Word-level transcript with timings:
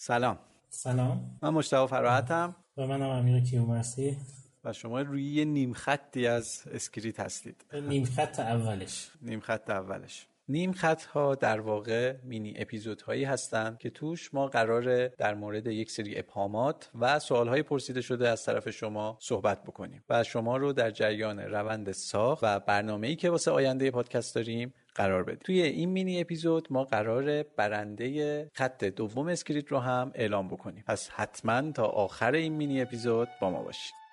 سلام. 0.00 0.38
سلام. 0.68 1.38
من 1.42 1.50
مشتاق 1.50 1.90
فراحتم. 1.90 2.56
و 2.76 2.86
منم 2.86 3.08
امیر 3.08 3.40
کیومرسی. 3.40 4.16
و 4.64 4.72
شما 4.72 5.00
روی 5.00 5.24
یه 5.24 5.44
نیم 5.44 5.72
خطی 5.72 6.26
از 6.26 6.62
اسکریت 6.72 7.20
هستید. 7.20 7.64
نیم 7.74 8.04
خط 8.04 8.40
اولش. 8.40 9.10
نیم 9.22 9.40
خط 9.40 9.70
اولش. 9.70 10.26
نیم 10.48 10.72
خط 10.72 11.04
ها 11.04 11.34
در 11.34 11.60
واقع 11.60 12.16
مینی 12.22 12.54
اپیزود 12.56 13.00
هایی 13.00 13.24
هستند 13.24 13.78
که 13.78 13.90
توش 13.90 14.34
ما 14.34 14.46
قراره 14.46 15.14
در 15.18 15.34
مورد 15.34 15.66
یک 15.66 15.90
سری 15.90 16.18
ابهامات 16.18 16.90
و 17.00 17.18
سوال 17.18 17.48
های 17.48 17.62
پرسیده 17.62 18.00
شده 18.00 18.28
از 18.28 18.44
طرف 18.44 18.70
شما 18.70 19.18
صحبت 19.20 19.62
بکنیم. 19.62 20.04
و 20.08 20.24
شما 20.24 20.56
رو 20.56 20.72
در 20.72 20.90
جریان 20.90 21.40
روند 21.40 21.92
ساخت 21.92 22.44
و 22.44 22.60
برنامه 22.60 23.06
ای 23.06 23.16
که 23.16 23.30
واسه 23.30 23.50
آینده 23.50 23.90
پادکست 23.90 24.34
داریم 24.34 24.74
قرار 24.98 25.22
بدیم. 25.22 25.38
توی 25.44 25.62
این 25.62 25.88
مینی 25.88 26.20
اپیزود 26.20 26.66
ما 26.70 26.84
قراره 26.84 27.42
برنده 27.42 28.50
خط 28.54 28.84
دوم 28.84 29.28
اسکریت 29.28 29.68
رو 29.68 29.78
هم 29.78 30.12
اعلام 30.14 30.48
بکنیم. 30.48 30.84
پس 30.86 31.10
حتما 31.10 31.72
تا 31.72 31.84
آخر 31.84 32.32
این 32.32 32.52
مینی 32.52 32.82
اپیزود 32.82 33.28
با 33.40 33.50
ما 33.50 33.62
باشید. 33.62 34.07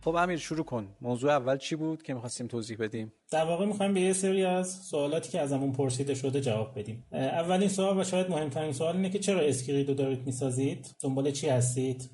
خب 0.00 0.14
امیر 0.14 0.38
شروع 0.38 0.64
کن. 0.64 0.96
موضوع 1.00 1.30
اول 1.30 1.56
چی 1.56 1.76
بود 1.76 2.02
که 2.02 2.14
می‌خواستیم 2.14 2.46
توضیح 2.46 2.76
بدیم؟ 2.76 3.12
در 3.30 3.44
واقع 3.44 3.66
می‌خوایم 3.66 3.94
به 3.94 4.00
یه 4.00 4.12
سری 4.12 4.44
از 4.44 4.70
سوالاتی 4.70 5.30
که 5.30 5.40
ازمون 5.40 5.72
پرسیده 5.72 6.14
شده 6.14 6.40
جواب 6.40 6.78
بدیم. 6.78 7.04
اولین 7.12 7.68
سوال 7.68 7.98
و 7.98 8.04
شاید 8.04 8.30
مهمترین 8.30 8.72
سوال 8.72 8.96
اینه 8.96 9.10
که 9.10 9.18
چرا 9.18 9.40
اسکرید 9.40 9.88
رو 9.88 9.94
دارید 9.94 10.26
می‌سازید؟ 10.26 10.86
دنبال 11.02 11.30
چی 11.30 11.48
هستید؟ 11.48 12.10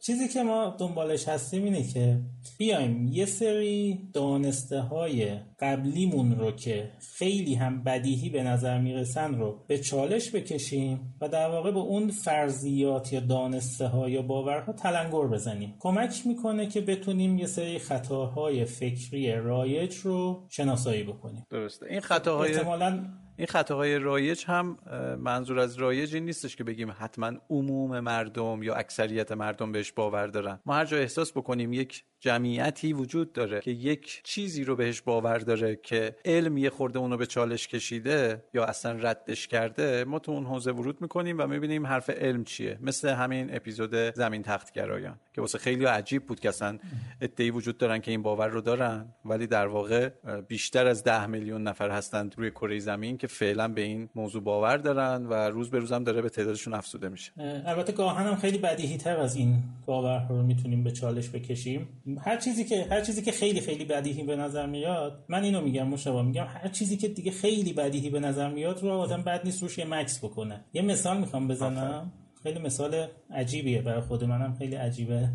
چیزی 0.00 0.28
که 0.28 0.42
ما 0.42 0.76
دنبالش 0.78 1.28
هستیم 1.28 1.64
اینه 1.64 1.82
که 1.82 2.18
بیایم 2.58 3.08
یه 3.12 3.26
سری 3.26 3.98
دانسته 4.12 4.80
های 4.80 5.36
قبلیمون 5.60 6.38
رو 6.38 6.50
که 6.50 6.90
خیلی 6.98 7.54
هم 7.54 7.82
بدیهی 7.82 8.30
به 8.30 8.42
نظر 8.42 8.78
می‌رسن 8.78 9.34
رو 9.34 9.58
به 9.66 9.78
چالش 9.78 10.30
بکشیم 10.30 11.14
و 11.20 11.28
در 11.28 11.48
واقع 11.48 11.70
به 11.70 11.78
اون 11.78 12.10
فرضیات 12.10 13.12
یا 13.12 13.20
دانسته 13.20 13.86
ها 13.86 14.08
یا 14.08 14.22
باورها 14.22 14.72
تلنگر 14.72 15.26
بزنیم. 15.26 15.74
کمک 15.78 16.26
می‌کنه 16.26 16.66
که 16.66 16.80
بتونیم 16.80 17.38
یه 17.38 17.46
سری 17.46 17.78
خطاهای 17.78 18.64
فکری 18.64 19.32
رایج 19.32 19.96
رو 19.96 20.45
شناسایی 20.48 21.02
بکنیم. 21.02 21.46
درسته. 21.50 21.86
این 21.86 22.00
خطاهای 22.00 22.54
احتمالاً 22.54 23.04
این 23.36 23.46
خطاهای 23.46 23.98
رایج 23.98 24.44
هم 24.46 24.78
منظور 25.18 25.58
از 25.58 25.76
رایج 25.76 26.14
این 26.14 26.24
نیستش 26.24 26.56
که 26.56 26.64
بگیم 26.64 26.94
حتما 26.98 27.32
عموم 27.50 28.00
مردم 28.00 28.62
یا 28.62 28.74
اکثریت 28.74 29.32
مردم 29.32 29.72
بهش 29.72 29.92
باور 29.92 30.26
دارن. 30.26 30.60
ما 30.66 30.74
هر 30.74 30.84
جا 30.84 30.96
احساس 30.96 31.32
بکنیم 31.32 31.72
یک 31.72 32.04
جمعیتی 32.20 32.92
وجود 32.92 33.32
داره 33.32 33.60
که 33.60 33.70
یک 33.70 34.20
چیزی 34.24 34.64
رو 34.64 34.76
بهش 34.76 35.00
باور 35.00 35.38
داره 35.38 35.76
که 35.82 36.16
علم 36.24 36.56
یه 36.56 36.70
خورده 36.70 36.98
اونو 36.98 37.16
به 37.16 37.26
چالش 37.26 37.68
کشیده 37.68 38.44
یا 38.54 38.64
اصلا 38.64 38.92
ردش 38.92 39.48
کرده 39.48 40.04
ما 40.04 40.18
تو 40.18 40.32
اون 40.32 40.44
حوزه 40.44 40.72
ورود 40.72 41.00
می‌کنیم 41.00 41.38
و 41.38 41.46
می‌بینیم 41.46 41.86
حرف 41.86 42.10
علم 42.10 42.44
چیه. 42.44 42.78
مثل 42.80 43.08
همین 43.08 43.56
اپیزود 43.56 43.94
زمین 43.94 44.42
تختگرایان 44.42 45.18
که 45.34 45.40
واسه 45.40 45.58
خیلی 45.58 45.84
عجیب 45.84 46.26
بود 46.26 46.40
که 46.40 46.48
اصلا 46.48 46.78
ادعی 47.20 47.50
وجود 47.50 47.78
دارن 47.78 47.98
که 47.98 48.10
این 48.10 48.22
باور 48.22 48.48
رو 48.48 48.60
دارن 48.60 49.14
ولی 49.24 49.46
در 49.46 49.66
واقع 49.66 50.10
بیشتر 50.48 50.86
از 50.86 51.04
ده 51.04 51.26
میلیون 51.26 51.62
نفر 51.62 51.90
هستند 51.90 52.34
روی 52.38 52.50
کره 52.50 52.78
زمین 52.78 53.18
که 53.18 53.26
فعلا 53.26 53.68
به 53.68 53.80
این 53.80 54.08
موضوع 54.14 54.42
باور 54.42 54.76
دارن 54.76 55.26
و 55.26 55.34
روز 55.34 55.70
به 55.70 55.78
روزم 55.78 56.04
داره 56.04 56.22
به 56.22 56.28
تعدادشون 56.28 56.74
افزوده 56.74 57.08
میشه. 57.08 57.32
البته 57.66 57.92
گاهن 57.92 58.26
هم 58.26 58.36
خیلی 58.36 58.58
بدیهی 58.58 58.96
تر 58.96 59.16
از 59.16 59.36
این 59.36 59.62
باورها 59.86 60.36
رو 60.36 60.42
می‌تونیم 60.42 60.84
به 60.84 60.90
چالش 60.90 61.28
بکشیم. 61.28 61.88
هر 62.20 62.36
چیزی 62.36 62.64
که 62.64 62.86
هر 62.90 63.00
چیزی 63.00 63.22
که 63.22 63.32
خیلی 63.32 63.60
خیلی 63.60 63.84
بدیهی 63.84 64.22
به 64.22 64.36
نظر 64.36 64.66
میاد 64.66 65.24
من 65.28 65.44
اینو 65.44 65.60
میگم 65.60 65.88
مشابه 65.88 66.22
میگم 66.22 66.46
هر 66.48 66.68
چیزی 66.68 66.96
که 66.96 67.08
دیگه 67.08 67.30
خیلی 67.30 67.72
بدیهی 67.72 68.10
به 68.10 68.20
نظر 68.20 68.48
میاد 68.48 68.82
رو 68.82 68.90
آدم 68.90 69.22
بد 69.22 69.40
نیست 69.44 69.62
روش 69.62 69.78
یه 69.78 69.84
مکس 69.84 70.24
بکنه. 70.24 70.64
یه 70.72 70.82
مثال 70.82 71.18
می‌خوام 71.18 71.48
بزنم. 71.48 72.12
خیلی 72.42 72.58
مثال 72.58 73.06
عجیبیه 73.30 73.82
برای 73.82 74.00
خود 74.00 74.24
منم 74.24 74.54
خیلی 74.58 74.74
عجیبه. 74.74 75.28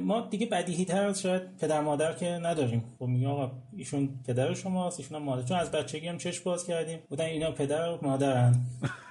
ما 0.00 0.20
دیگه 0.20 0.46
بدیهی 0.46 0.84
تر 0.84 1.06
از 1.06 1.22
شاید 1.22 1.42
پدر 1.56 1.80
مادر 1.80 2.12
که 2.12 2.26
نداریم. 2.26 2.84
خب 2.98 3.04
میگم 3.04 3.30
آقا 3.30 3.52
ایشون 3.76 4.08
پدر 4.26 4.54
شماست 4.54 5.00
ایشون 5.00 5.16
هم 5.16 5.22
مادر. 5.22 5.42
چون 5.42 5.58
از 5.58 5.70
بچگی 5.70 6.08
هم 6.08 6.18
چش 6.18 6.40
باز 6.40 6.66
کردیم. 6.66 6.98
بودن 7.08 7.24
اینا 7.24 7.50
پدر 7.50 7.88
و 7.88 7.98
مادرن. 8.02 8.54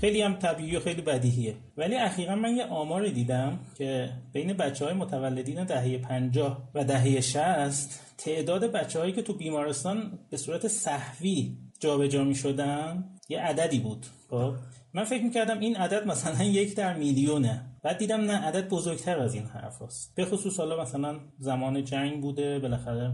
خیلی 0.00 0.22
هم 0.22 0.34
طبیعی 0.34 0.76
و 0.76 0.80
خیلی 0.80 1.02
بدیهیه. 1.02 1.54
ولی 1.76 1.96
اخیرا 1.96 2.36
من 2.36 2.56
یه 2.56 2.64
آماری 2.64 3.12
دیدم 3.12 3.58
که 3.74 4.10
بین 4.32 4.52
بچه 4.52 4.84
های 4.84 4.94
متولدین 4.94 5.64
دهه 5.64 5.98
50 5.98 6.68
و 6.74 6.84
دهه 6.84 7.20
60 7.20 8.00
تعداد 8.18 8.72
بچه 8.72 8.98
هایی 8.98 9.12
که 9.12 9.22
تو 9.22 9.32
بیمارستان 9.32 10.18
به 10.30 10.36
صورت 10.36 10.68
صحوی 10.68 11.56
جابجا 11.80 12.24
می 12.24 12.34
شدن 12.34 13.04
یه 13.28 13.40
عددی 13.40 13.78
بود. 13.78 14.06
خب. 14.30 14.54
من 14.94 15.04
فکر 15.04 15.22
می‌کردم 15.22 15.58
این 15.58 15.76
عدد 15.76 16.06
مثلا 16.06 16.44
یک 16.44 16.76
در 16.76 16.94
میلیونه. 16.94 17.64
بعد 17.82 17.98
دیدم 17.98 18.20
نه 18.20 18.36
عدد 18.36 18.68
بزرگتر 18.68 19.18
از 19.18 19.34
این 19.34 19.46
حرف 19.46 19.82
هست 19.82 20.12
به 20.14 20.24
خصوص 20.24 20.58
حالا 20.60 20.82
مثلا 20.82 21.18
زمان 21.38 21.84
جنگ 21.84 22.20
بوده 22.20 22.58
بالاخره 22.58 23.12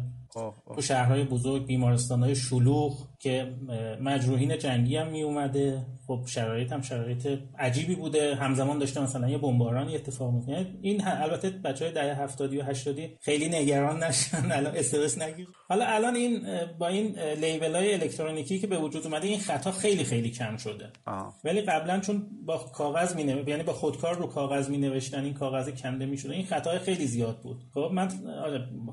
تو 0.74 0.82
شهرهای 0.82 1.24
بزرگ 1.24 1.66
بیمارستان 1.66 2.22
های 2.22 2.34
شلوغ 2.34 3.08
که 3.18 3.54
مجروحین 4.00 4.58
جنگی 4.58 4.96
هم 4.96 5.08
می 5.08 5.22
اومده 5.22 5.86
خب 6.06 6.20
شرایط 6.26 6.72
هم 6.72 6.82
شرایط 6.82 7.38
عجیبی 7.58 7.94
بوده. 7.94 8.34
همزمان 8.34 8.78
داشته 8.78 9.00
مثلا 9.00 9.28
یه 9.28 9.38
بمبارانی 9.38 9.96
اتفاق 9.96 10.32
میفته 10.32 10.66
این 10.82 11.02
البته 11.06 11.50
بچه 11.50 11.84
های 11.84 11.94
دهه 11.94 12.22
70 12.22 12.54
و 12.54 12.62
80 12.62 12.96
خیلی 13.20 13.48
نگران 13.48 14.02
نشن. 14.02 14.52
الان 14.52 14.76
استرس 14.76 15.18
نگیر. 15.18 15.48
حالا 15.68 15.84
الان 15.86 16.16
این 16.16 16.46
با 16.78 16.88
این 16.88 17.18
لیبل 17.18 17.74
های 17.74 17.94
الکترونیکی 17.94 18.58
که 18.58 18.66
به 18.66 18.78
وجود 18.78 19.06
اومده 19.06 19.28
این 19.28 19.38
خطا 19.38 19.72
خیلی 19.72 20.04
خیلی 20.04 20.30
کم 20.30 20.56
شده. 20.56 20.90
آه. 21.06 21.34
ولی 21.44 21.60
قبلا 21.60 22.00
چون 22.00 22.26
با 22.46 22.58
کاغذ 22.58 23.16
می 23.16 23.22
یعنی 23.22 23.62
با 23.62 23.72
خودکار 23.72 24.14
رو 24.14 24.26
کاغذ 24.26 24.53
می 24.62 24.78
نوشتن 24.78 25.24
این 25.24 25.34
کاغذ 25.34 25.70
کنده 25.70 26.06
می 26.06 26.18
شده 26.18 26.32
این 26.34 26.46
خطا 26.46 26.78
خیلی 26.78 27.06
زیاد 27.06 27.38
بود. 27.38 27.56
خب 27.74 27.90
من 27.92 28.08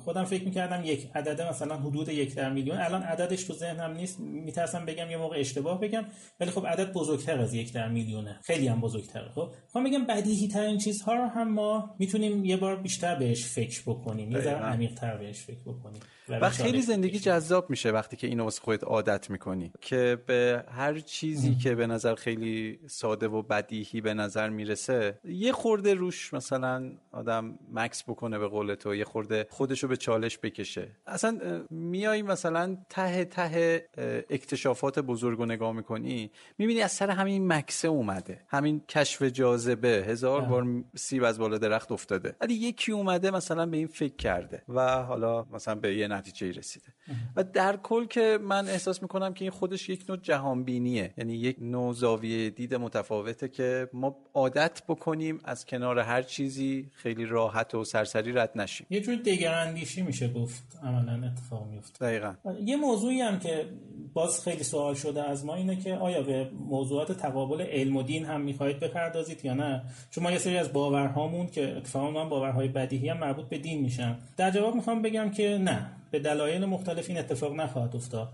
خودم 0.03 0.23
فکر 0.23 0.43
می 0.43 0.51
کردم 0.51 0.81
یک 0.85 1.07
عدد 1.15 1.41
مثلا 1.41 1.77
حدود 1.77 2.09
یک 2.09 2.35
در 2.35 2.49
میلیون. 2.49 2.77
الان 2.77 3.01
عددش 3.01 3.43
تو 3.43 3.53
ذهنم 3.53 3.91
نیست. 3.91 4.19
میترسم 4.19 4.85
بگم 4.85 5.11
یه 5.11 5.17
موقع 5.17 5.39
اشتباه 5.39 5.79
بگم 5.79 6.05
ولی 6.39 6.51
خب 6.51 6.67
عدد 6.67 6.93
بزرگتر 6.93 7.39
از 7.39 7.53
یک 7.53 7.73
در 7.73 7.89
میلیونه. 7.89 8.39
خیلی 8.43 8.67
هم 8.67 8.81
بزرگتره. 8.81 9.29
خب 9.29 9.49
خب 9.73 9.79
میگم 9.79 10.05
بدیهی 10.05 10.47
ترین 10.47 10.77
چیزها 10.77 11.13
رو 11.13 11.25
هم 11.25 11.53
ما 11.53 11.95
می‌تونیم 11.99 12.45
یه 12.45 12.57
بار 12.57 12.75
بیشتر 12.75 13.15
بهش 13.15 13.45
فکر 13.45 13.81
بکنیم. 13.85 14.31
یه 14.31 14.41
ذره 14.41 14.57
عمیق 14.57 14.93
تر 14.93 15.17
بهش 15.17 15.41
فکر 15.41 15.61
بکنیم. 15.61 16.01
و 16.29 16.49
خیلی 16.49 16.81
زندگی 16.81 17.19
جذاب 17.19 17.69
میشه 17.69 17.91
وقتی 17.91 18.17
که 18.17 18.27
اینو 18.27 18.43
واسه 18.43 18.61
خودت 18.61 18.83
عادت 18.83 19.29
می‌کنی. 19.29 19.71
که 19.81 20.17
به 20.27 20.63
هر 20.71 20.99
چیزی 20.99 21.55
که 21.55 21.75
به 21.75 21.87
نظر 21.87 22.15
خیلی 22.15 22.79
ساده 22.87 23.27
و 23.27 23.41
بدیهی 23.41 24.01
به 24.01 24.13
نظر 24.13 24.49
می‌رسه 24.49 25.19
یه 25.23 25.50
خورده 25.51 25.94
روش 25.94 26.33
مثلا 26.33 26.92
آدم 27.12 27.59
مکس 27.74 28.03
بکنه 28.03 28.39
به 28.39 28.48
قول 28.48 28.75
تو 28.75 28.95
یه 28.95 29.06
خورده 29.06 29.48
خودشو 29.50 29.88
به 29.88 29.98
چالش 29.98 30.39
بکشه. 30.44 30.88
اصلا 31.07 31.39
میای 31.69 32.21
مثلا 32.21 32.77
ته 32.89 33.25
ته 33.25 33.88
اکتشافات 34.30 35.00
بزرگ 35.00 35.39
رو 35.39 35.45
نگاه 35.45 35.71
می‌کنی 35.71 36.31
می‌بینی 36.57 36.81
از 36.81 36.92
سر 36.92 37.09
همین 37.09 37.48
مکسه 37.48 37.88
اومده. 37.88 38.42
همین 38.48 38.81
کشف 38.89 39.24
جاذبه 39.24 39.88
هزار 40.07 40.42
بار 40.42 40.83
سیب 40.95 41.24
از 41.24 41.39
بالا 41.39 41.57
درخت 41.57 41.92
افتاده. 41.92 42.36
ولی 42.42 42.54
یکی 42.54 42.92
اومده 42.92 43.31
مثلا 43.31 43.65
به 43.65 43.77
این 43.77 43.88
فکر 43.88 44.15
کرده 44.15 44.63
و 44.69 45.04
حالا 45.04 45.45
مثلا 45.54 45.75
به 45.75 45.95
یه 45.95 46.07
نتیجه 46.07 46.51
رسیده. 46.51 46.88
و 47.36 47.44
در 47.44 47.77
کل 47.77 48.06
که 48.06 48.39
من 48.42 48.68
احساس 48.68 49.01
می‌کنم 49.01 49.33
که 49.33 49.45
این 49.45 49.51
خودش 49.51 49.89
یک 49.89 50.06
نوع 50.09 50.18
جهانبینیه. 50.18 51.13
یعنی 51.18 51.33
یک 51.33 51.57
نوع 51.59 51.94
زاویه 51.94 52.50
دید 52.50 52.75
متفاوته 52.75 53.47
که 53.47 53.89
ما 53.94 54.15
عادت 54.33 54.81
بکنیم 54.88 55.39
از 55.45 55.65
کنار 55.65 55.99
هر 55.99 56.21
چیزی 56.21 56.89
خیلی 56.93 57.25
راحت 57.25 57.75
و 57.75 57.83
سرسری 57.83 58.31
رد 58.31 58.51
نشیم. 58.55 58.88
یه 58.89 59.01
جور 59.01 59.15
دگراندیشی 59.15 60.01
میشه 60.01 60.27
گفت 60.27 60.79
عملا 60.83 61.27
اتفاق 61.27 61.67
میفته. 61.67 62.05
دقیقا. 62.05 62.33
یه 62.65 62.75
موضوعی 62.75 63.21
هم 63.21 63.39
که 63.39 63.65
باز 64.13 64.43
خیلی 64.43 64.63
سوال 64.63 64.95
شده 64.95 65.23
از 65.23 65.45
ما 65.45 65.55
اینه 65.55 65.75
که 65.75 65.93
آیا 65.93 66.21
به 66.21 66.49
موضوعات 66.69 67.11
تقابل 67.11 67.61
علم 67.61 67.97
و 67.97 68.03
دین 68.03 68.25
هم 68.25 68.41
می‌خواهید 68.41 68.79
بپردازید 68.79 69.45
یا 69.45 69.53
نه؟ 69.53 69.83
چون 70.11 70.23
ما 70.23 70.31
یه 70.31 70.38
سری 70.38 70.57
از 70.57 70.73
باورهامون 70.73 71.47
که 71.47 71.77
اتفاقا 71.77 72.25
باورهای 72.25 72.67
بدیهی 72.67 73.09
هم 73.09 73.17
مربوط 73.17 73.45
به 73.45 73.57
دین 73.57 73.81
میشن. 73.81 74.17
در 74.37 74.51
جواب 74.51 74.75
می‌خوام 74.75 75.01
بگم 75.01 75.31
که 75.31 75.57
نه. 75.57 75.91
به 76.11 76.19
دلایل 76.19 76.65
مختلف 76.65 77.09
این 77.09 77.17
اتفاق 77.17 77.53
نخواهد 77.55 77.95
افتاد. 77.95 78.29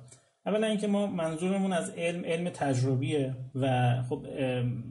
اولا 0.47 0.67
اینکه 0.67 0.87
ما 0.87 1.07
منظورمون 1.07 1.73
از 1.73 1.89
علم 1.89 2.25
علم 2.25 2.49
تجربیه 2.49 3.35
و 3.55 3.95
خب 4.09 4.25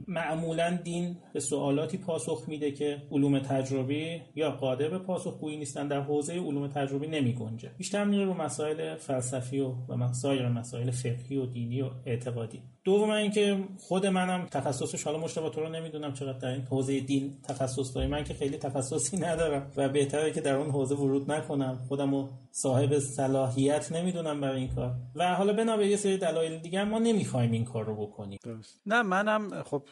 معمولا 0.07 0.79
دین 0.83 1.17
به 1.33 1.39
سوالاتی 1.39 1.97
پاسخ 1.97 2.43
میده 2.47 2.71
که 2.71 2.97
علوم 3.11 3.39
تجربی 3.39 4.21
یا 4.35 4.51
قادر 4.51 4.87
به 4.87 4.99
پاسخگویی 4.99 5.57
نیستن 5.57 5.87
در 5.87 6.01
حوزه 6.01 6.33
علوم 6.33 6.67
تجربی 6.67 7.07
نمی 7.07 7.33
گنجه. 7.33 7.71
بیشتر 7.77 8.03
میره 8.03 8.25
رو 8.25 8.33
مسائل 8.33 8.95
فلسفی 8.95 9.59
و 9.59 9.73
و 9.89 10.13
سایر 10.13 10.49
مسائل 10.49 10.91
فقهی 10.91 11.37
و 11.37 11.45
دینی 11.45 11.81
و 11.81 11.89
اعتقادی. 12.05 12.61
دوم 12.87 13.09
اینکه 13.09 13.63
خود 13.79 14.05
منم 14.05 14.45
تخصصش 14.51 15.03
حالا 15.03 15.17
مجتبی 15.17 15.49
تو 15.49 15.61
رو 15.61 15.69
نمی‌دونم 15.69 16.13
چقدر 16.13 16.37
در 16.37 16.47
این 16.47 16.61
حوزه 16.61 16.99
دین 16.99 17.37
تخصص 17.43 17.95
دارم 17.95 18.09
من 18.09 18.23
که 18.23 18.33
خیلی 18.33 18.57
تخصصی 18.57 19.17
ندارم 19.17 19.71
و 19.77 19.89
بهتره 19.89 20.31
که 20.31 20.41
در 20.41 20.55
اون 20.55 20.69
حوزه 20.69 20.95
ورود 20.95 21.31
نکنم. 21.31 21.79
خودمو 21.87 22.27
صاحب 22.51 22.99
صلاحیت 22.99 23.91
نمی‌دونم 23.91 24.41
برای 24.41 24.59
این 24.59 24.75
کار. 24.75 24.95
و 25.15 25.35
حالا 25.35 25.53
بنا 25.53 25.77
به 25.77 25.87
یه 25.87 25.95
سری 25.95 26.17
دلایل 26.17 26.57
دیگه 26.57 26.83
ما 26.83 26.99
نمی‌خوایم 26.99 27.51
این 27.51 27.65
کار 27.65 27.85
رو 27.85 27.95
بکنیم. 27.95 28.39
درست. 28.43 28.81
نه 28.85 29.01
منم 29.01 29.63
خب 29.63 29.83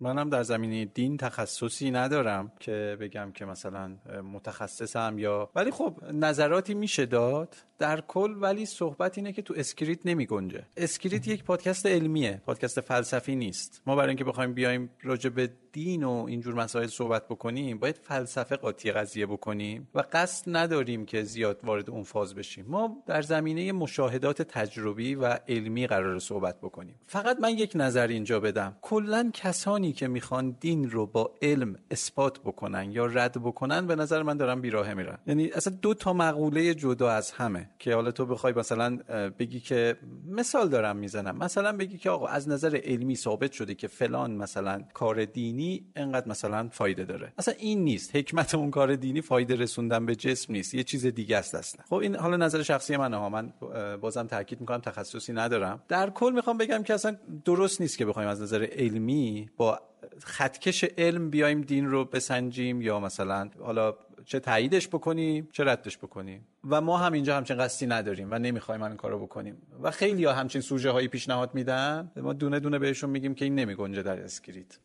منم 0.00 0.30
در 0.30 0.42
زمینه 0.42 0.84
دین 0.84 1.16
تخصصی 1.16 1.90
ندارم 1.90 2.52
که 2.60 2.96
بگم 3.00 3.32
که 3.32 3.44
مثلا 3.44 3.96
متخصصم 4.32 5.18
یا 5.18 5.50
ولی 5.54 5.70
خب 5.70 5.96
نظراتی 6.12 6.74
میشه 6.74 7.06
داد 7.06 7.56
در 7.78 8.00
کل 8.00 8.34
ولی 8.40 8.66
صحبت 8.66 9.18
اینه 9.18 9.32
که 9.32 9.42
تو 9.42 9.54
اسکریت 9.56 10.06
نمی 10.06 10.26
گنجه. 10.26 10.66
اسکریت 10.76 11.28
یک 11.28 11.44
پادکست 11.44 11.86
علمیه. 11.86 12.42
پادکست 12.46 12.80
فلسفی 12.80 13.36
نیست. 13.36 13.82
ما 13.86 13.96
برای 13.96 14.08
اینکه 14.08 14.24
بخوایم 14.24 14.54
بیایم 14.54 14.90
راجع 15.02 15.30
به 15.30 15.50
دین 15.72 16.04
و 16.04 16.24
اینجور 16.28 16.54
مسائل 16.54 16.86
صحبت 16.86 17.28
بکنیم 17.28 17.78
باید 17.78 17.98
فلسفه 18.02 18.56
قاطی 18.56 18.92
قضیه 18.92 19.26
بکنیم 19.26 19.88
و 19.94 20.04
قصد 20.12 20.56
نداریم 20.56 21.06
که 21.06 21.22
زیاد 21.22 21.60
وارد 21.64 21.90
اون 21.90 22.02
فاز 22.02 22.34
بشیم. 22.34 22.64
ما 22.68 23.02
در 23.06 23.22
زمینه 23.22 23.72
مشاهدات 23.72 24.42
تجربی 24.42 25.14
و 25.14 25.38
علمی 25.48 25.86
قرار 25.86 26.18
صحبت 26.18 26.60
بکنیم. 26.60 26.94
فقط 27.06 27.40
من 27.40 27.50
یک 27.50 27.72
نظر 27.74 28.06
اینجا 28.06 28.40
بدم. 28.40 28.76
کلا 28.82 29.30
کسانی 29.34 29.92
که 29.92 30.08
می‌خوان 30.08 30.56
دین 30.60 30.90
رو 30.90 31.06
با 31.06 31.34
علم 31.42 31.76
اثبات 31.90 32.40
بکنن 32.40 32.92
یا 32.92 33.06
رد 33.06 33.42
بکنن 33.42 33.86
به 33.86 33.96
نظر 33.96 34.22
من 34.22 34.36
دارن 34.36 34.60
بیراه 34.60 34.94
میرن. 34.94 35.18
یعنی 35.26 35.50
اصلا 35.50 35.76
دو 35.82 35.94
تا 35.94 36.12
مقوله 36.12 36.74
جدا 36.74 37.10
از 37.10 37.30
همه 37.30 37.70
که 37.78 37.94
حالا 37.94 38.10
تو 38.10 38.26
بخوای 38.26 38.52
مثلا 38.52 38.98
بگی 39.38 39.60
که 39.60 39.96
مثال 40.26 40.68
دارم 40.68 40.96
می‌زنم. 40.96 41.36
مثلا 41.36 41.72
بگی 41.72 41.98
که 41.98 42.10
آقا 42.10 42.26
از 42.26 42.48
نظر 42.48 42.80
علمی 42.84 43.16
ثابت 43.16 43.52
شده 43.52 43.74
که 43.74 43.88
فلان 43.88 44.30
مثلا 44.36 44.82
کار 44.94 45.24
دینی 45.24 45.67
انقدر 45.96 46.28
مثلا 46.28 46.68
فایده 46.72 47.04
داره. 47.04 47.32
اصلا 47.38 47.54
این 47.58 47.84
نیست. 47.84 48.16
حکمت 48.16 48.54
اون 48.54 48.70
کار 48.70 48.96
دینی 48.96 49.20
فایده 49.20 49.56
رسوندن 49.56 50.06
به 50.06 50.14
جسم 50.14 50.52
نیست. 50.52 50.74
یه 50.74 50.82
چیز 50.82 51.06
دیگه 51.06 51.36
است 51.36 51.54
اصلا. 51.54 51.84
خب 51.88 51.94
این 51.94 52.16
حالا 52.16 52.36
نظر 52.36 52.62
شخصی 52.62 52.96
منه 52.96 53.16
ها. 53.16 53.28
من 53.28 53.52
بازم 54.00 54.26
تاکید 54.26 54.60
می‌کنم 54.60 54.78
تخصصی 54.78 55.32
ندارم. 55.32 55.82
در 55.88 56.10
کل 56.10 56.32
می‌خوام 56.34 56.58
بگم 56.58 56.82
که 56.82 56.94
اصلا 56.94 57.16
درست 57.44 57.80
نیست 57.80 57.98
که 57.98 58.06
بخوایم 58.06 58.28
از 58.28 58.42
نظر 58.42 58.68
علمی 58.72 59.50
با 59.56 59.80
خطکش 60.20 60.84
علم 60.98 61.30
بیایم 61.30 61.60
دین 61.60 61.86
رو 61.86 62.04
بسنجیم 62.04 62.82
یا 62.82 63.00
مثلا 63.00 63.50
حالا 63.60 63.94
چه 64.24 64.40
تاییدش 64.40 64.88
بکنیم 64.88 65.48
چه 65.52 65.64
ردش 65.64 65.98
بکنیم. 65.98 66.46
و 66.70 66.80
ما 66.80 66.98
هم 66.98 67.12
اینجا 67.12 67.36
همچین 67.36 67.58
قصدی 67.58 67.86
نداریم 67.86 68.28
و 68.30 68.38
نمی‌خوایم 68.38 68.82
این 68.82 68.96
کارو 68.96 69.18
بکنیم. 69.18 69.56
و 69.82 69.90
خیلی 69.90 70.24
ها 70.24 70.32
همچین 70.32 70.60
سوژه 70.60 70.90
هایی 70.90 71.08
پیشنهاد 71.08 71.54
میدن. 71.54 72.10
ما 72.16 72.32
دونه 72.32 72.60
دونه 72.60 72.78
بهشون 72.78 73.10
میگیم 73.10 73.34
که 73.34 73.44
این 73.44 73.54
نمیگنجه 73.54 74.02
در 74.02 74.20
اسکریت. 74.20 74.78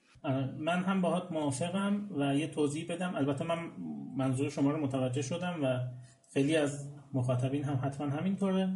من 0.57 0.83
هم 0.83 1.01
باهات 1.01 1.31
موافقم 1.31 2.09
و 2.19 2.35
یه 2.35 2.47
توضیح 2.47 2.85
بدم. 2.89 3.15
البته 3.15 3.43
من 3.43 3.57
منظور 4.17 4.49
شما 4.49 4.71
رو 4.71 4.85
متوجه 4.85 5.21
شدم 5.21 5.59
و 5.63 5.79
خیلی 6.33 6.55
از 6.55 6.89
مخاطبین 7.13 7.63
هم 7.63 7.79
حتما 7.83 8.07
همینطوره. 8.07 8.69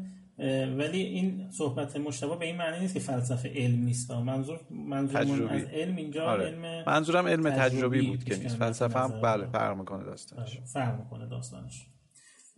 ولی 0.78 1.02
این 1.02 1.52
صحبت 1.52 1.98
مشتبه 1.98 2.36
به 2.36 2.46
این 2.46 2.56
معنی 2.56 2.80
نیست 2.80 2.94
که 2.94 3.00
فلسفه 3.00 3.50
علم 3.56 3.84
نیست. 3.84 4.12
منظور 4.12 4.60
منظور 4.70 5.54
از 5.54 5.64
علم 5.64 5.96
اینجا 5.96 6.26
آره. 6.26 6.46
علم 6.46 6.84
منظورم 6.88 7.28
علم 7.28 7.50
تجربی, 7.50 7.78
تجربی 7.78 8.02
بود 8.02 8.24
که 8.24 8.38
نیست. 8.38 8.56
فلسفه 8.56 9.00
هم 9.00 9.22
بله 9.22 9.46
فرق 9.46 9.78
می‌کنه 9.78 10.04
داستانش. 10.04 10.56
آره. 10.58 10.66
فرق 10.66 11.00
می‌کنه 11.00 11.26
داستانش. 11.26 11.88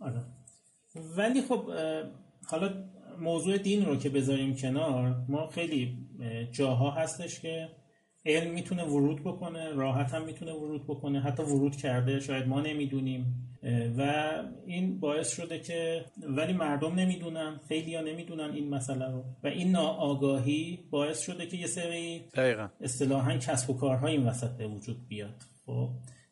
آره. 0.00 0.22
ولی 1.16 1.42
خب 1.42 1.70
حالا 2.46 2.70
موضوع 3.20 3.58
دین 3.58 3.86
رو 3.86 3.96
که 3.96 4.08
بذاریم 4.08 4.54
کنار 4.56 5.24
ما 5.28 5.46
خیلی 5.46 5.98
جاها 6.52 6.90
هستش 6.90 7.40
که 7.40 7.68
علم 8.26 8.50
می‌تونه 8.50 8.84
ورود 8.84 9.20
بکنه 9.20 9.72
راحت 9.72 10.14
هم 10.14 10.24
می‌تونه 10.24 10.52
ورود 10.52 10.84
بکنه. 10.84 11.20
حتی 11.20 11.42
ورود 11.42 11.76
کرده 11.76 12.20
شاید 12.20 12.48
ما 12.48 12.60
نمی‌دونیم. 12.60 13.46
و 13.98 14.30
این 14.66 15.00
باعث 15.00 15.36
شده 15.36 15.58
که 15.58 16.04
ولی 16.22 16.52
مردم 16.52 16.94
نمی‌دونن 16.94 17.60
خیلی 17.68 17.94
ها 17.94 18.02
نمی‌دونن 18.02 18.50
این 18.54 18.68
مسئله 18.68 19.10
رو. 19.10 19.24
و 19.44 19.46
این 19.46 19.70
ناآگاهی 19.70 20.78
باعث 20.90 21.22
شده 21.22 21.46
که 21.46 21.56
یه 21.56 21.66
سری 21.66 22.24
اصطلاحا 22.80 23.36
کسب 23.36 23.70
و 23.70 23.74
کارها 23.74 24.06
این 24.06 24.26
وسط 24.26 24.50
به 24.50 24.66
وجود 24.66 25.08
بیاد. 25.08 25.34
خب؟ 25.66 25.88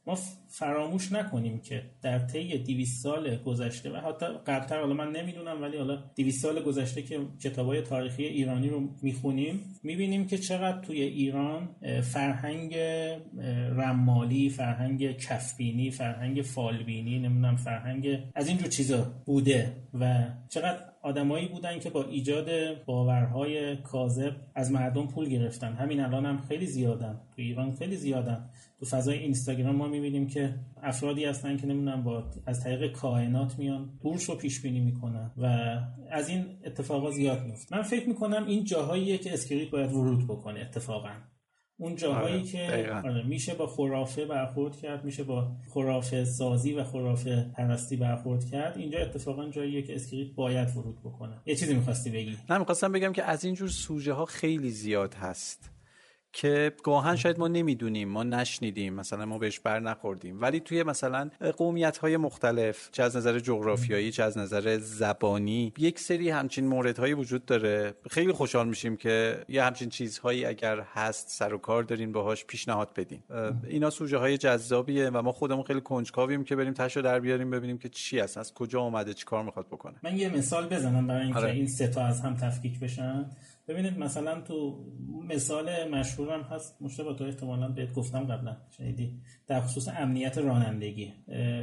ما 0.09 0.19
فراموش 0.49 1.13
نکنیم 1.13 1.61
که 1.61 1.83
در 2.03 2.19
طی 2.19 2.59
200 2.59 3.03
سال 3.03 3.37
گذشته 3.37 3.91
و 3.91 3.97
حتی 3.97 4.27
قبلتر 4.47 4.81
حالا 4.81 4.95
من 4.95 5.11
نمی‌دونم 5.11 5.63
ولی 5.63 5.77
حالا 5.77 5.97
200 6.17 6.43
سال 6.43 6.63
گذشته 6.63 7.03
که 7.03 7.21
کتابای 7.43 7.83
تاریخی 7.83 8.25
ایرانی 8.25 8.69
رو 8.69 8.89
می‌خونیم 9.03 9.61
می‌بینیم 9.83 10.27
که 10.27 10.39
چقدر 10.39 10.81
توی 10.81 11.03
ایران 11.03 11.69
فرهنگ 12.03 12.77
رمالی 13.77 14.51
فرهنگ 14.51 15.17
کفبینی 15.17 15.91
فرهنگ 15.91 16.43
فالبینی 16.43 17.19
نمی‌دونم 17.19 17.57
فرهنگ 17.57 18.19
از 18.35 18.49
اینجور 18.49 18.69
چیزا 18.69 19.13
بوده 19.27 19.73
و 19.95 20.27
چقدر 20.49 20.79
آدمایی 21.09 21.49
بودن 21.49 21.79
که 21.79 21.91
با 21.91 22.05
ایجاد 22.05 22.49
باورهای 22.85 23.77
کاذب 23.77 24.37
از 24.55 24.73
مردم 24.73 25.07
پول 25.07 25.29
گرفتن. 25.29 25.73
همین 25.73 26.01
الان 26.01 26.27
هم 26.27 26.39
خیلی 26.49 26.67
زیادن. 26.67 27.21
تو 27.37 27.43
ایران 27.43 27.73
خیلی 27.73 27.97
زیادن. 27.97 28.51
تو 28.81 28.87
فضای 28.87 29.19
اینستاگرام 29.19 29.77
ما 29.77 29.87
می‌بینیم 29.87 30.27
که 30.27 30.55
افرادی 30.83 31.25
هستن 31.25 31.57
که 31.57 31.67
نمی‌دونم 31.67 32.05
با 32.05 32.25
از 32.47 32.65
طریق 32.65 32.93
کائنات 32.93 33.59
میان 33.59 33.91
بورس 34.03 34.31
رو 34.31 34.37
پیش 34.37 34.63
بینی 34.63 34.81
می‌کنن 34.81 35.31
و 35.37 35.47
از 36.11 36.29
این 36.29 36.45
اتفاقا 36.65 37.11
زیاد 37.11 37.47
میفته 37.47 37.77
من 37.77 37.83
فکر 37.83 38.09
می‌کنم 38.09 38.47
این 38.47 38.65
جاهاییه 38.65 39.19
که 39.19 39.33
اسکریت 39.33 39.71
باید 39.71 39.93
ورود 39.93 40.25
بکنه 40.25 40.61
اتفاقا. 40.61 41.11
اون 41.81 41.97
جاهایی 41.97 42.35
آره، 42.35 42.45
که 42.45 42.93
آره 43.05 43.27
میشه 43.27 43.55
با 43.55 43.67
خرافه 43.67 44.25
برخورد 44.25 44.77
کرد 44.77 45.05
میشه 45.05 45.25
با 45.25 45.53
خرافه 45.75 46.25
سازی 46.25 46.73
و 46.73 46.85
خرافه 46.85 47.51
پرستی 47.57 47.97
برخورد 47.97 48.45
کرد 48.45 48.79
اینجا 48.79 48.99
اتفاقا 48.99 49.49
جاییه 49.49 49.83
که 49.83 49.95
اسکریپت 49.95 50.35
باید 50.35 50.77
ورود 50.77 51.01
بکنه. 51.01 51.41
یه 51.47 51.57
چیزی 51.57 51.75
می‌خواستی 51.75 52.11
بگی؟ 52.11 52.37
نه 52.51 52.59
می‌خواستم 52.59 52.93
بگم 52.93 53.13
که 53.13 53.25
از 53.25 53.45
اینجور 53.45 53.69
سوژه 53.69 54.13
ها 54.13 54.25
خیلی 54.25 54.71
زیاد 54.71 55.15
هست. 55.15 55.71
که 56.41 56.73
گاهن 56.83 57.17
شاید 57.17 57.39
ما 57.39 57.49
نمی‌دونیم 57.49 58.09
ما 58.09 58.23
نشنیدیم 58.23 58.95
مثلا 58.95 59.27
ما 59.27 59.39
بهش 59.39 59.61
بر 59.61 59.81
نخوردیم. 59.81 60.41
ولی 60.41 60.61
توی 60.61 60.83
مثلا 60.83 61.31
قومیت 61.57 61.99
های 61.99 62.17
مختلف 62.17 62.89
چه 62.93 63.03
از 63.03 63.17
نظر 63.17 63.39
جغرافیایی 63.39 64.13
چه 64.13 64.23
از 64.23 64.39
نظر 64.39 64.79
زبانی 64.79 65.73
یک 65.79 65.99
سری 65.99 66.31
همچین 66.31 66.67
موردهایی 66.67 67.15
وجود 67.15 67.45
داره. 67.45 67.95
خیلی 68.11 68.33
خوشحال 68.33 68.69
میشیم 68.69 68.97
که 68.97 69.45
یه 69.49 69.63
همچین 69.63 69.89
چیزهایی 69.89 70.45
اگر 70.45 70.81
هست 70.81 71.29
سر 71.29 71.55
و 71.55 71.59
کار 71.59 71.83
دارین 71.83 72.13
باهاش 72.13 72.45
پیشنهاد 72.45 72.95
بدین. 72.97 73.23
اینا 73.69 73.91
سوژه 73.91 74.19
های 74.19 74.39
جذابیه 74.39 75.11
و 75.11 75.23
ما 75.23 75.33
خودمون 75.33 75.63
خیلی 75.63 75.81
کنجکاویم 75.81 76.45
که 76.45 76.57
بریم 76.57 76.73
تشو 76.73 77.01
در 77.01 77.21
بیاریم 77.21 77.51
ببینیم 77.51 77.79
که 77.79 77.89
چی 77.89 78.19
هست 78.19 78.39
از 78.39 78.55
کجا 78.55 78.81
اومده 78.81 79.15
چیکار 79.15 79.43
می‌خواد 79.43 79.67
بکنه. 79.67 79.95
من 80.03 80.17
یه 80.17 80.29
مثال 80.29 80.69
بزنم 80.69 81.07
برای 81.07 81.23
اینکه 81.23 81.39
آره. 81.39 81.51
این 81.51 81.67
سه 81.67 81.89
تا 81.89 82.07
از 82.07 82.21
هم 82.21 82.37
تفکیک 82.37 82.81
بشن. 82.81 83.31
ببینید 83.69 83.99
مثلا 83.99 84.41
تو 84.41 84.85
مثال 85.29 85.89
مشهورم 85.89 86.43
هست. 86.43 86.77
مشتبه 86.81 87.15
تو 87.15 87.25
احتمالا 87.25 87.69
بهت 87.69 87.93
گفتم 87.93 88.25
قبلا 88.25 88.57
شنیدی؟ 88.77 89.21
در 89.47 89.61
خصوص 89.61 89.89
امنیت 89.89 90.39
رانندگی. 90.39 91.13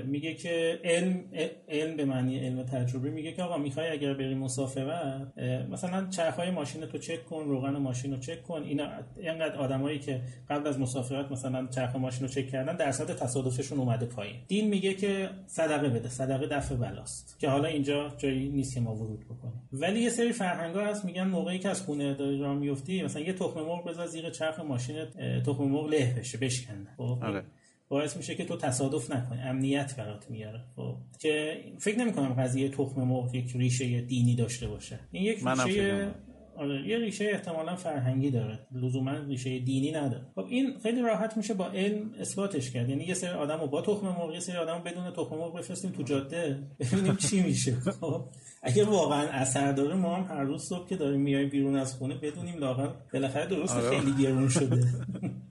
میگه 0.06 0.34
که 0.34 0.80
علم 0.84 1.24
علم 1.70 1.98
به 1.98 2.06
معنی 2.06 2.40
علم 2.40 2.64
تجربی 2.64 3.10
میگه 3.10 3.32
که 3.32 3.44
آقا 3.44 3.58
می‌خوای 3.58 3.90
اگر 3.90 4.14
بری 4.14 4.36
مسافرت 4.36 5.38
مثلا 5.72 6.08
چرخهای 6.10 6.52
ماشین 6.52 6.86
تو 6.86 6.98
چک 6.98 7.26
کن 7.26 7.44
روغن 7.44 7.78
ماشین 7.78 8.12
رو 8.12 8.20
چک 8.20 8.44
کن. 8.44 8.64
اینا 8.64 8.88
اینقدر 9.18 9.56
آدمایی 9.56 10.00
که 10.00 10.22
قبل 10.50 10.68
از 10.68 10.80
مسافرت 10.80 11.32
مثلا 11.32 11.68
چرخ 11.68 11.96
ماشین 11.96 12.28
رو 12.28 12.34
چک 12.34 12.50
کردن 12.50 12.76
درصد 12.76 13.16
تصادفشون 13.16 13.80
اومده 13.80 14.06
پایین. 14.06 14.36
دین 14.48 14.68
میگه 14.68 14.94
که 14.94 15.30
صدقه 15.48 15.90
بده 15.90 16.10
صدقه 16.10 16.48
دفع 16.48 16.76
بلاست 16.76 17.40
که 17.40 17.50
حالا 17.50 17.68
اینجا 17.68 18.14
جایی 18.18 18.50
نیست 18.50 18.74
که 18.74 18.80
ما 18.80 18.96
ورود 18.96 19.26
بکنیم. 19.26 19.70
ولی 19.74 20.00
یه 20.00 20.10
سری 20.10 20.32
فرهنگا 20.32 20.86
هست 20.86 21.06
میگن 21.06 21.28
موقعی 21.28 21.60
که 21.60 21.70
از 21.70 21.86
خونه 21.96 22.14
داری 22.14 22.38
راه 22.38 22.56
میفتی 22.56 23.04
مثلا 23.04 23.22
یه 23.22 23.34
تخم 23.34 23.60
مرغ 23.62 23.88
بذار 23.88 24.08
زیر 24.08 24.30
چرخ 24.30 24.60
ماشین 24.60 25.06
تخم 25.46 25.64
مرغ 25.64 25.86
له 25.86 26.16
بشه 26.18 26.38
بشکنه. 26.38 26.88
خب؟ 26.98 27.20
آره. 27.22 27.44
باعث 27.90 28.18
میشه 28.18 28.36
که 28.36 28.46
تو 28.46 28.58
تصادف 28.58 29.12
نکنی 29.12 29.42
امنیت 29.42 29.96
برات 29.98 30.30
میاره. 30.30 30.62
خب؟ 30.75 30.98
که 31.20 31.64
فکر 31.80 32.00
نمی 32.00 32.14
کنم 32.14 32.34
قضیه 32.34 32.70
تخم 32.70 33.02
مرغ 33.02 33.36
یک 33.36 33.52
ریشه 33.56 34.02
دینی 34.02 34.36
داشته 34.36 34.68
باشه. 34.68 35.00
این 35.12 35.24
یک 35.24 35.40
ریشه 35.48 36.12
آره 36.58 36.88
یه 36.88 36.98
ریشه 36.98 37.26
احتمالا 37.34 37.76
فرهنگی 37.76 38.32
داره. 38.32 38.60
لزوما 38.72 39.12
ریشه 39.12 39.60
دینی 39.60 39.92
نداره. 39.92 40.26
خب 40.36 40.46
این 40.50 40.80
خیلی 40.84 41.02
راحت 41.02 41.38
میشه 41.38 41.54
با 41.54 41.68
علم 41.68 42.12
اثباتش 42.20 42.72
کرد. 42.72 42.90
یعنی 42.90 43.04
یه 43.04 43.14
سری 43.14 43.30
آدم 43.30 43.60
رو 43.60 43.68
با 43.68 43.82
تخم 43.82 44.08
مرغ 44.08 44.34
یه 44.34 44.40
سری 44.40 44.58
آدم 44.58 44.84
بدون 44.84 45.12
تخم 45.12 45.36
مرغ 45.36 45.58
بفرستیم 45.58 45.92
تو 45.92 46.04
جاده 46.04 46.60
ببینیم 46.80 47.16
چی 47.16 47.42
میشه. 47.42 47.76
خب 48.02 48.26
اگه 48.64 48.86
واقعا 48.86 49.28
اثر 49.28 49.72
داره 49.72 49.96
ما 49.96 50.16
هم 50.16 50.38
هر 50.38 50.44
روز 50.44 50.64
صبح 50.64 50.88
که 50.88 50.96
داریم 50.96 51.22
میایم 51.22 51.50
بیرون 51.50 51.76
از 51.76 51.94
خونه 51.94 52.16
بدونیم 52.16 52.58
لاغر 52.58 52.90
بالاخره 53.14 53.46
درست 53.46 53.76
آره. 53.76 53.90
خیلی 53.90 54.24
گرون 54.24 54.50
شده. 54.50 54.84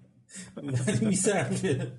ولی 0.56 1.06
میصرفه 1.06 1.92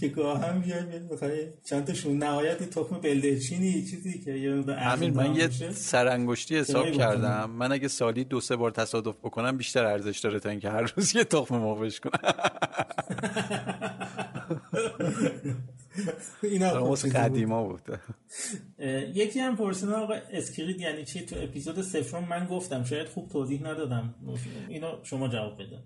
که 0.00 0.08
گاه 0.08 0.44
هم 0.44 0.60
بیایم 0.60 1.08
بخوای 1.12 1.48
چند 1.64 1.84
تاشون 1.84 2.18
نهایت 2.18 2.70
تخم 2.70 3.00
بلدرچینی 3.00 3.84
چیزی 3.84 4.18
که 4.18 4.30
یه 4.30 4.64
همین 4.78 5.14
من 5.14 5.36
یه 5.36 5.48
سرانگشتی 5.72 6.56
حساب 6.56 6.90
کردم. 6.90 7.50
من 7.50 7.72
اگه 7.72 7.88
سالی 7.88 8.24
دو 8.24 8.40
سه 8.40 8.56
بار 8.56 8.70
تصادف 8.70 9.14
بکنم 9.22 9.56
بیشتر 9.56 9.84
ارزش 9.84 10.18
داره 10.18 10.40
تا 10.40 10.50
اینکه 10.50 10.70
هر 10.70 10.92
روز 10.96 11.16
یه 11.16 11.24
تخم 11.24 11.58
مرغ 11.58 11.98
کنم. 11.98 12.34
اینا 16.42 16.94
قدیما 16.94 17.64
بود. 17.64 17.82
یکی 19.14 19.40
هم 19.40 19.56
پرسیدن 19.56 19.92
آقا 19.92 20.14
اسکریت 20.32 20.80
یعنی 20.80 21.04
چی؟ 21.04 21.26
تو 21.26 21.36
اپیزود 21.38 21.82
صفرم 21.82 22.24
من 22.24 22.46
گفتم 22.46 22.84
شاید 22.84 23.08
خوب 23.08 23.28
توضیح 23.28 23.62
ندادم. 23.62 24.14
اینو 24.68 24.92
شما 25.02 25.28
جواب 25.28 25.62
بده 25.62 25.78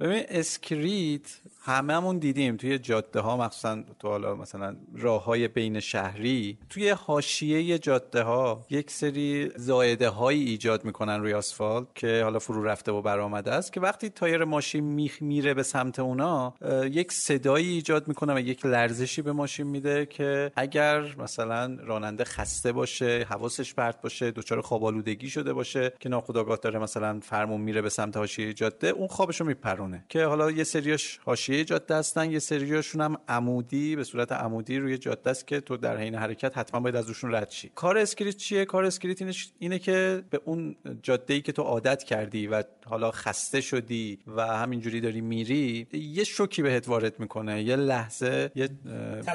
ببین 0.00 0.22
اسکریت 0.28 1.40
هممون 1.64 2.18
دیدیم 2.18 2.56
توی 2.56 2.78
جاده 2.78 3.20
ها 3.20 3.36
مخصوصا 3.36 3.82
تو 3.98 4.08
حالا 4.08 4.34
مثلا 4.34 4.76
راه 4.96 5.24
های 5.24 5.48
بین 5.48 5.80
شهری 5.80 6.58
توی 6.70 6.90
حاشیه 6.90 7.78
جاده 7.78 8.22
ها 8.22 8.66
یک 8.70 8.90
سری 8.90 9.50
زایده 9.56 10.08
هایی 10.08 10.44
ایجاد 10.44 10.84
می‌کنن 10.84 11.20
روی 11.20 11.34
آسفالت 11.34 11.86
که 11.94 12.20
حالا 12.22 12.38
فرو 12.38 12.64
رفته 12.64 12.92
و 12.92 13.02
برآمده 13.02 13.52
است 13.52 13.72
که 13.72 13.80
وقتی 13.80 14.08
تایر 14.08 14.44
ماشین 14.44 14.84
میخ 14.84 15.22
میره 15.22 15.54
به 15.54 15.62
سمت 15.62 15.98
اونا 15.98 16.54
یک 16.90 17.12
صدایی 17.12 17.68
ایجاد 17.68 18.08
می‌کنه 18.08 18.34
و 18.34 18.38
یک 18.38 18.66
لرزشی 18.66 19.22
به 19.22 19.32
ماشین 19.42 19.66
میده 19.66 20.06
که 20.06 20.52
اگر 20.56 21.14
مثلا 21.18 21.76
راننده 21.84 22.24
خسته 22.24 22.72
باشه 22.72 23.26
حواسش 23.28 23.74
پرت 23.74 24.02
باشه 24.02 24.30
دچار 24.30 24.60
خواب 24.60 24.84
آلودگی 24.84 25.30
شده 25.30 25.52
باشه 25.52 25.92
که 26.00 26.08
ناخودآگاه 26.08 26.56
داره 26.56 26.78
مثلا 26.78 27.20
فرمون 27.22 27.60
میره 27.60 27.82
به 27.82 27.88
سمت 27.88 28.16
حاشیه 28.16 28.52
جاده 28.52 28.88
اون 28.88 29.06
خوابشو 29.06 29.44
میپرونه. 29.44 30.04
که 30.08 30.24
حالا 30.24 30.50
یه 30.50 30.64
سریاش 30.64 31.18
حاشیه 31.24 31.64
جاده 31.64 31.94
هستن 31.94 32.30
یه 32.30 32.38
سریاشون 32.38 33.00
هم 33.00 33.16
عمودی 33.28 33.96
به 33.96 34.04
صورت 34.04 34.32
عمودی 34.32 34.78
روی 34.78 34.98
جاده 34.98 35.30
است 35.30 35.46
که 35.46 35.60
تو 35.60 35.76
در 35.76 35.96
حین 35.96 36.14
حرکت 36.14 36.58
حتما 36.58 36.80
باید 36.80 36.96
از 36.96 37.08
روشون 37.08 37.34
رد 37.34 37.50
شی. 37.50 37.70
کار 37.74 37.98
اسکریت 37.98 38.36
چیه؟ 38.36 38.64
کار 38.64 38.84
اسکریت 38.84 39.18
اینه 39.58 39.78
که 39.78 40.22
به 40.30 40.40
اون 40.44 40.76
جاده 41.02 41.34
ای 41.34 41.40
که 41.40 41.52
تو 41.52 41.62
عادت 41.62 42.04
کردی 42.04 42.46
و 42.46 42.62
حالا 42.86 43.10
خسته 43.10 43.60
شدی 43.60 44.18
و 44.36 44.46
همینجوری 44.46 45.00
داری 45.00 45.20
میری 45.20 45.86
یه 45.92 46.24
شوکی 46.24 46.62
بهت 46.62 46.88
وارد 46.88 47.20
می‌کنه 47.20 47.62
یه 47.62 47.76
لحظه 47.76 48.50
یه 48.54 48.68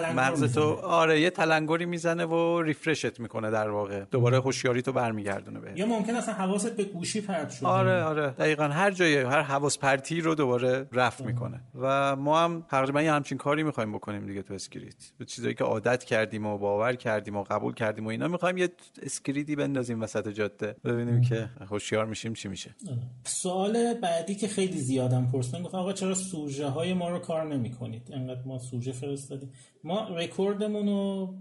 مغز 0.06 0.54
تو 0.54 0.74
آره 0.74 1.22
یه 1.22 1.30
تلنگری 1.30 1.86
می‌زنه 1.86 2.26
و 2.26 2.62
refresh 2.62 3.12
ت 3.13 3.20
می‌کنه 3.20 3.52
در 3.52 3.70
واقع. 3.70 4.04
دوباره 4.12 4.40
هوشیاری 4.40 4.82
تو 4.82 4.92
برمیگردونه 4.92 5.60
به 5.60 5.72
یا 5.76 5.86
ممکن 5.86 6.16
اصلا 6.16 6.34
حواست 6.34 6.76
به 6.76 6.84
گوشی 6.84 7.22
پرت 7.22 7.52
شده. 7.52 7.68
آره 7.68 8.04
آره. 8.04 8.30
دقیقا 8.30 8.64
هر 8.64 8.92
جایی 8.92 9.16
هر 9.16 9.42
حواس 9.42 9.78
پرتی 9.78 10.22
رو 10.22 10.36
دوباره 10.36 10.88
رفع 10.92 11.22
می‌کنه. 11.22 11.62
و 11.76 12.16
ما 12.16 12.40
هم 12.40 12.66
تقریبا 12.70 13.02
یه 13.02 13.12
همچین 13.12 13.38
کاری 13.38 13.64
می‌خوایم 13.64 13.94
بکنیم 13.94 14.26
دیگه 14.26 14.42
تو 14.42 14.54
اسکریت. 14.54 15.12
به 15.18 15.26
چیزایی 15.26 15.54
که 15.54 15.64
عادت 15.64 16.04
کردیم 16.04 16.46
و 16.46 16.58
باور 16.58 16.96
کردیم 16.96 17.36
و 17.36 17.44
قبول 17.44 17.74
کردیم 17.74 18.06
و 18.06 18.10
اینا 18.10 18.28
می‌خوایم 18.28 18.58
یه 18.58 18.70
اسکریتی 19.02 19.56
بندازیم 19.56 20.02
وسط 20.02 20.28
جاده. 20.28 20.76
ببینیم 20.86 21.22
که 21.22 21.50
هوشیار 21.70 22.06
میشیم 22.06 22.34
چی 22.34 22.48
میشه. 22.48 22.76
سوال 23.24 23.94
بعدی 23.94 24.36
که 24.36 24.48
خیلی 24.48 24.78
زیادم 24.78 25.28
پرسیدن 25.32 25.64
گفتن 25.64 25.78
آقا 25.78 25.94
چرا 25.94 26.14
سوژه 26.14 26.68
های 26.68 26.94
ما 26.94 27.10
رو 27.10 27.20
کار 27.20 27.46
نمی‌کنید؟ 27.54 28.10
انقدر 28.14 28.42
ما 28.46 28.60
سوژه 28.60 28.92
فرستادیم. 28.92 29.52
ما 29.88 30.10
رکوردمون 30.10 30.88
رو 30.88 31.36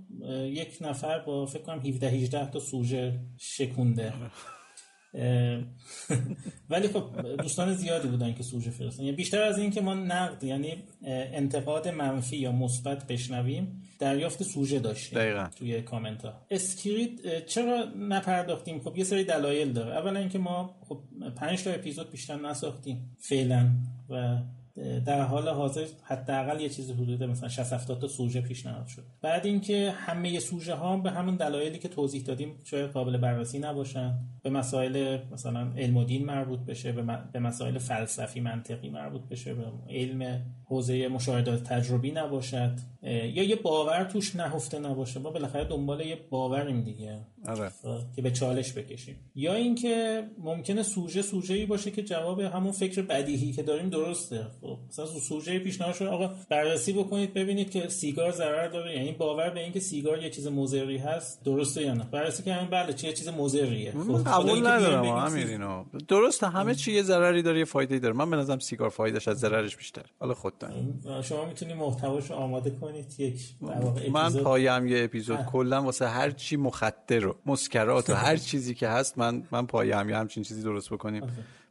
یک 0.47 0.79
نفر 0.81 1.19
با 1.19 1.47
فکر 1.47 1.63
کنم 1.63 1.79
17 1.79 2.09
18 2.09 2.51
تا 2.51 2.61
سوژه 2.61 3.21
شکونده. 3.39 4.13
ولی 6.71 6.89
خب 6.89 7.37
دوستان 7.37 7.75
زیادی 7.75 8.09
بودن 8.09 8.35
که 8.35 8.43
سوژه 8.43 8.71
فرستادن. 8.71 9.03
یعنی 9.03 9.17
بیشتر 9.17 9.43
از 9.43 9.59
این 9.59 9.71
که 9.71 9.81
ما 9.81 9.95
نقد 9.95 10.45
یعنی 10.45 10.85
انتقاد 11.03 11.89
منفی 11.89 12.37
یا 12.37 12.53
مثبت 12.53 13.07
بشنویم 13.07 13.83
دریافت 13.99 14.43
سوژه 14.43 14.79
داشتیم 14.79 15.19
دقیقا. 15.19 15.49
توی 15.57 15.83
کامنت 15.83 16.25
ها 16.25 16.47
اسکریت 16.51 17.47
چرا 17.47 17.85
نپرداختیم؟ 17.99 18.81
خب 18.81 18.97
یه 18.97 19.05
سری 19.05 19.25
دلایل 19.25 19.73
داره. 19.73 19.97
اولا 19.97 20.19
اینکه 20.19 20.39
ما 20.39 20.77
خب 20.89 21.01
پنج 21.37 21.65
تا 21.65 21.71
اپیزود 21.71 22.11
بیشتر 22.11 22.37
نساختیم 22.37 23.17
فعلا 23.21 23.71
و 24.11 24.39
در 25.07 25.21
حال 25.21 25.49
حاضر 25.49 25.87
حداقل 26.03 26.61
یه 26.61 26.69
چیزی 26.69 26.93
حدود 26.93 27.23
مثلا 27.23 27.49
60 27.49 27.73
70 27.73 28.01
تا 28.01 28.09
سوژه 28.09 28.41
پیشنهاد 28.41 28.87
شد. 28.87 29.03
بعد 29.23 29.47
اینکه 29.47 29.91
همه 29.97 30.39
سوژه 30.39 30.75
ها 30.75 30.97
به 30.97 31.11
همون 31.11 31.37
دلایلی 31.37 31.79
که 31.79 31.89
توضیح 31.89 32.23
دادیم 32.23 32.55
شاید 32.65 32.91
قابل 32.91 33.17
بررسی 33.17 33.59
نباشن 33.59 34.19
به 34.43 34.51
مسائل 34.51 35.19
مثلا 35.33 35.73
علم 35.77 35.97
و 35.97 36.05
دین 36.05 36.25
مربوط 36.25 36.61
بشه 36.61 36.93
به 37.33 37.41
مسائل 37.41 37.79
فلسفی 37.79 38.41
منطقی 38.41 38.91
مربوط 38.91 39.23
بشه 39.23 39.55
به 39.55 39.65
علم 39.91 40.43
حوزه 40.69 41.09
مشاهدات 41.09 41.63
تجربی 41.63 42.11
نباشد 42.11 42.73
یا 43.03 43.43
یه 43.43 43.57
باور 43.57 44.05
توش 44.05 44.37
نهفته 44.37 44.79
نباشه. 44.79 45.21
ما 45.21 45.31
بالاخره 45.31 45.65
دنبال 45.65 46.01
یه 46.01 46.19
باوریم 46.31 46.83
دیگه. 46.83 47.21
آره. 47.47 47.71
که 48.17 48.23
به 48.23 48.31
چالش 48.31 48.73
بکشیم. 48.73 49.17
یا 49.35 49.55
اینکه 49.55 50.25
ممکنه 50.39 50.83
سوژه 50.83 51.23
سوژه 51.23 51.55
ای 51.55 51.67
باشه 51.67 51.91
که 51.91 52.03
جواب 52.03 52.41
همون 52.41 52.73
فکر 52.73 53.03
بدیهی 53.03 53.53
که 53.53 53.63
داریم 53.63 53.89
درسته. 53.89 54.47
خب 54.61 54.79
مثلا 54.89 55.07
سوژه 55.07 55.59
پیشنهاد 55.59 55.95
شده 55.95 56.09
آقا 56.09 56.31
بررسی 56.51 56.93
بکنید 56.93 57.35
ببینید 57.35 57.71
که 57.71 57.89
سیگار 57.89 58.31
ضرر 58.31 58.69
داره. 58.69 58.97
یعنی 58.97 59.13
باور 59.13 59.51
به 59.51 59.61
اینکه 59.61 59.81
سیگار 59.81 60.23
یه 60.23 60.31
چیز 60.31 60.47
مضری 60.47 60.99
هست 60.99 61.45
درسته 61.45 61.83
یا 61.83 61.95
نه؟ 61.95 62.05
بررسی 62.05 62.43
کردن 62.43 62.71
بله 62.71 62.93
چه 62.93 63.13
چیز 63.13 63.29
مضریه. 63.29 63.93
خب 63.93 64.25
قبول 64.25 64.67
ندارم 64.67 65.35
اینا. 65.35 65.87
درسته 66.09 66.47
همه 66.47 66.75
چی 66.75 66.93
یه 66.93 67.03
ضرری 67.03 67.43
داره 67.43 67.59
یه 67.59 67.65
فایده 67.65 67.99
داره. 67.99 68.15
من 68.15 68.31
به 68.31 68.37
نظرم 68.37 68.59
سیگار 68.59 68.89
فایدهش 68.89 69.29
از 69.29 69.39
ضررش 69.39 69.77
بیشتر 69.77 70.03
حالا 70.21 70.35
خودت 70.61 71.23
شما 71.23 71.45
می‌تونید 71.45 71.77
محتواشو 71.77 72.35
آماده 72.35 72.71
کنید. 72.71 73.21
یک 73.21 73.55
من 74.13 74.33
پایم 74.33 74.87
یه 74.87 75.05
اپیزود 75.05 75.39
کلا 75.39 75.83
واسه 75.83 76.09
هر 76.09 76.31
چی 76.31 76.57
مخدر 76.57 77.27
و 77.27 77.35
مسکرات 77.47 78.11
و 78.11 78.15
هر 78.15 78.37
چیزی 78.37 78.75
که 78.75 78.89
هست 78.89 79.19
من 79.19 79.43
من 79.51 79.67
پایم 79.67 80.09
یه 80.09 80.17
همچین 80.17 80.43
چیزی 80.43 80.63
درست 80.63 80.91
بکنیم. 80.91 81.23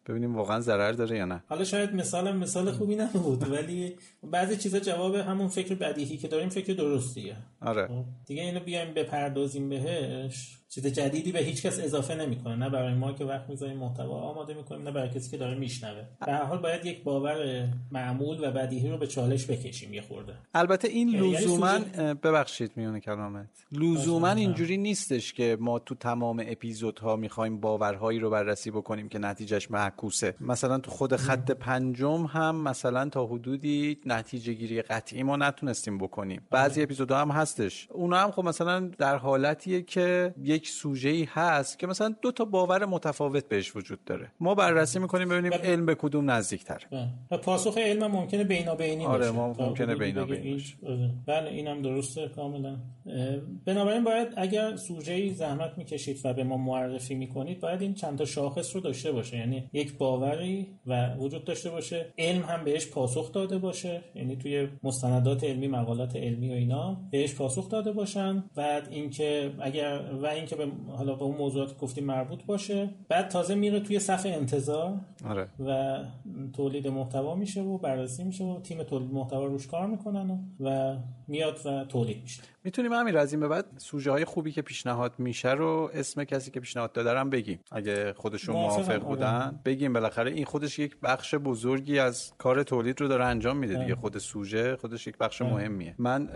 ببینیم 0.08 0.36
واقعا 0.36 0.60
ضرر 0.60 0.92
داره 0.92 1.18
یا 1.18 1.26
نه. 1.26 1.44
حالا 1.50 1.64
شاید 1.64 1.96
مثال 1.96 2.38
مثال 2.38 2.72
خوبی 2.72 2.96
نبود 2.96 3.52
ولی 3.52 3.96
بعضی 4.24 4.58
چیزا 4.58 4.80
جواب 4.80 5.16
همون 5.16 5.48
فکر 5.48 5.76
بدیهی 5.76 6.18
که 6.18 6.28
داریم 6.28 6.50
فکر 6.50 6.74
درستیه. 6.74 7.36
آره. 7.62 7.88
خب، 7.88 8.06
دیگه 8.26 8.44
اینو 8.44 8.60
بیایم 8.60 8.94
بپردازیم 8.94 9.70
بهش. 9.70 10.58
چیز 10.70 10.88
جدیدی 10.88 11.32
به 11.32 11.40
هیچ 11.40 11.66
کس 11.66 11.80
اضافه 11.80 12.16
نمی‌کنه. 12.16 12.56
نه 12.56 12.70
برای 12.70 12.94
ما 12.94 13.14
که 13.14 13.26
وقت 13.26 13.50
می‌ذاریم 13.50 13.78
محتوا 13.78 14.22
آماده 14.22 14.54
می‌کنیم 14.54 14.84
نه 14.84 14.92
برای 14.92 15.10
کسی 15.10 15.32
که 15.32 15.38
داره 15.38 15.56
میشنوه. 15.56 16.04
به 16.26 16.32
هر 16.32 16.44
حال 16.44 16.58
باید 16.58 16.86
یک 16.86 17.04
باور 17.04 17.68
معمول 17.92 18.48
و 18.48 18.52
بدیهی 18.52 18.90
رو 18.90 18.98
به 18.98 19.08
چالش 19.08 19.46
بکشیم 19.46 19.94
یه 19.94 20.02
خورده. 20.02 20.34
البته 20.54 20.88
این 20.88 21.10
یعنی 21.10 21.32
لزوما 21.32 21.80
ببخشید 22.24 22.72
میونه 22.76 23.00
کلامت. 23.00 23.50
لزوما 23.72 24.30
اینجوری 24.30 24.78
نیستش 24.78 25.34
که 25.34 25.58
ما 25.60 25.80
تو 25.80 25.96
تمام 25.96 26.44
اپیزودها 26.48 27.16
می‌خوایم 27.16 27.60
باورهایی 27.60 28.20
رو 28.20 28.30
بررسی 28.30 28.72
بکنیم 28.72 29.10
که 29.10 29.20
نتیجهش 29.20 29.72
معکوسه. 29.72 30.36
مثلا 30.42 30.78
تو 30.78 30.92
خود 30.92 31.16
خط 31.16 31.52
پنجم 31.52 32.26
هم 32.26 32.56
مثلا 32.56 33.10
تا 33.10 33.26
حدودی 33.26 33.98
نتیجه 34.06 34.54
گیری 34.54 34.82
قطعی 34.82 35.24
ما 35.24 35.38
نتونستیم 35.38 35.98
بکنیم. 35.98 36.42
بعضی 36.52 36.84
اپیزودها 36.84 37.22
هم 37.22 37.32
هستش. 37.32 37.88
اونا 37.92 38.18
هم 38.18 38.32
خب 38.32 38.44
مثلا 38.44 38.80
در 38.98 39.18
حالتیه 39.18 39.82
که 39.82 40.34
یک 40.56 40.68
سوژه 40.68 41.10
ای 41.10 41.28
هست 41.30 41.80
که 41.80 41.88
مثلا 41.88 42.16
دو 42.22 42.32
تا 42.32 42.46
باور 42.46 42.86
متفاوت 42.86 43.50
بهش 43.50 43.76
وجود 43.76 44.04
داره. 44.06 44.32
ما 44.40 44.56
بررسی 44.56 45.00
می‌کنیم 45.00 45.30
ببینیم 45.30 45.52
بله. 45.52 45.62
علم 45.62 45.86
به 45.86 45.96
کدوم 45.96 46.32
نزدیکتر. 46.32 46.84
و 47.32 47.38
پاسخ 47.38 47.78
علم 47.78 48.12
ممکنه 48.12 48.44
بینابینی 48.44 49.06
آره 49.06 49.20
باشه. 49.20 49.32
ما 49.32 49.56
ممکنه 49.60 49.96
بینابینی 49.96 50.54
باشه. 50.54 50.76
آره. 50.88 51.12
بله 51.26 51.50
اینم 51.50 51.82
درسته 51.82 52.28
کاملا. 52.28 52.78
بنابراین 53.66 54.04
باید 54.04 54.28
اگر 54.38 54.76
سوژه 54.76 55.14
ای 55.14 55.30
زحمت 55.30 55.78
می‌کشید 55.78 56.22
و 56.24 56.34
به 56.34 56.44
ما 56.44 56.58
معرفی 56.58 57.16
می‌کنید 57.16 57.60
باید 57.60 57.82
این 57.82 57.94
چند 57.94 58.18
تا 58.18 58.26
شاخص 58.26 58.76
رو 58.76 58.82
داشته 58.82 59.12
باشه. 59.12 59.38
یعنی 59.38 59.70
یک 59.74 59.98
باوری 59.98 60.68
و 60.88 61.16
وجود 61.16 61.44
داشته 61.44 61.70
باشه. 61.70 62.14
علم 62.18 62.42
هم 62.42 62.64
بهش 62.64 62.88
پاسخ 62.88 63.32
داده 63.32 63.58
باشه. 63.58 64.02
یعنی 64.16 64.36
توی 64.36 64.68
مستندات 64.84 65.44
علمی 65.44 65.68
مقالات 65.68 66.16
علمی 66.16 66.50
و 66.50 66.54
اینا 66.54 66.98
بهش 67.12 67.36
پاسخ 67.36 67.70
داده 67.70 67.92
باشن. 67.92 68.44
بعد 68.56 68.88
اینکه 68.92 69.52
اگر 69.60 70.02
و 70.22 70.26
اینکه 70.46 70.66
که 70.66 70.66
به 70.66 70.96
حالا 70.98 71.16
به 71.16 71.24
اون 71.24 71.38
موضوعات 71.38 71.78
گفتیم 71.78 72.06
مربوط 72.06 72.46
باشه 72.46 72.90
بعد 73.10 73.28
تازه 73.28 73.56
میره 73.56 73.80
توی 73.80 74.00
صفحه 74.00 74.32
انتظار 74.32 74.94
آره. 75.26 75.48
و 75.60 76.00
تولید 76.54 76.88
محتوا 76.88 77.36
میشه 77.36 77.62
و 77.62 77.78
بررسی 77.78 78.24
میشه 78.24 78.44
و 78.44 78.62
تیم 78.62 78.84
تولید 78.84 79.14
محتوا 79.14 79.46
روش 79.46 79.68
کار 79.68 79.88
می‌کنن 79.88 80.32
و, 80.32 80.38
و 80.60 80.98
میاد 81.28 81.60
و 81.66 81.86
تولید 81.86 82.22
میشه 82.22 82.42
می‌تونیم 82.64 82.94
همین 82.94 83.18
از 83.18 83.34
این 83.34 83.40
به 83.40 83.48
بعد 83.48 83.66
سوژه 83.78 84.12
های 84.12 84.26
خوبی 84.26 84.52
که 84.52 84.62
پیشنهاد 84.62 85.14
میشه 85.18 85.52
رو 85.52 85.90
اسم 85.94 86.24
کسی 86.24 86.52
که 86.52 86.60
پیشنهاد 86.60 86.92
داده 86.92 87.20
هم 87.20 87.30
بگیم 87.30 87.60
اگه 87.72 88.14
خودشون 88.14 88.56
موافق 88.56 88.90
آره. 88.90 89.00
بودن 89.00 89.60
بگیم 89.66 89.94
بالاخره 89.94 90.32
این 90.32 90.46
خودش 90.46 90.80
یک 90.80 90.98
بخش 91.04 91.36
بزرگی 91.36 92.00
از 92.00 92.34
کار 92.38 92.64
تولید 92.64 93.02
رو 93.02 93.08
داره 93.08 93.26
انجام 93.26 93.58
میده 93.58 93.74
دیگه 93.74 93.86
بله. 93.86 93.96
خود 93.96 94.18
سوژه 94.18 94.76
خودش 94.76 95.08
یک 95.08 95.18
بخش 95.18 95.42
بله. 95.42 95.54
مهمیه 95.54 95.96
من 95.98 96.30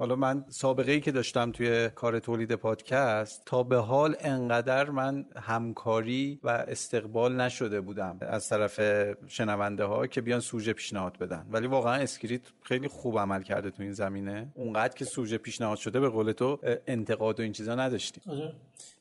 حالا 0.00 0.16
من 0.16 0.44
سابقه 0.48 0.92
ای 0.92 1.00
که 1.00 1.12
داشتم 1.12 1.52
توی 1.52 1.88
کار 1.88 2.18
تولید 2.18 2.54
پادکست 2.54 3.42
تا 3.46 3.62
به 3.62 3.76
حال 3.76 4.16
انقدر 4.20 4.90
من 4.90 5.26
همکاری 5.36 6.40
و 6.42 6.48
استقبال 6.48 7.40
نشده 7.40 7.80
بودم 7.80 8.18
از 8.20 8.48
طرف 8.48 8.80
شنونده 9.26 9.84
ها 9.84 10.06
که 10.06 10.20
بیان 10.20 10.40
سوژه 10.40 10.72
پیشنهاد 10.72 11.18
بدن. 11.18 11.46
ولی 11.50 11.66
واقعا 11.66 11.94
اسکریت 11.94 12.40
خیلی 12.62 12.88
خوب 12.88 13.18
عمل 13.18 13.42
کرده 13.42 13.70
تو 13.70 13.82
این 13.82 13.92
زمینه. 13.92 14.48
اونقدر 14.54 14.94
که 14.94 15.04
سوژه 15.04 15.38
پیشنهاد 15.38 15.78
شده 15.78 16.00
به 16.00 16.08
قول 16.08 16.32
تو 16.32 16.58
انتقاد 16.86 17.40
و 17.40 17.42
این 17.42 17.52
چیزا 17.52 17.74
نداشتیم. 17.74 18.22
آره. 18.26 18.52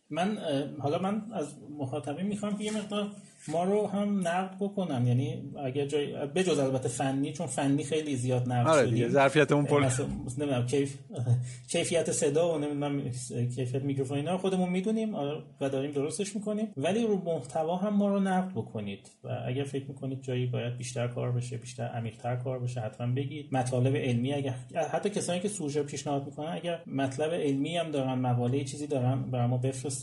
من 0.10 0.38
حالا 0.80 1.00
من 1.00 1.22
از 1.34 1.48
مخاطبین 1.80 2.26
می‌خوام 2.26 2.58
که 2.58 2.64
یه 2.64 2.78
مقدار 2.78 3.08
ما 3.48 3.64
رو 3.64 3.88
هم 3.88 4.28
نقد 4.28 4.56
بکنن. 4.60 5.08
یعنی 5.08 5.52
اگر 5.66 5.86
جای 5.86 6.14
بجز 6.36 6.60
البته 6.60 6.90
فنی 6.90 7.34
چون 7.34 7.48
فنی 7.48 7.84
خیلی 7.84 8.16
زیاد 8.16 8.52
نقد 8.52 8.68
آره 8.68 8.90
دیگه 8.92 9.10
ظرفیتمون 9.10 9.66
پر 9.66 9.80
نمی‌دونم 10.38 10.66
کیف 10.66 10.98
کیفیت 11.68 12.12
صدا 12.12 12.56
و 12.56 12.58
نمی‌دونم 12.58 13.12
کیفیت 13.56 13.84
میکروفون 13.84 14.18
اینا 14.18 14.38
خودمون 14.38 14.70
می‌دونیم 14.70 15.16
آره، 15.16 15.42
و 15.62 15.70
داریم 15.70 15.92
درستش 15.92 16.36
می‌کنیم. 16.36 16.68
ولی 16.78 17.08
رو 17.08 17.22
محتوا 17.26 17.76
هم 17.76 17.94
ما 17.94 18.08
رو 18.08 18.20
نقد 18.20 18.52
بکنید. 18.52 19.12
و 19.24 19.30
اگر 19.48 19.64
فکر 19.64 19.86
می‌کنید 19.88 20.22
جایی 20.22 20.46
باید 20.46 20.78
بیشتر 20.78 21.08
کار 21.08 21.32
بشه 21.32 21.58
بیشتر 21.58 21.84
عمیق‌تر 21.84 22.36
کار 22.36 22.60
بشه 22.60 22.82
حتما 22.82 23.08
بگید. 23.16 23.48
مطالب 23.52 23.96
علمی 23.96 24.34
اگر 24.34 24.56
حتی 24.92 25.10
کسانی 25.10 25.40
که 25.40 25.48
سوژه 25.48 25.84
پیشنهاد 25.84 26.26
می‌کنن 26.26 26.52
اگر 26.54 26.80
مطلب 26.88 27.34
علمی 27.34 27.78
هم 27.78 27.92
دارن 27.92 28.14
مقاله 28.14 28.64
چیزی 28.64 28.88
دارن 28.88 29.22
برای 29.32 29.48
ما 29.48 29.58
بفرستن. 29.58 29.99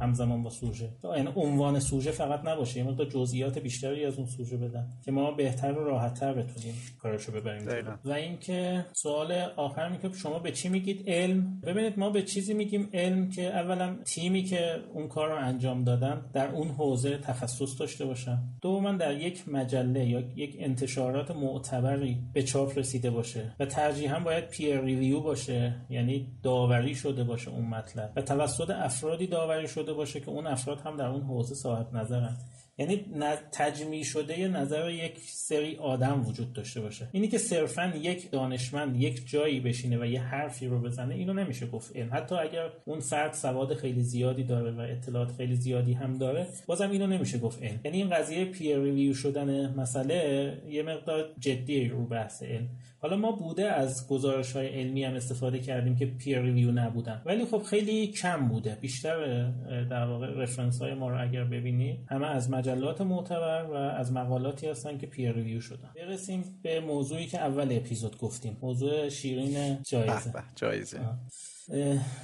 همزمان 0.00 0.42
با 0.42 0.50
سوژه. 0.50 0.88
یعنی 1.16 1.32
عنوان 1.36 1.80
سوژه 1.80 2.10
فقط 2.10 2.44
نباشه 2.44 2.78
یه 2.78 2.84
مقدار 2.84 3.06
جزئیات 3.06 3.58
بیشتری 3.58 4.04
از 4.04 4.16
اون 4.16 4.26
سوژه 4.26 4.56
بدن 4.56 4.86
که 5.04 5.12
ما 5.12 5.30
بهتر 5.30 5.72
و 5.72 5.84
راحتتر 5.84 6.32
بتونیم 6.32 6.74
کارشو 6.98 7.32
ببریم 7.32 7.68
و 8.04 8.12
اینکه 8.12 8.84
سوال 8.92 9.32
آخر 9.56 9.88
میگه 9.88 10.12
شما 10.12 10.38
به 10.38 10.52
چی 10.52 10.68
میگید 10.68 11.10
علم؟ 11.10 11.60
ببینید 11.60 11.98
ما 11.98 12.10
به 12.10 12.22
چیزی 12.22 12.54
میگیم 12.54 12.88
علم 12.92 13.28
که 13.28 13.42
اولا 13.42 13.96
تیمی 14.04 14.42
که 14.42 14.76
اون 14.92 15.08
کار 15.08 15.28
رو 15.28 15.36
انجام 15.36 15.84
دادن 15.84 16.20
در 16.32 16.50
اون 16.50 16.68
حوزه 16.68 17.18
تخصص 17.18 17.80
داشته 17.80 18.04
باشن. 18.04 18.38
دوما 18.62 18.92
در 18.92 19.20
یک 19.20 19.48
مجله 19.48 20.06
یا 20.06 20.20
یک 20.20 20.56
انتشارات 20.60 21.30
معتبری 21.30 22.18
به 22.32 22.42
چاپ 22.42 22.78
رسیده 22.78 23.10
باشه 23.10 23.54
و 23.60 23.66
ترجیحاً 23.66 24.20
باید 24.20 24.48
پیر 24.48 24.80
ریویو 24.80 25.20
باشه 25.20 25.74
یعنی 25.90 26.26
داوری 26.42 26.94
شده 26.94 27.24
باشه 27.24 27.50
اون 27.50 27.64
مطلب. 27.64 28.12
و 28.16 28.22
توسط 28.22 28.70
افرادی 28.70 29.26
داوری 29.34 29.68
شده 29.68 29.92
باشه 29.92 30.20
که 30.20 30.28
اون 30.28 30.46
افراد 30.46 30.80
هم 30.80 30.96
در 30.96 31.06
اون 31.06 31.22
حوزه 31.22 31.54
صاحب 31.54 31.96
نظرن. 31.96 32.36
یعنی 32.78 33.04
تجمیع 33.52 34.02
شده 34.02 34.38
یه 34.38 34.48
نظر 34.48 34.90
یک 34.90 35.18
سری 35.18 35.76
آدم 35.76 36.26
وجود 36.26 36.52
داشته 36.52 36.80
باشه. 36.80 37.08
اینی 37.12 37.28
که 37.28 37.38
صرفا 37.38 37.92
یک 37.96 38.30
دانشمند 38.30 39.02
یک 39.02 39.28
جایی 39.28 39.60
بشینه 39.60 39.98
و 39.98 40.04
یه 40.04 40.22
حرفی 40.22 40.66
رو 40.66 40.78
بزنه 40.80 41.14
اینو 41.14 41.32
نمیشه 41.32 41.66
گفت 41.66 41.96
علم. 41.96 42.08
حتی 42.12 42.34
اگر 42.34 42.70
اون 42.84 43.00
فرد 43.00 43.32
سواد 43.32 43.74
خیلی 43.74 44.02
زیادی 44.02 44.44
داره 44.44 44.70
و 44.70 44.80
اطلاعات 44.80 45.32
خیلی 45.32 45.54
زیادی 45.54 45.92
هم 45.92 46.18
داره 46.18 46.46
بازم 46.66 46.90
اینو 46.90 47.06
نمیشه 47.06 47.38
گفت 47.38 47.62
علم. 47.62 47.80
یعنی 47.84 47.96
این 47.96 48.10
قضیه 48.10 48.44
peer 48.44 48.78
review 48.78 49.14
شدن 49.14 49.74
مسئله 49.74 50.62
یه 50.68 50.82
مقدار 50.82 51.28
جدی 51.38 51.88
رو 51.88 52.04
بحث 52.06 52.42
علم. 52.42 52.68
حالا 53.04 53.16
ما 53.16 53.32
بوده 53.32 53.72
از 53.72 54.08
گزارش 54.08 54.52
های 54.52 54.66
علمی 54.66 55.04
هم 55.04 55.14
استفاده 55.14 55.58
کردیم 55.58 55.96
که 55.96 56.06
peer 56.06 56.40
review 56.40 56.72
نبودن. 56.72 57.22
ولی 57.24 57.44
خب 57.44 57.62
خیلی 57.62 58.06
کم 58.06 58.48
بوده. 58.48 58.78
بیشتر 58.80 59.48
در 59.90 60.06
واقع 60.06 60.26
رفرنس 60.26 60.82
های 60.82 60.94
ما 60.94 61.10
رو 61.10 61.22
اگر 61.22 61.44
ببینید 61.44 61.98
همه 62.08 62.26
از 62.26 62.50
مجلات 62.50 63.00
معتبر 63.00 63.64
و 63.64 63.74
از 63.74 64.12
مقالاتی 64.12 64.68
هستن 64.68 64.98
که 64.98 65.06
پیر 65.06 65.32
ریویو 65.32 65.60
شدن. 65.60 65.90
برسیم 65.94 66.44
به 66.62 66.80
موضوعی 66.80 67.26
که 67.26 67.38
اول 67.38 67.76
اپیزود 67.76 68.18
گفتیم. 68.18 68.56
موضوع 68.62 69.08
شیرین 69.08 69.82
جایزه. 69.82 70.32
جایزه. 70.54 71.00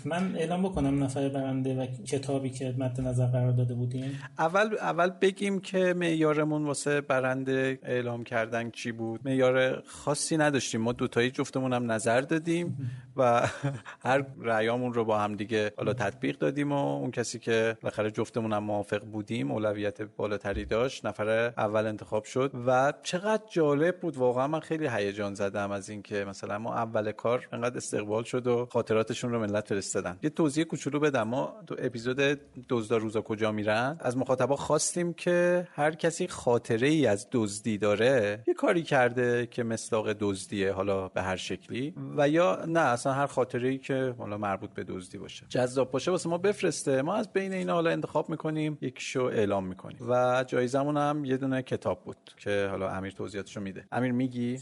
من 0.05 0.37
اعلام 0.37 0.62
بکنم 0.62 1.05
نفر 1.05 1.29
برنده 1.29 1.74
و 1.74 1.87
کتابی 1.87 2.50
که 2.50 2.74
مد 2.79 3.00
نظر 3.00 3.26
قرار 3.26 3.53
داده 3.53 3.74
بودیم 3.74 4.18
اول 4.38 4.74
اول 4.81 5.11
بگیم 5.11 5.61
که 5.61 5.94
معیارمون 5.94 6.64
واسه 6.64 7.00
برنده 7.00 7.79
اعلام 7.83 8.24
کردن 8.24 8.70
چی 8.70 8.92
بود؟ 8.92 9.20
معیار 9.24 9.83
خاصی 9.87 10.37
نداشتیم. 10.37 10.81
ما 10.81 10.92
دوتایی 10.92 11.31
جفتمون 11.31 11.72
هم 11.72 11.92
نظر 11.92 12.20
دادیم 12.20 12.90
و 13.16 13.48
هر 14.07 14.24
رأیامون 14.40 14.94
رو 14.94 15.05
با 15.05 15.18
هم 15.18 15.37
دیگه 15.37 15.72
حالا 15.76 15.92
تطبیق 15.92 16.38
دادیم 16.38 16.72
و 16.72 16.96
اون 16.96 17.11
کسی 17.11 17.38
که 17.38 17.76
بالاخره 17.83 18.11
جفتمون 18.11 18.53
هم 18.53 18.64
موافق 18.64 19.05
بودیم 19.05 19.50
اولویت 19.50 20.03
بالاتری 20.03 20.64
داشت 20.64 21.07
نفر 21.07 21.29
اول 21.57 21.87
انتخاب 21.87 22.24
شد 22.24 22.50
و 22.66 22.92
چقدر 23.03 23.42
جالب 23.50 24.00
بود. 24.00 24.16
واقعا 24.16 24.46
من 24.46 24.61
خیلی 24.61 24.88
هیجان 24.88 25.35
زدم 25.35 25.70
از 25.70 25.88
اینکه 25.88 26.24
مثلا 26.24 26.59
ما 26.59 26.74
اول 26.74 27.12
کار 27.12 27.48
انقدر 27.53 27.76
استقبال 27.76 28.22
شد 28.22 28.46
و 28.46 28.66
خاطراتشون 28.66 29.30
رو 29.33 29.40
ملت 29.40 29.69
فرستادن. 29.69 30.19
یه 30.23 30.31
توضیح 30.31 30.64
کوچولو 30.64 31.01
بدم. 31.01 31.23
ما 31.23 31.55
تو 31.66 31.77
اپیزود 31.79 32.40
دزدا 32.69 32.97
روزا 32.97 33.21
کجا 33.21 33.53
میرن؟ 33.53 33.97
از 34.01 34.16
مخاطبا 34.16 34.57
خواستیم 34.57 35.12
که 35.12 35.69
هر 35.73 35.95
کسی 35.95 36.29
خاطره 36.29 36.88
ای 36.88 37.07
از 37.07 37.29
دزدی 37.33 37.79
داره 37.79 38.45
یه 38.47 38.55
کاری 38.55 38.83
کرده 38.83 39.47
که 39.47 39.62
مصداق 39.62 40.12
دزدیه 40.12 40.73
حالا 40.73 41.09
به 41.09 41.23
هر 41.23 41.37
شکلی. 41.37 41.95
و 42.16 42.29
یا 42.29 42.64
نه 42.69 42.81
اصلا 42.81 43.12
هر 43.12 43.27
خاطره 43.27 43.69
ای 43.69 43.79
که 43.79 44.14
حالا 44.19 44.38
مربوط 44.38 44.71
به 44.71 44.85
دزدی 44.85 45.19
باشه. 45.19 45.47
جذاب 45.49 45.90
باشه 45.90 46.11
واسه 46.11 46.29
ما 46.29 46.38
بفرسته. 46.38 47.03
ما 47.03 47.14
از 47.14 47.33
بین 47.33 47.53
اینا 47.53 47.73
حالا 47.75 47.90
انتخاب 47.90 48.31
می‌کنیم 48.31 48.79
یک 48.81 49.01
شو 49.01 49.23
اعلام 49.23 49.66
می‌کنیم. 49.66 49.99
و 50.09 50.45
جایزمون 50.47 50.97
هم 50.97 51.25
یه 51.25 51.37
دونه 51.37 51.62
کتاب 51.62 52.05
بود 52.05 52.16
که 52.37 52.69
حالا 52.71 52.90
امیر 52.90 53.12
توضیحاتشو 53.12 53.61
میده. 53.61 53.85
امیر 53.93 54.12
میگی؟ 54.12 54.59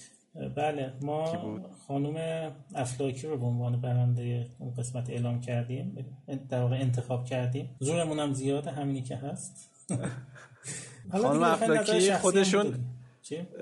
بله 0.57 0.93
ما 1.01 1.61
خانم 1.87 2.17
افلاکی 2.75 3.27
رو 3.27 3.39
به 3.39 3.47
عنوان 3.47 3.81
برنده 3.81 4.47
اون 4.59 4.75
قسمت 4.75 5.11
اعلام 5.11 5.41
کردیم 5.41 6.07
در 6.49 6.61
واقع 6.63 6.77
انتخاب 6.77 7.25
کردیم. 7.25 7.77
زورمون 7.79 8.19
هم 8.19 8.33
زیاده 8.33 8.71
همینی 8.71 9.03
که 9.03 9.17
هست. 9.17 9.71
خانم 11.23 11.43
افلاکی 11.43 12.13
خودشون 12.13 12.75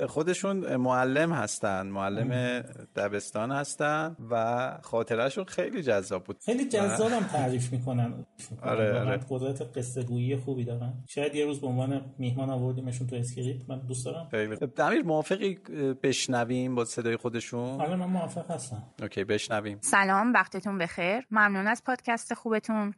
خودشون 0.09 0.76
معلم 0.76 1.33
هستن 1.33 1.87
معلم 1.87 2.61
دبستان 2.96 3.52
هستن 3.52 4.16
و 4.31 4.79
خاطرهشون 4.83 5.44
خیلی 5.44 5.83
جذاب 5.83 6.24
بود. 6.24 6.38
خیلی 6.44 6.68
جذاب 6.68 7.12
هم 7.12 7.22
تعریف 7.22 7.72
می‌کنن. 7.72 8.26
آره 8.62 9.00
آره. 9.00 9.20
قدرت 9.31 9.79
قصه 9.79 10.02
گویی 10.02 10.37
خوبی 10.37 10.64
دارن. 10.64 10.92
شاید 11.09 11.35
یه 11.35 11.44
روز 11.44 11.61
به 11.61 11.66
عنوان 11.66 12.14
میهمان 12.18 12.50
آوردیمشون 12.50 13.07
تو 13.07 13.16
اسکریت 13.16 13.70
من 13.70 13.79
دوست 13.79 14.05
دارم. 14.05 14.29
خیلی. 14.31 14.57
دمیر 14.57 15.02
موافقی 15.02 15.55
بشنویم 16.02 16.74
با 16.74 16.85
صدای 16.85 17.16
خودشون؟ 17.16 17.81
آره 17.81 17.96
من 17.96 18.07
موافق 18.07 18.50
هستم. 18.50 18.83
اوکی 19.02 19.24
بشنویم. 19.24 19.79
سلام 19.81 20.33
وقتتون 20.33 20.79
بخیر. 20.79 21.26
ممنون 21.31 21.66
از 21.66 21.83
پادکست 21.85 22.35
خوبتون. 22.35 22.94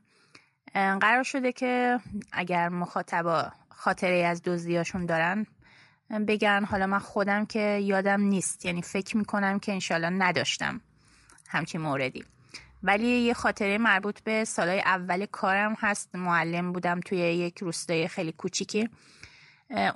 قرار 0.74 1.22
شده 1.22 1.52
که 1.52 1.98
اگر 2.32 2.68
مخاطبا 2.68 3.52
خاطره 3.68 4.24
از 4.24 4.42
دزدیاشون 4.42 5.06
دارن 5.06 5.46
بگن 6.10 6.64
حالا 6.64 6.86
من 6.86 6.98
خودم 6.98 7.46
که 7.46 7.60
یادم 7.60 8.20
نیست. 8.20 8.64
یعنی 8.64 8.82
فکر 8.82 9.16
می‌کنم 9.16 9.58
که 9.58 9.72
انشالله 9.72 10.10
نداشتم 10.10 10.80
همچین 11.48 11.80
موردی. 11.80 12.24
ولی 12.82 13.06
یه 13.06 13.34
خاطره 13.34 13.78
مربوط 13.78 14.20
به 14.20 14.44
سالهای 14.44 14.80
اول 14.80 15.26
کارم 15.26 15.76
هست. 15.78 16.14
معلم 16.14 16.72
بودم 16.72 17.00
توی 17.00 17.18
یک 17.18 17.58
روستای 17.58 18.08
خیلی 18.08 18.32
کوچیکی. 18.32 18.88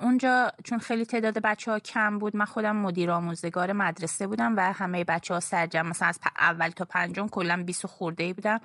اونجا 0.01 0.51
چون 0.63 0.79
خیلی 0.79 1.05
تعداد 1.05 1.37
بچه 1.37 1.71
ها 1.71 1.79
کم 1.79 2.19
بود 2.19 2.35
من 2.35 2.45
خودم 2.45 2.75
مدیر 2.75 3.11
آموزگار 3.11 3.73
مدرسه 3.73 4.27
بودم 4.27 4.55
و 4.57 4.73
همه 4.73 5.03
بچه 5.03 5.33
ها 5.33 5.39
سرجم. 5.39 5.85
مثلا 5.85 6.07
از 6.07 6.19
اول 6.37 6.69
تا 6.69 6.85
پنجم 6.85 7.27
کلا 7.27 7.63
20 7.63 7.85
خورده 7.85 8.33
بودم 8.33 8.61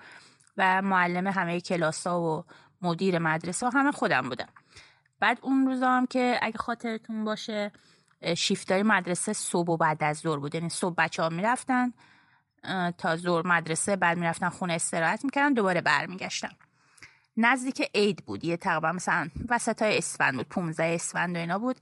و 0.57 0.83
معلم 0.83 1.27
همه 1.27 1.61
کلاس 1.61 2.07
ها 2.07 2.21
و 2.21 2.45
مدیر 2.83 3.19
مدرسه 3.19 3.67
ها 3.67 3.81
همه 3.81 3.93
خودم 3.93 4.29
بودم. 4.29 4.49
بعد 5.21 5.39
اون 5.43 5.67
روزا 5.67 5.91
هم 5.91 6.07
که 6.07 6.39
اگه 6.43 6.59
خاطرتون 6.59 7.25
باشه 7.25 7.73
شیفتای 8.37 8.83
مدرسه 8.83 9.33
صبح 9.33 9.73
و 9.73 9.77
بعد 9.77 10.05
از 10.05 10.19
ظهر 10.19 10.39
بود. 10.39 10.55
یعنی 10.55 10.69
صبح 10.69 10.95
بچه 10.99 11.23
ها 11.23 11.29
می‌رفتن 11.29 11.93
تا 12.99 13.17
ظهر 13.17 13.47
مدرسه 13.47 13.97
بعد 13.97 14.19
می‌رفتن 14.19 14.49
خونه 14.49 14.73
استراحت 14.73 15.25
می‌کردن 15.25 15.53
دوباره 15.53 15.81
برمیگشتن. 15.81 16.51
نزدیک 17.37 17.91
عید 17.95 18.25
بود 18.27 18.45
یه 18.45 18.57
تقریبا 18.57 18.93
مثلا 18.93 19.29
وسط 19.49 19.83
های 19.83 19.99
اسفند 19.99 20.35
بود 20.35 20.49
15 20.49 20.85
اسفند 20.85 21.37
و 21.37 21.39
اینا 21.39 21.59
بود. 21.59 21.77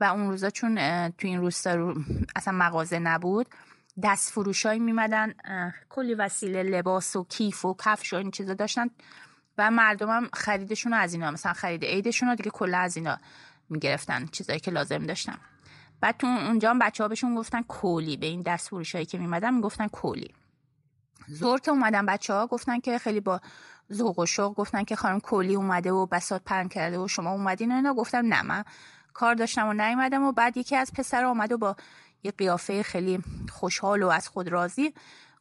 و 0.00 0.04
اون 0.04 0.30
روزا 0.30 0.50
چون 0.50 0.74
تو 1.08 1.28
این 1.28 1.40
روستا 1.40 1.74
رو 1.74 1.94
اصلا 2.36 2.54
مغازه 2.54 2.98
نبود 2.98 3.46
دست 4.02 4.32
فروشایی 4.32 4.80
میمدن 4.80 5.34
کلی 5.88 6.14
وسیله 6.14 6.62
لباس 6.62 7.16
و 7.16 7.24
کیف 7.24 7.64
و 7.64 7.76
کفش 7.84 8.12
و 8.12 8.16
این 8.16 8.30
چیزا 8.30 8.54
داشتن. 8.54 8.90
و 9.58 9.70
مردم 9.70 10.10
هم 10.10 10.28
خریدشون 10.32 10.92
از 10.92 11.14
اینا 11.14 11.30
مثلا 11.30 11.52
خرید 11.52 11.84
عیدشون 11.84 12.28
رو 12.28 12.34
دیگه 12.34 12.50
کلا 12.50 12.78
از 12.78 12.96
اینا 12.96 13.18
می‌گرفتن 13.68 14.26
چیزایی 14.26 14.60
که 14.60 14.70
لازم 14.70 15.06
داشتن. 15.06 15.36
بعد 16.00 16.16
تو 16.16 16.26
اونجا 16.26 16.70
هم 16.70 16.78
بچه 16.78 17.04
ها 17.04 17.08
بهشون 17.08 17.34
گفتن 17.34 17.62
کولی 17.62 18.16
به 18.16 18.26
این 18.26 18.42
دست 18.42 18.68
هایی 18.68 19.06
که 19.06 19.18
میمدن 19.18 19.54
می‌گفتن 19.54 19.88
کولی 19.88 20.34
زور 21.28 21.60
که 21.60 21.70
اومدن 21.70 22.06
بچه 22.06 22.34
ها 22.34 22.46
گفتن 22.46 22.80
که 22.80 22.98
خیلی 22.98 23.20
با 23.20 23.40
ذوق 23.92 24.18
و 24.18 24.26
شوق 24.26 24.54
گفتن 24.54 24.84
که 24.84 24.96
خانم 24.96 25.20
کولی 25.20 25.54
اومده 25.54 25.92
و 25.92 26.06
بسات 26.06 26.42
پرم 26.44 26.68
کرده 26.68 26.98
و 26.98 27.08
شما 27.08 27.30
اومدین 27.30 27.72
و 27.72 27.74
اینا. 27.74 27.94
گفتم 27.94 28.26
نه 28.26 28.42
من 28.42 28.64
کار 29.12 29.34
داشتم 29.34 29.68
و 29.68 29.72
نیومدم 29.72 30.22
و 30.22 30.32
بعد 30.32 30.56
یکی 30.56 30.76
از 30.76 30.92
پسر 30.92 31.24
اومد 31.24 31.52
و 31.52 31.58
با 31.58 31.76
یه 32.22 32.30
قیافه 32.30 32.82
خیلی 32.82 33.18
خوشحال 33.50 34.02
و 34.02 34.08
از 34.08 34.28
خود 34.28 34.48
راضی 34.48 34.94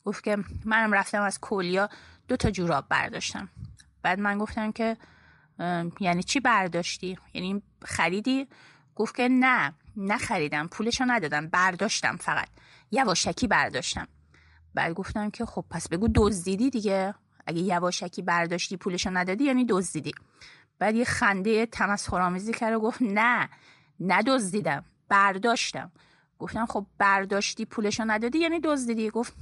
گفت 0.06 0.24
که 0.24 0.38
منم 0.66 0.94
رفتم 0.94 1.22
از 1.22 1.40
کولیا 1.40 1.90
دو 2.28 2.38
تا 2.38 2.52
جوراب 2.52 2.86
برداشتم. 2.90 3.50
بعد 4.04 4.20
من 4.20 4.38
گفتم 4.38 4.72
که 4.72 4.98
یعنی 6.00 6.24
چی 6.24 6.40
برداشتی؟ 6.40 7.18
یعنی 7.34 7.62
خریدی؟ 7.86 8.48
گفت 8.96 9.16
که 9.16 9.28
نه 9.32 9.74
نخریدم 9.98 10.68
پولشو 10.68 11.06
ندادم 11.08 11.48
برداشتم 11.48 12.16
فقط. 12.16 12.48
یواشکی 12.92 13.48
برداشتم. 13.48 14.08
بعد 14.74 14.94
گفتم 14.94 15.30
که 15.30 15.46
خب 15.46 15.66
پس 15.70 15.90
بگو 15.90 16.10
دزدیدی 16.16 16.70
دیگه. 16.70 17.16
اگه 17.48 17.62
یواشکی 17.62 18.22
برداشتی 18.22 18.78
پولشو 18.78 19.10
ندادی 19.10 19.44
یعنی 19.44 19.66
دزدیدی. 19.70 20.12
بعد 20.80 20.96
یه 20.96 21.06
خنده 21.06 21.66
تمسخرآمیزی 21.66 22.54
کرد 22.54 22.74
و 22.74 22.80
گفت 22.80 23.02
نه 23.02 23.50
ندزدیدم 24.00 24.86
برداشتم. 25.10 25.92
گفتم 26.40 26.66
خب 26.66 26.86
برداشتی 26.98 27.66
پولشو 27.66 28.04
ندادی 28.08 28.40
یعنی 28.40 28.60
دزدیدی. 28.64 29.10
گفت 29.10 29.34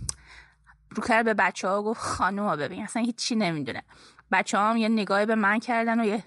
رو 0.89 1.03
کرد 1.03 1.25
به 1.25 1.33
بچه 1.33 1.67
ها 1.67 1.83
گفت 1.83 2.01
خانوم 2.01 2.45
ها 2.47 2.55
ببین 2.55 2.83
اصلا 2.83 3.01
هیچی 3.01 3.35
نمی‌دونه. 3.35 3.83
بچه 4.31 4.57
هم 4.57 4.77
یه 4.77 4.89
نگاهی 4.89 5.25
به 5.25 5.35
من 5.35 5.59
کردن 5.59 5.99
و 5.99 6.05
یه 6.05 6.23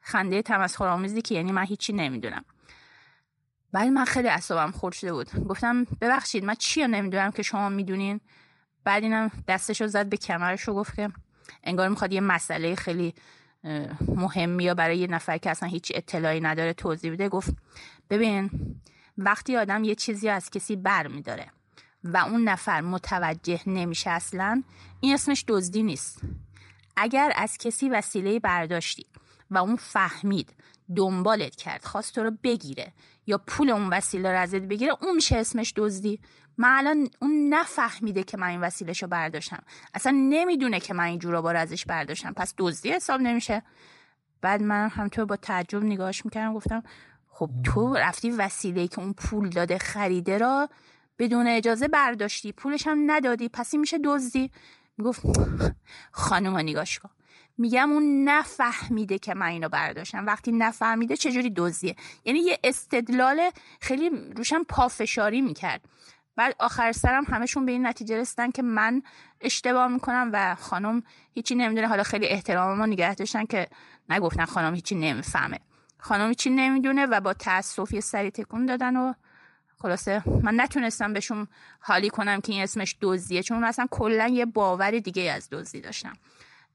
خنده 0.00 0.42
تمسخرآمیزی 0.42 1.22
که 1.22 1.34
یعنی 1.34 1.52
من 1.52 1.64
هیچی 1.64 1.92
نمی‌دونم. 1.92 2.44
ولی 3.72 3.90
من 3.90 4.04
خیلی 4.04 4.28
اعصابم 4.28 4.70
خورد 4.70 4.94
شده 4.94 5.12
بود. 5.12 5.30
گفتم 5.48 5.84
ببخشید 5.84 6.44
من 6.44 6.54
چی 6.54 6.86
نمی‌دونم 6.86 7.30
که 7.30 7.42
شما 7.42 7.68
می‌دونین؟ 7.68 8.20
بعد 8.84 9.02
اینم 9.02 9.30
دستشو 9.48 9.86
زد 9.86 10.06
به 10.06 10.16
کمرش 10.16 10.68
و 10.68 10.74
گفت 10.74 10.96
که 10.96 11.10
انگار 11.64 11.88
می‌خواد 11.88 12.12
یه 12.12 12.20
مسئله 12.20 12.74
خیلی 12.74 13.14
مهمی 14.08 14.64
یا 14.64 14.74
برای 14.74 14.98
یه 14.98 15.06
نفر 15.06 15.38
که 15.38 15.50
اصلا 15.50 15.68
هیچ 15.68 15.92
اطلاعی 15.94 16.40
نداره 16.40 16.72
توضیح 16.72 17.12
بده. 17.12 17.28
گفت 17.28 17.54
ببین 18.10 18.50
وقتی 19.18 19.56
آدم 19.56 19.84
یه 19.84 19.94
چیزی 19.94 20.28
از 20.28 20.50
کسی 20.50 20.76
بر 20.76 21.06
میداره 21.06 21.46
و 22.04 22.16
اون 22.16 22.48
نفر 22.48 22.80
متوجه 22.80 23.60
نمیشه 23.66 24.10
اصلا 24.10 24.62
این 25.00 25.14
اسمش 25.14 25.44
دزدی 25.48 25.82
نیست. 25.82 26.20
اگر 26.96 27.32
از 27.36 27.58
کسی 27.58 27.88
وسیله 27.88 28.38
برداشتی 28.38 29.06
و 29.50 29.58
اون 29.58 29.76
فهمید 29.76 30.54
دنبالت 30.96 31.56
کرد 31.56 31.84
خواست 31.84 32.14
تو 32.14 32.22
رو 32.22 32.30
بگیره 32.42 32.92
یا 33.26 33.38
پول 33.46 33.70
اون 33.70 33.88
وسیله 33.88 34.32
رو 34.32 34.38
ازت 34.38 34.60
بگیره 34.60 34.92
اون 35.02 35.14
میشه 35.14 35.36
اسمش 35.36 35.72
دزدی. 35.76 36.20
من 36.58 36.68
الان 36.78 37.08
اون 37.22 37.48
نفهمیده 37.48 38.22
که 38.22 38.36
من 38.36 38.46
این 38.46 38.60
وسیله 38.60 38.92
شو 38.92 39.06
برداشتم. 39.06 39.62
اصلا 39.94 40.12
نمی‌دونه 40.12 40.80
که 40.80 40.94
من 40.94 41.04
این 41.04 41.18
جورا 41.18 41.40
رو 41.40 41.58
ازش 41.58 41.84
برداشتم. 41.84 42.32
پس 42.32 42.54
دزدی 42.58 42.90
حساب 42.90 43.20
نمیشه. 43.20 43.62
بعد 44.40 44.62
من 44.62 44.88
همطور 44.88 45.24
با 45.24 45.36
تعجب 45.36 45.84
نگاهش 45.84 46.24
می‌کردم 46.24 46.54
گفتم 46.54 46.82
خب 47.28 47.50
تو 47.64 47.94
رفتی 47.94 48.30
وسیله 48.30 48.88
که 48.88 49.00
اون 49.00 49.12
پول 49.12 49.48
داده 49.48 49.78
خریده 49.78 50.38
را 50.38 50.68
بدون 51.18 51.46
اجازه 51.46 51.88
برداشتی. 51.88 52.52
پولش 52.52 52.86
هم 52.86 53.10
ندادی 53.10 53.48
پس 53.48 53.74
این 53.74 53.80
میشه 53.80 53.98
دزدی. 54.04 54.50
می‌گفت 55.02 55.22
خانم 56.10 56.56
نگاش 56.56 56.98
کن 56.98 57.10
میگم 57.58 57.92
اون 57.92 58.28
نفهمیده 58.28 59.18
که 59.18 59.34
من 59.34 59.46
اینو 59.46 59.68
برداشتم. 59.68 60.26
وقتی 60.26 60.52
نفهمیده 60.52 61.16
چجوری 61.16 61.52
دزدیه؟ 61.56 61.96
یعنی 62.24 62.38
یه 62.38 62.58
استدلال 62.64 63.50
خیلی 63.80 64.10
روشم 64.36 64.64
پافشاری 64.64 65.40
می‌کرد. 65.40 65.80
بعد 66.36 66.56
آخر 66.58 66.92
سرم 66.92 67.24
همشون 67.24 67.66
به 67.66 67.72
این 67.72 67.86
نتیجه 67.86 68.16
رسیدن 68.16 68.50
که 68.50 68.62
من 68.62 69.02
اشتباه 69.40 69.88
می‌کنم 69.88 70.30
و 70.32 70.54
خانم 70.54 71.02
هیچی 71.34 71.54
نمی‌دونه. 71.54 71.88
حالا 71.88 72.02
خیلی 72.02 72.26
احترام 72.26 72.78
ما 72.78 72.86
نگه 72.86 73.14
داشتن 73.14 73.44
که 73.44 73.66
نگفتن 74.08 74.44
خانم 74.44 74.74
هیچی 74.74 74.94
نمی‌فهمه. 74.94 75.58
خانم 75.98 76.28
هیچی 76.28 76.50
نمی‌دونه 76.50 77.06
و 77.06 77.20
با 77.20 77.32
تاسف 77.34 77.92
یه 77.92 78.00
سری 78.00 78.30
تکون 78.30 78.66
دادن 78.66 78.96
و 78.96 79.12
خلاصه 79.82 80.22
من 80.42 80.60
نتونستم 80.60 81.12
بهشون 81.12 81.46
حالی 81.80 82.10
کنم 82.10 82.40
که 82.40 82.52
این 82.52 82.62
اسمش 82.62 82.96
دزدیه 83.00 83.42
چون 83.42 83.64
اصلا 83.64 83.86
کلا 83.90 84.28
یه 84.28 84.46
باور 84.46 84.90
دیگه 84.90 85.32
از 85.32 85.48
دزدی 85.50 85.80
داشتم. 85.80 86.12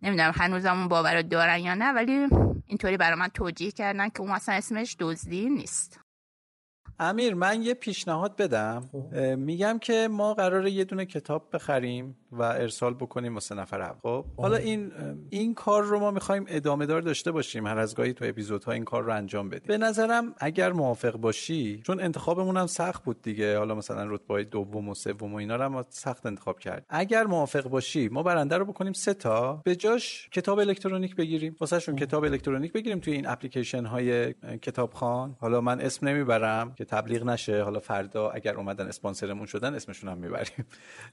نمی‌دونم 0.01 0.33
هنوزم 0.35 0.77
اون 0.77 0.87
باور 0.87 1.15
رو 1.15 1.21
دارن 1.21 1.59
یا 1.59 1.73
نه 1.73 1.91
ولی 1.91 2.27
اینطوری 2.65 2.97
برای 2.97 3.19
من 3.19 3.27
توجیه 3.27 3.71
کردن 3.71 4.09
که 4.09 4.21
اون 4.21 4.31
اصلا 4.31 4.55
اسمش 4.55 4.95
دزدی 4.99 5.49
نیست. 5.49 5.99
امیر 6.99 7.33
من 7.33 7.61
یه 7.61 7.73
پیشنهاد 7.73 8.35
بدم. 8.35 8.89
میگم 9.37 9.79
که 9.79 10.07
ما 10.11 10.33
قراره 10.33 10.71
یه 10.71 10.83
دونه 10.83 11.05
کتاب 11.05 11.49
بخریم 11.53 12.17
و 12.31 12.41
ارسال 12.43 12.93
بکنیم 12.93 13.33
واسه 13.33 13.55
نفر 13.55 13.81
هم 13.81 13.95
خب 14.01 14.25
حالا 14.37 14.57
این 14.57 14.91
این 15.29 15.53
کار 15.53 15.83
رو 15.83 15.99
ما 15.99 16.11
می‌خوایم 16.11 16.45
ادامه 16.47 16.85
دار 16.85 17.01
داشته 17.01 17.31
باشیم. 17.31 17.67
هر 17.67 17.77
از 17.77 17.95
گاهی 17.95 18.13
تو 18.13 18.25
اپیزودها 18.25 18.71
این 18.71 18.83
کار 18.83 19.03
رو 19.03 19.13
انجام 19.13 19.49
بدیم. 19.49 19.67
به 19.67 19.77
نظرم 19.77 20.33
اگر 20.37 20.71
موافق 20.71 21.15
باشی 21.17 21.81
چون 21.85 21.99
انتخابمون 21.99 22.57
هم 22.57 22.67
سخت 22.67 23.03
بود 23.03 23.21
دیگه. 23.21 23.57
حالا 23.57 23.75
مثلا 23.75 24.05
رتبه 24.05 24.43
دوم 24.43 24.89
و 24.89 24.93
سوم 24.93 25.33
و 25.33 25.37
اینا 25.37 25.55
رو 25.55 25.69
ما 25.69 25.85
سخت 25.89 26.25
انتخاب 26.25 26.59
کرد 26.59 26.85
اگر 26.89 27.23
موافق 27.23 27.63
باشی 27.63 28.09
ما 28.09 28.23
برنده 28.23 28.57
رو 28.57 28.65
بکنیم 28.65 28.93
سه 28.93 29.13
تا. 29.13 29.61
به 29.65 29.75
جاش 29.75 30.29
کتاب 30.31 30.59
الکترونیک 30.59 31.15
بگیریم. 31.15 31.55
واسهشون 31.59 31.95
کتاب 31.95 32.23
الکترونیک 32.23 32.73
بگیریم 32.73 32.99
توی 32.99 33.13
این 33.13 33.27
اپلیکیشن 33.27 33.85
های 33.85 34.33
کتابخوان. 34.33 35.35
حالا 35.39 35.61
من 35.61 35.81
اسم 35.81 36.07
نمی‌برم. 36.07 36.73
تبلیغ 36.87 37.23
نشه. 37.23 37.63
حالا 37.63 37.79
فردا 37.79 38.29
اگر 38.29 38.55
اومدن 38.55 38.87
اسپانسرمون 38.87 39.45
شدن 39.45 39.75
اسمشون 39.75 40.09
هم 40.09 40.17
می‌بریم. 40.17 40.65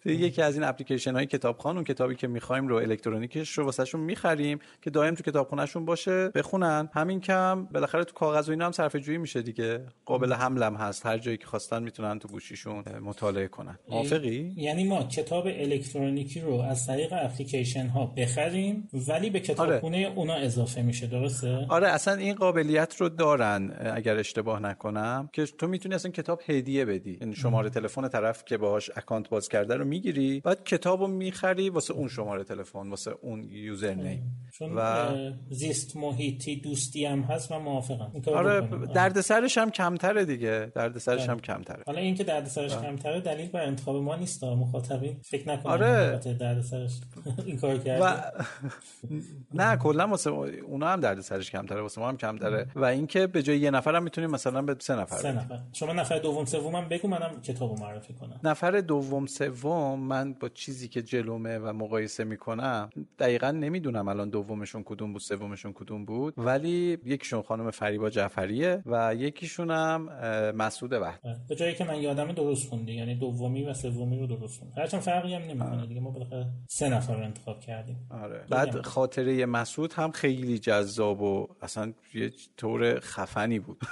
یکی 0.05 0.43
از 0.43 0.55
این 0.55 0.65
اپلیکیشن 0.65 1.15
های 1.15 1.27
کتابخوان 1.27 1.75
اون 1.77 1.85
کتابی 1.85 2.15
که 2.15 2.27
می‌خوایم 2.27 2.69
رو 2.69 2.77
الکترونیکش 2.77 3.59
رو 3.59 3.65
واسهشون 3.65 4.01
می‌خریم 4.01 4.59
که 4.83 4.91
دائم 4.91 5.15
تو 5.15 5.23
کتابخونهشون 5.23 5.85
باشه 5.85 6.29
بخونن. 6.29 6.89
همین 6.95 7.21
کم 7.21 7.65
بالاخره 7.65 8.05
تو 8.05 8.13
کاغذ 8.13 8.49
و 8.49 8.51
اینا 8.51 8.67
هم 8.67 8.73
صرفه 8.73 9.01
جویی 9.01 9.19
میشه 9.19 9.43
دیگه. 9.43 9.87
قابل 10.05 10.33
حملم 10.33 10.75
هست. 10.75 11.07
هر 11.07 11.19
جایی 11.19 11.37
که 11.37 11.47
خواستن 11.47 11.83
می‌تونن 11.83 12.19
تو 12.19 12.29
گوشیشون 12.29 12.85
مطالعه 13.03 13.49
کنن. 13.49 13.79
موافقی؟ 13.89 14.53
یعنی 14.57 14.85
ما 14.85 15.03
کتاب 15.03 15.47
الکترونیکی 15.47 16.41
رو 16.41 16.55
از 16.55 16.87
طریق 16.87 17.13
اپلیکیشن 17.13 17.87
ها 17.87 18.07
بخریم 18.07 18.89
ولی 19.09 19.31
به 19.31 19.41
کتابخونه 19.41 20.07
آره. 20.07 20.17
اونا 20.17 20.35
اضافه 20.35 20.83
میشه. 20.83 21.07
درسته؟ 21.07 21.67
آره 21.69 21.89
اصلا 21.89 22.15
این 22.15 22.35
قابلیت 22.35 23.01
رو 23.01 23.09
دارن 23.09 23.93
اگر 23.95 24.17
اشتباه 24.17 24.61
نکنم 24.61 25.29
که 25.33 25.47
تو 25.65 25.71
می‌تونی 25.71 25.95
اصلا 25.95 26.11
کتاب 26.11 26.41
هدیه 26.47 26.85
بدی. 26.85 27.19
یعنی 27.21 27.35
شماره 27.35 27.71
تلفن 27.71 28.09
طرف 28.09 28.45
که 28.45 28.57
باهاش 28.57 28.91
اکانت 28.97 29.29
باز 29.29 29.49
کرده 29.49 29.77
رو 29.77 29.85
می‌گیری 29.85 30.41
بعد 30.41 30.65
کتابو 30.65 31.07
می‌خری 31.07 31.71
واسه 31.71 31.95
اون 31.95 32.09
شماره 32.09 32.45
تلفن 32.45 32.91
واسه 32.91 33.15
اون 33.21 33.43
یوزر 33.51 33.95
نیم 33.95 34.49
چون 34.53 34.73
و 34.77 35.07
زیست 35.51 35.97
محیطی 35.97 36.61
دوستی 36.61 37.05
هم 37.05 37.21
هست 37.21 37.53
من 37.53 37.59
موافقم. 37.59 38.13
آره 38.27 38.61
دردسرش 38.95 39.59
هم 39.59 39.71
کمتره 39.71 40.25
دیگه. 40.25 40.73
دردسرش 40.75 41.29
هم 41.29 41.41
کمتره. 41.41 41.83
حالا 41.87 42.01
اینکه 42.01 42.25
دردسرش 42.25 42.77
کمتره 42.77 43.21
دلیل 43.21 43.49
بر 43.49 43.61
انتخاب 43.61 43.97
ما 43.97 44.17
نیست 44.17 44.45
مخاطبین. 44.45 45.17
فکر 45.23 45.49
نکنم 45.49 45.73
آره. 45.73 46.21
دردسرش 46.41 46.93
این 47.47 47.59
کار 47.59 47.79
کرده. 47.79 48.05
و... 48.05 48.17
نه 49.61 49.77
کلا 49.77 50.09
واسه 50.09 50.31
اونا 50.31 50.89
هم 50.89 51.01
دردسرش 51.01 51.51
کمتره 51.51 51.81
واسه 51.81 52.01
ما 52.01 52.09
هم 52.09 52.17
کمتره. 52.17 52.67
و 52.77 52.85
اینکه 52.85 53.27
به 53.27 53.43
جای 53.43 53.59
یه 53.59 53.71
نفر 53.71 53.95
هم 53.95 54.03
می‌تونیم 54.03 54.31
مثلا 54.31 54.63
به 54.63 54.77
سه 54.81 54.95
نفر 54.95 55.17
سه 55.17 55.33
نفر 55.55 55.65
شما 55.73 55.93
نفر 55.93 56.19
دوم 56.19 56.45
سومم 56.45 56.89
بگو 56.89 57.09
منم 57.09 57.41
کتابو 57.41 57.77
معرفی 57.77 58.15
کنم. 58.15 58.41
نفر 58.45 58.81
دوم 58.81 59.27
سوم 59.27 60.01
من 60.01 60.33
با 60.33 60.49
چیزی 60.49 60.89
که 60.89 61.03
جلومه 61.03 61.59
و 61.59 61.73
مقایسه 61.73 62.25
می‌کنم 62.25 62.91
دقیقا 63.19 63.51
نمی‌دونم 63.51 64.09
الان 64.09 64.31
دومشون 64.31 64.83
کدوم 64.83 65.13
بود 65.13 65.23
سومشون 65.23 65.73
کدوم 65.73 66.05
بود. 66.05 66.35
ولی 66.37 66.99
یکیشون 67.05 67.43
خانم 67.43 67.71
فریبا 67.71 68.11
جعفریه 68.11 68.83
و 68.87 69.15
یکیشون 69.15 69.71
هم 69.71 70.09
مسعود 70.57 70.93
وحد 70.93 71.21
به 71.49 71.57
جایی 71.57 71.75
که 71.75 71.85
من 71.85 72.03
یادم 72.03 72.33
درست 72.33 72.69
خوندی 72.69 72.93
یعنی 72.93 73.15
دومی 73.15 73.65
و 73.65 73.75
سومی 73.75 74.19
رو 74.19 74.27
درست 74.27 74.59
خوندی. 74.59 74.81
هرچند 74.81 75.01
فرقی 75.01 75.35
هم 75.35 75.43
نمی‌کنه 75.43 75.87
دیگه 75.87 76.01
ما 76.01 76.11
بالاخره 76.11 76.47
سه 76.69 76.89
نفر 76.89 77.15
رو 77.15 77.25
انتخاب 77.25 77.61
کردیم. 77.61 78.09
آره. 78.11 78.45
بعد 78.51 78.83
خاطره 78.87 79.47
مسعود 79.47 79.93
هم 79.93 80.11
خیلی 80.11 80.59
جذاب 80.59 81.23
و 81.23 81.49
اصلا 81.63 81.93
یه 82.15 82.33
طور 82.57 83.01
خفنی 83.01 83.59
بود. 83.59 83.83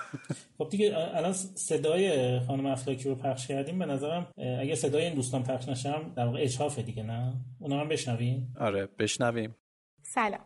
خب 0.59 0.69
دیگه 0.69 0.97
الان 1.15 1.35
صدای 1.55 2.41
خانم 2.41 2.67
افلاکی 2.67 3.09
رو 3.09 3.15
پخش 3.15 3.47
کردیم 3.47 3.79
به 3.79 3.87
نظرم 3.87 4.27
اگه 4.61 4.75
صدای 4.75 5.05
این 5.05 5.15
دوستان 5.15 5.43
پخش 5.43 5.69
نشم 5.69 6.13
در 6.17 6.27
واقع 6.27 6.39
اچافه 6.43 6.83
دیگه 6.83 7.03
نه؟ 7.03 7.33
اونا 7.61 7.81
هم 7.81 7.89
بشنویم. 7.89 8.55
آره 8.61 8.89
بشنویم. 8.99 9.57
سلام. 10.03 10.45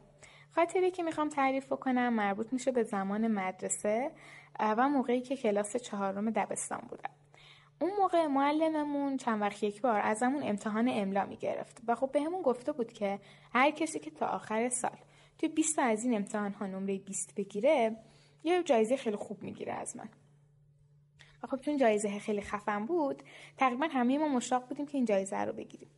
خاطری 0.50 0.90
که 0.90 1.02
می‌خوام 1.02 1.28
تعریف 1.28 1.66
بکنم 1.66 2.14
مربوط 2.14 2.52
میشه 2.52 2.72
به 2.72 2.82
زمان 2.82 3.28
مدرسه 3.28 4.10
و 4.60 4.88
موقعی 4.88 5.20
که 5.20 5.36
کلاس 5.36 5.76
چهارم 5.76 6.30
دبستان 6.30 6.80
بودم. 6.90 7.10
اون 7.80 7.90
موقع 7.98 8.26
معلممون 8.26 9.16
چند 9.16 9.42
وقت 9.42 9.62
یک 9.62 9.82
بار 9.82 10.00
ازمون 10.00 10.42
امتحان 10.42 10.88
املا 10.92 11.26
می‌گرفت 11.26 11.82
و 11.88 11.94
خب 11.94 12.10
بهمون 12.12 12.42
گفته 12.42 12.72
بود 12.72 12.92
که 12.92 13.18
هر 13.52 13.70
کسی 13.70 13.98
که 13.98 14.10
تا 14.10 14.26
آخر 14.26 14.68
سال 14.68 14.96
توی 15.38 15.48
20 15.48 15.78
از 15.78 16.04
این 16.04 16.14
امتحان 16.14 16.52
ها 16.52 16.66
نمره 16.66 16.98
20 16.98 17.34
بگیره 17.34 17.96
یه 18.44 18.62
جایزه 18.62 18.96
خیلی 18.96 19.16
خوب 19.16 19.42
می‌گیره 19.42 19.72
از 19.72 19.96
من. 19.96 20.08
خب 21.46 21.56
چون 21.56 21.76
جایزه 21.76 22.18
خیلی 22.18 22.40
خفن 22.40 22.86
بود 22.86 23.22
تقریبا 23.56 23.86
همه 23.86 24.18
ما 24.18 24.28
مشتاق 24.28 24.68
بودیم 24.68 24.86
که 24.86 24.98
این 24.98 25.04
جایزه 25.04 25.44
رو 25.44 25.52
بگیریم. 25.52 25.88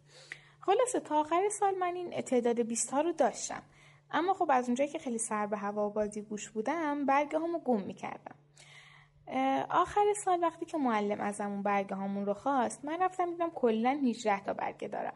خلاصه 0.61 1.01
تا 1.01 1.21
آخر 1.21 1.49
سال 1.49 1.75
من 1.75 1.95
این 1.95 2.21
تعداد 2.21 2.61
20 2.61 2.91
ها 2.91 3.01
رو 3.01 3.13
داشتم. 3.13 3.63
اما 4.11 4.35
خب 4.35 4.51
از 4.51 4.65
اونجایی 4.65 4.91
که 4.91 4.99
خیلی 4.99 5.19
سر 5.19 5.47
به 5.47 5.57
هوا 5.57 5.87
و 5.87 5.93
بازی 5.93 6.23
گوش 6.23 6.51
بودم 6.51 7.07
برگه 7.07 7.39
همو 7.39 7.59
گم 7.59 7.81
می‌کردم. 7.83 8.35
آخر 9.71 10.15
سال 10.25 10.43
وقتی 10.43 10.67
که 10.67 10.79
معلم 10.79 11.21
ازمون 11.21 11.63
برگه 11.63 11.97
همون 11.97 12.27
رو 12.27 12.35
خواست 12.35 12.85
من 12.85 13.03
رفتم 13.03 13.31
دیدم 13.31 13.51
کلا 13.51 14.01
18 14.05 14.41
تا 14.41 14.53
برگه 14.53 14.89
دارم. 14.89 15.15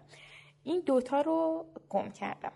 این 0.64 0.80
دوتا 0.80 1.20
رو 1.20 1.66
گم 1.88 2.10
کردم. 2.10 2.52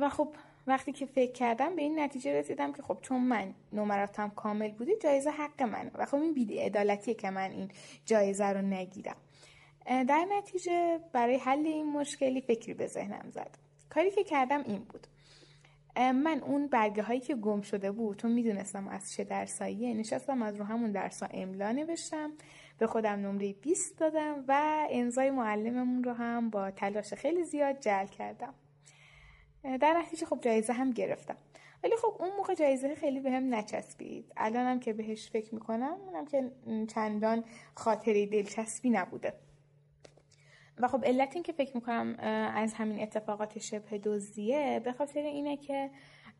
و 0.00 0.08
خب 0.08 0.34
وقتی 0.66 0.92
که 0.92 1.06
فکر 1.06 1.32
کردم 1.32 1.76
به 1.76 1.82
این 1.82 2.00
نتیجه 2.00 2.38
رسیدم 2.38 2.72
که 2.72 2.82
خب 2.82 2.98
چون 3.02 3.20
من 3.20 3.54
نمراتم 3.72 4.30
کامل 4.30 4.70
بوده 4.70 4.92
جایزه 5.02 5.30
حق 5.30 5.62
منه. 5.62 5.90
و 5.94 6.06
خب 6.06 6.16
این 6.16 6.34
بیدی 6.34 6.58
عدالتیه 6.58 7.14
که 7.14 7.30
من 7.30 7.50
این 7.50 7.70
جایزه 8.04 8.46
رو 8.46 8.62
نگیرم. 8.62 9.16
در 9.86 10.26
نتیجه 10.32 11.00
برای 11.12 11.36
حل 11.36 11.66
این 11.66 11.92
مشکلی 11.92 12.40
فکری 12.40 12.74
به 12.74 12.86
ذهنم 12.86 13.30
زد. 13.30 13.58
کاری 13.90 14.10
که 14.10 14.24
کردم 14.24 14.62
این 14.62 14.78
بود. 14.78 15.06
من 15.96 16.42
اون 16.46 16.66
برگه 16.66 17.02
هایی 17.02 17.20
که 17.20 17.34
گم 17.34 17.60
شده 17.60 17.92
بود 17.92 18.18
چون 18.18 18.32
می‌دونستم 18.32 18.88
از 18.88 19.12
چه 19.12 19.24
درساییه 19.24 19.94
نشستم 19.94 20.42
از 20.42 20.56
رو 20.56 20.64
همون 20.64 20.92
درسا 20.92 21.26
املا 21.30 21.72
نوشتم 21.72 22.32
به 22.78 22.86
خودم 22.86 23.12
نمره 23.12 23.52
20 23.52 23.98
دادم 23.98 24.44
و 24.48 24.86
انزای 24.90 25.30
معلممون 25.30 26.04
رو 26.04 26.12
هم 26.12 26.50
با 26.50 26.70
تلاش 26.70 27.14
خیلی 27.14 27.44
زیاد 27.44 27.80
جل 27.80 28.06
کردم. 28.06 28.54
در 29.80 29.98
نتیجه 29.98 30.26
خب 30.26 30.40
جایزه 30.40 30.72
هم 30.72 30.90
گرفتم. 30.90 31.36
ولی 31.84 31.96
خب 31.96 32.16
اون 32.20 32.36
موقع 32.36 32.54
جایزه 32.54 32.94
خیلی 32.94 33.20
بهم 33.20 33.50
به 33.50 33.56
نچسبید. 33.56 34.32
الانم 34.36 34.80
که 34.80 34.92
بهش 34.92 35.30
فکر 35.30 35.54
می‌کنم 35.54 35.98
اونم 36.06 36.26
که 36.26 36.52
چندان 36.88 37.44
خاطره 37.74 38.26
دلچسبی 38.26 38.90
نبوده. 38.90 39.32
و 40.78 40.88
خب 40.88 41.04
علت 41.04 41.34
این 41.34 41.42
که 41.42 41.52
فکر 41.52 41.74
می‌کنم 41.74 42.16
از 42.54 42.74
همین 42.74 43.02
اتفاقات 43.02 43.58
شبه 43.58 43.98
دزدیه 43.98 44.80
به 44.84 44.92
خاطر 44.92 45.20
اینه 45.20 45.56
که 45.56 45.90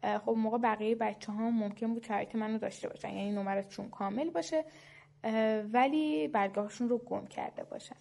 خب 0.02 0.30
موقع 0.30 0.58
بقیه 0.58 0.94
بچه 0.94 1.32
ها 1.32 1.50
ممکن 1.50 1.94
بود 1.94 2.02
شرایط 2.02 2.34
منو 2.34 2.58
داشته 2.58 2.88
باشن. 2.88 3.08
یعنی 3.08 3.32
نمراتشون 3.32 3.90
کامل 3.90 4.30
باشه 4.30 4.64
ولی 5.72 6.28
برگاهشون 6.28 6.88
رو 6.88 6.98
گم 6.98 7.26
کرده 7.26 7.64
باشن. 7.64 7.96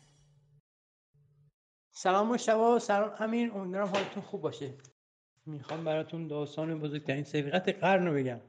سلام 1.91 2.27
مشتبه 2.27 2.79
سلام 2.79 3.11
امین. 3.19 3.51
امیدوارم 3.51 3.88
حالتون 3.88 4.23
خوب 4.23 4.41
باشه. 4.41 4.73
می‌خوام 5.45 5.84
براتون 5.84 6.27
داستان 6.27 6.79
بزرگترین 6.79 7.23
سبقت 7.23 7.69
قرن 7.69 8.08
رو 8.08 8.13
بگم. 8.13 8.39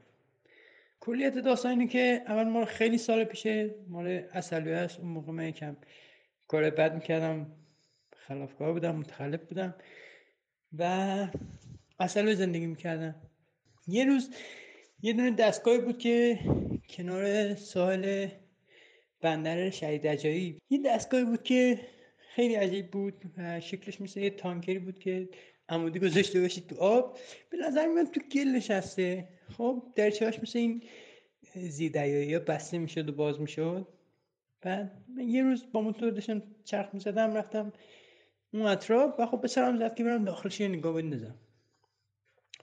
کلیت 0.99 1.37
داستان 1.37 1.71
اینه 1.71 1.87
که 1.87 2.21
اول 2.27 2.43
ما 2.43 2.65
خیلی 2.65 2.97
سال 2.97 3.23
پیشه 3.23 3.75
مال 3.87 4.07
اصلی 4.07 4.71
هست 4.71 4.99
اون 4.99 5.09
موقع 5.09 5.31
من 5.31 5.47
یکم 5.47 5.77
کار 6.47 6.69
بد 6.69 6.95
می‌کردم 6.95 7.51
خلافکار 8.15 8.73
بودم 8.73 8.95
متخلف 8.95 9.43
بودم 9.43 9.75
و 10.77 10.83
اصل 11.99 12.33
زندگی 12.33 12.65
می‌کردم. 12.65 13.15
یه 13.87 14.05
روز 14.05 14.29
یه 15.01 15.13
دونه 15.13 15.31
دستگاهی 15.31 15.79
بود 15.79 15.97
که 15.97 16.39
کنار 16.89 17.55
ساحل 17.55 18.27
بندر 19.21 19.69
شهید 19.69 20.07
رجایی. 20.07 20.61
یه 20.69 20.79
دستگاهی 20.85 21.25
بود 21.25 21.43
که 21.43 21.79
خیلی 22.35 22.55
عجیب 22.55 22.91
بود 22.91 23.13
شکلش 23.59 24.01
مثل 24.01 24.19
یه 24.19 24.29
تانکری 24.29 24.79
بود 24.79 24.99
که 24.99 25.29
عمودی 25.69 25.99
گذاشته 25.99 26.41
باشید 26.41 26.67
تو 26.67 26.75
آب 26.75 27.19
به 27.49 27.57
نظر 27.57 27.87
میاد 27.87 28.11
تو 28.11 28.19
گل 28.19 28.47
نشسته. 28.47 29.27
خب 29.57 29.83
درچهاش 29.95 30.39
مثل 30.39 30.59
این 30.59 30.83
زیدیایی 31.55 32.33
ها 32.33 32.39
بسته 32.39 32.77
می‌شد 32.77 33.09
و 33.09 33.11
باز 33.11 33.41
می‌شد. 33.41 33.87
بعد 34.61 34.91
من 35.15 35.29
یه 35.29 35.43
روز 35.43 35.65
با 35.71 35.81
موتور 35.81 36.09
داشتم 36.11 36.43
چرخ 36.63 36.89
می‌زدم 36.93 37.33
رفتم 37.33 37.73
اون 38.53 38.61
اطراف 38.61 39.19
و 39.19 39.25
خب 39.25 39.41
به 39.41 39.47
سرم 39.47 39.77
زد 39.79 39.95
که 39.95 40.03
برم 40.03 40.25
داخلش 40.25 40.59
یه 40.59 40.67
نگاه 40.67 40.93
بندازم. 40.93 41.35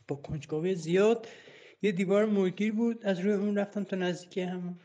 با 0.09 0.17
کنجکاوی 0.17 0.75
زیاد 0.75 1.29
یه 1.83 1.93
دیوار 1.93 2.27
موگیر 2.27 2.73
بود. 2.73 3.07
از 3.07 3.21
روی 3.21 3.33
اون 3.33 3.59
رفتم 3.59 3.85
تا 3.85 3.97
نزدیکی 3.97 4.41
هم 4.41 4.81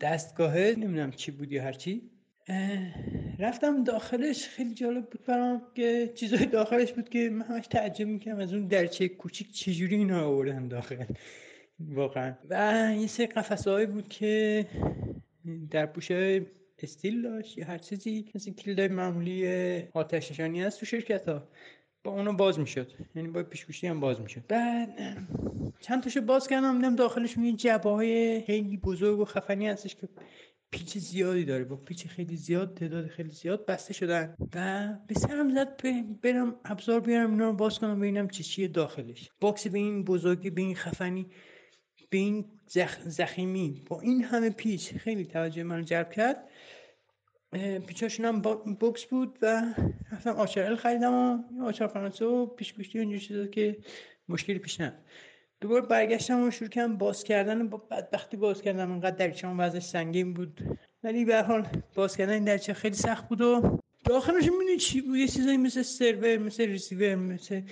دستگاهه. 0.00 0.74
نمی‌دونم 0.78 1.10
چی 1.10 1.30
بود 1.30 1.52
یا 1.52 1.62
هرچی 1.62 2.10
رفتم 3.38 3.84
داخلش. 3.84 4.48
خیلی 4.48 4.74
جالب 4.74 5.10
بود 5.10 5.24
برام 5.26 5.62
که 5.74 6.12
چیزای 6.14 6.46
داخلش 6.46 6.92
بود 6.92 7.08
که 7.08 7.30
من 7.30 7.46
همش 7.46 7.66
تعجب 7.66 8.06
می‌کنم 8.06 8.38
از 8.38 8.52
اون 8.54 8.66
درچه 8.66 9.08
کوچیک 9.08 9.52
چجوری 9.52 9.96
اینا 9.96 10.26
آوردن 10.26 10.68
داخل. 10.68 11.04
واقعا. 11.80 12.34
و 12.50 12.94
یه 12.98 13.06
سری 13.06 13.26
قفسه 13.26 13.86
بود 13.86 14.08
که 14.08 14.66
در 15.70 15.86
پوشه 15.86 16.46
استیل 16.78 17.22
داشت 17.22 17.58
یا 17.58 17.66
هر 17.66 17.78
چیزی. 17.78 18.30
مثل 18.34 18.52
کلیدای 18.52 18.88
معمولی 18.88 19.48
آتش 19.92 20.30
نشانی 20.30 20.62
هست 20.62 20.80
تو 20.80 20.86
شرکت 20.86 21.28
ها 21.28 21.48
با 22.04 22.12
اونو 22.12 22.32
باز 22.32 22.58
می‌شد. 22.58 22.92
یعنی 23.14 23.28
با 23.28 23.42
پیچ‌گوشتی 23.42 23.86
هم 23.86 24.00
باز 24.00 24.20
می‌شد. 24.20 24.42
بعد 24.48 24.88
چند 25.80 26.02
تاشو 26.02 26.20
باز 26.20 26.48
کردم. 26.48 26.76
دیدم 26.76 26.96
داخلش 26.96 27.36
یه 27.36 27.52
جعبه 27.52 27.90
های 27.90 28.40
خیلی 28.40 28.76
بزرگ 28.76 29.18
و 29.18 29.24
خفنی 29.24 29.68
هستش 29.68 29.96
که 29.96 30.08
پیچ 30.72 30.98
زیادی 30.98 31.44
داره. 31.44 31.64
با 31.64 31.76
پیچ 31.76 32.06
خیلی 32.06 32.36
زیاد 32.36 32.74
تعداد 32.74 33.06
خیلی 33.06 33.30
زیاد 33.30 33.66
بسته 33.66 33.94
شدن. 33.94 34.36
و 34.54 34.88
به 35.06 35.14
سرم 35.14 35.54
زد 35.54 35.82
برم 36.22 36.56
ابزار 36.64 37.00
بیارم 37.00 37.30
اینا 37.30 37.46
رو 37.46 37.52
باز 37.52 37.78
کنم 37.78 38.00
ببینم 38.00 38.28
چی 38.28 38.42
چیه 38.42 38.68
داخلش. 38.68 39.30
box 39.40 39.66
به 39.66 39.78
این 39.78 40.04
بزرگی 40.04 40.50
به 40.50 40.60
این 40.60 40.74
خفنی 40.74 41.26
به 42.10 42.18
این 42.18 42.44
زخ... 42.66 42.98
زخیمی. 43.06 43.82
با 43.86 44.00
این 44.00 44.24
همه 44.24 44.50
پیچ 44.50 44.94
خیلی 44.94 45.24
توجه 45.24 45.62
من 45.62 45.84
جلب 45.84 46.10
کرد. 46.10 46.48
پیچاشون 47.86 48.26
هم 48.26 48.40
بوکس 48.80 49.04
بود 49.04 49.38
و 49.42 49.74
رفتم 50.12 50.30
آچار 50.30 50.76
خریدم 50.76 51.14
و 51.14 51.64
آچار 51.64 51.88
فرانسه 51.88 52.24
و 52.24 52.46
پیشگوشتی 52.46 52.98
و 52.98 53.00
اینجور 53.00 53.46
که 53.46 53.78
مشکلی 54.28 54.58
پیش 54.58 54.80
نم 54.80 54.92
دوباره 55.62 55.86
برگشتم 55.86 56.42
و 56.42 56.50
شروع 56.50 56.70
کردم 56.70 56.96
باز 56.96 57.24
کردن 57.24 57.68
با 57.68 57.78
بدبختی 57.78 58.36
باز 58.36 58.62
کردم. 58.62 58.92
انقدر 58.92 59.16
درچه 59.16 59.48
وزش 59.48 59.82
سنگین 59.82 60.34
بود. 60.34 60.60
ولی 61.04 61.24
به 61.24 61.42
حال 61.42 61.66
باز 61.94 62.16
کردن 62.16 62.32
این 62.32 62.44
درچه 62.44 62.74
خیلی 62.74 62.94
سخت 62.94 63.28
بود 63.28 63.40
و 63.40 63.78
داخلش 64.04 64.44
می‌دونی 64.44 64.76
چی 64.76 65.00
بود؟ 65.00 65.16
یه 65.16 65.28
چیزایی 65.28 65.56
مثل 65.56 65.82
سرور 65.82 66.38
مثل 66.38 66.66
ریسیور 66.66 67.14
مثل 67.14 67.62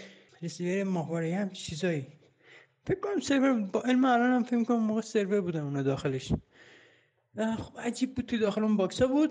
ریسیور 0.42 0.84
ماهواره 0.84 1.36
هم 1.36 1.50
چیزایی. 1.50 2.06
فکر 2.86 3.00
کنم 3.00 3.20
سرور 3.20 3.52
با 3.52 3.80
علم 3.80 4.04
الان 4.04 4.30
هم 4.30 4.42
فکر 4.42 4.64
کنم 4.64 4.80
موقع 4.80 5.00
سرور 5.00 5.40
بودم 5.40 5.64
اونا 5.64 5.82
داخلش. 5.82 6.32
خب 7.58 7.80
عجیب 7.80 8.14
بود 8.14 8.26
توی 8.26 8.38
داخل 8.38 8.62
اون 8.62 8.76
box 8.76 9.02
ها 9.02 9.08
بود. 9.08 9.30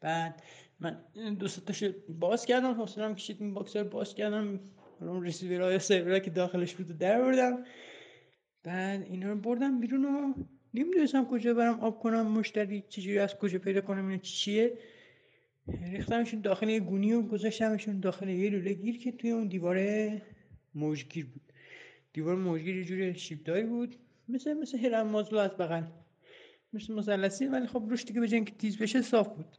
بعد 0.00 0.42
من 0.80 1.00
دو 1.38 1.48
تاش 1.48 1.84
باز 2.08 2.46
کردم. 2.46 2.72
حوصله‌ام 2.72 3.14
کشید 3.14 3.36
این 3.40 3.54
box 3.54 3.76
رو 3.76 3.84
باز 3.84 4.14
کردم. 4.14 4.60
اون 5.00 5.22
ریسیورهای 5.22 5.78
سرور 5.78 6.18
که 6.18 6.30
داخلش 6.30 6.74
بود 6.74 6.98
در 6.98 7.22
بردم. 7.22 7.64
بعد 8.64 9.02
اینا 9.02 9.28
رو 9.28 9.36
بردم 9.36 9.80
بیرون 9.80 10.04
و 10.04 10.34
نمی‌دونستم 10.74 11.24
کجا 11.24 11.54
برم 11.54 11.80
آب 11.80 12.00
کنم 12.00 12.26
مشتری 12.26 12.84
چجوری 12.88 13.18
از 13.18 13.34
کجا 13.34 13.58
پیدا 13.58 13.80
کنم 13.80 14.06
اینا 14.06 14.22
چیه. 14.22 14.78
ریختمشون 15.92 16.40
داخل 16.40 16.68
یه 16.68 16.80
گونی 16.80 17.12
و 17.12 17.22
گذاشتمشون 17.22 18.00
داخل 18.00 18.28
یه 18.28 18.50
لوله 18.50 18.72
گیر 18.72 18.98
که 18.98 19.12
توی 19.12 19.30
اون 19.30 19.48
دیوار 19.48 20.08
موجگیر 20.74 21.26
بود. 21.26 21.52
دیوار 22.12 22.36
موجگیر 22.36 22.76
یه 22.76 22.84
جوری 22.84 23.14
شیبداری 23.14 23.66
بود 23.66 23.96
مثل 24.28 24.54
مثل 24.54 24.78
هرم 24.78 25.06
مازلو 25.06 25.38
از 25.38 25.50
بغل. 25.50 25.82
مثل 26.72 26.94
مثلثی 26.94 27.46
ولی 27.46 27.66
خب 27.66 27.86
روش 27.88 28.04
دیگه 28.04 28.20
به 28.20 28.28
که 28.28 28.44
تیز 28.58 28.78
بشه 28.78 29.02
صاف 29.02 29.28
بود. 29.28 29.56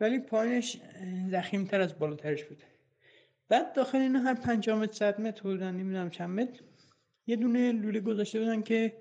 ولی 0.00 0.18
پایینش 0.18 0.80
زخیم 1.30 1.64
تر 1.64 1.80
از 1.80 1.98
بالاترش 1.98 2.44
بود. 2.44 2.62
بعد 3.52 3.72
داخل 3.72 3.98
اینا 3.98 4.18
هر 4.18 4.34
پنجاه 4.34 4.78
متر 4.78 4.92
صد 4.92 5.20
متر 5.20 5.42
بودن 5.42 5.74
نمی‌دونم 5.74 6.10
چند 6.10 6.40
متر. 6.40 6.60
یه 7.26 7.36
دونه 7.36 7.72
لوله 7.72 8.00
گذاشته 8.00 8.38
بودن 8.40 8.62
که 8.62 8.92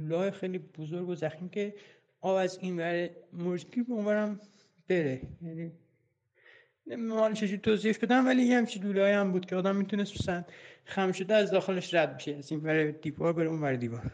لوله 0.00 0.30
خیلی 0.30 0.58
بزرگ 0.58 1.08
و 1.08 1.14
زخیم 1.14 1.48
که 1.48 1.74
آب 2.20 2.36
از 2.36 2.58
این 2.60 2.76
ور 2.76 3.10
مرزگیر 3.32 3.84
به 3.84 3.92
اونورم 3.92 4.40
بره. 4.88 5.20
یعنی 5.42 5.72
نمی‌دونم 6.86 7.34
چجوری 7.34 7.58
توضیحش 7.58 7.98
بدم 7.98 8.26
ولی 8.26 8.42
یه 8.42 8.56
همچین 8.58 8.82
لوله 8.82 9.16
هم 9.16 9.32
بود 9.32 9.46
که 9.46 9.56
آدم 9.56 9.76
می‌تونست 9.76 10.12
مثلا 10.20 10.44
خم 10.84 11.12
شده 11.12 11.34
از 11.34 11.50
داخلش 11.50 11.94
رد 11.94 12.16
بشه 12.16 12.34
از 12.34 12.52
این 12.52 12.60
ور 12.60 12.90
دیوار 12.90 13.32
بره 13.32 13.48
اون 13.48 13.60
ور 13.60 13.74
دیوار. 13.74 14.12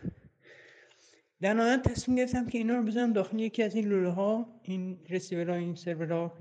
در 1.40 1.76
تصمیم 1.76 2.16
گرفتم 2.18 2.46
که 2.46 2.58
اینا 2.58 2.76
رو 2.76 2.82
بزنم 2.82 3.12
داخل 3.12 3.40
یکی 3.40 3.62
از 3.62 3.74
این 3.74 3.88
لوله 3.88 4.10
ها 4.10 4.60
این 4.62 4.98
رسیورها 5.10 5.56
این 5.56 5.74
سرورها. 5.74 6.32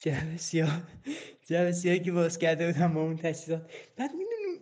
جعبه 0.00 0.36
سیاه 0.36 0.82
جعبه 1.46 1.72
سیاهی 1.72 2.00
که 2.00 2.12
باز 2.12 2.38
کرده 2.38 2.72
بودم 2.72 2.94
با 2.94 3.02
اون 3.02 3.16
تجهیزات. 3.16 3.70
بعد 3.96 4.10
می‌دونی 4.10 4.60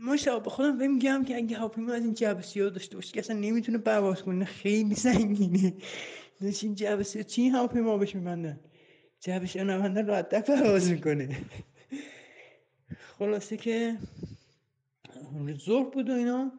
مشتاق 0.00 0.42
به 0.44 0.50
خودم 0.50 0.78
فهم 0.78 0.92
میگم 0.92 1.24
که 1.24 1.36
اگه 1.36 1.56
هواپیما 1.56 1.92
از 1.92 2.04
این 2.04 2.14
جعبه 2.14 2.42
سیاه 2.42 2.70
داشته 2.70 2.96
باشه 2.96 3.12
که 3.12 3.20
اصلا 3.20 3.36
نمی‌تونه 3.36 3.78
پرواز 3.78 4.22
کنه 4.22 4.44
خیلی 4.44 4.94
سنگینه. 4.94 5.74
این 6.62 6.74
جعبه 6.74 7.02
سیاه 7.02 7.24
چی 7.24 7.48
هواپیما 7.48 7.98
بهش 7.98 8.14
میبندن؟ 8.14 8.60
جعبه 9.20 9.46
سیاه 9.46 9.64
نبندن 9.64 10.06
راحت 10.06 10.46
پرواز 10.46 10.90
می‌کنه. 10.90 11.36
خلاصه 13.18 13.56
که 13.56 13.96
ظهر 15.64 15.90
بود 15.90 16.10
و 16.10 16.12
اینا. 16.12 16.52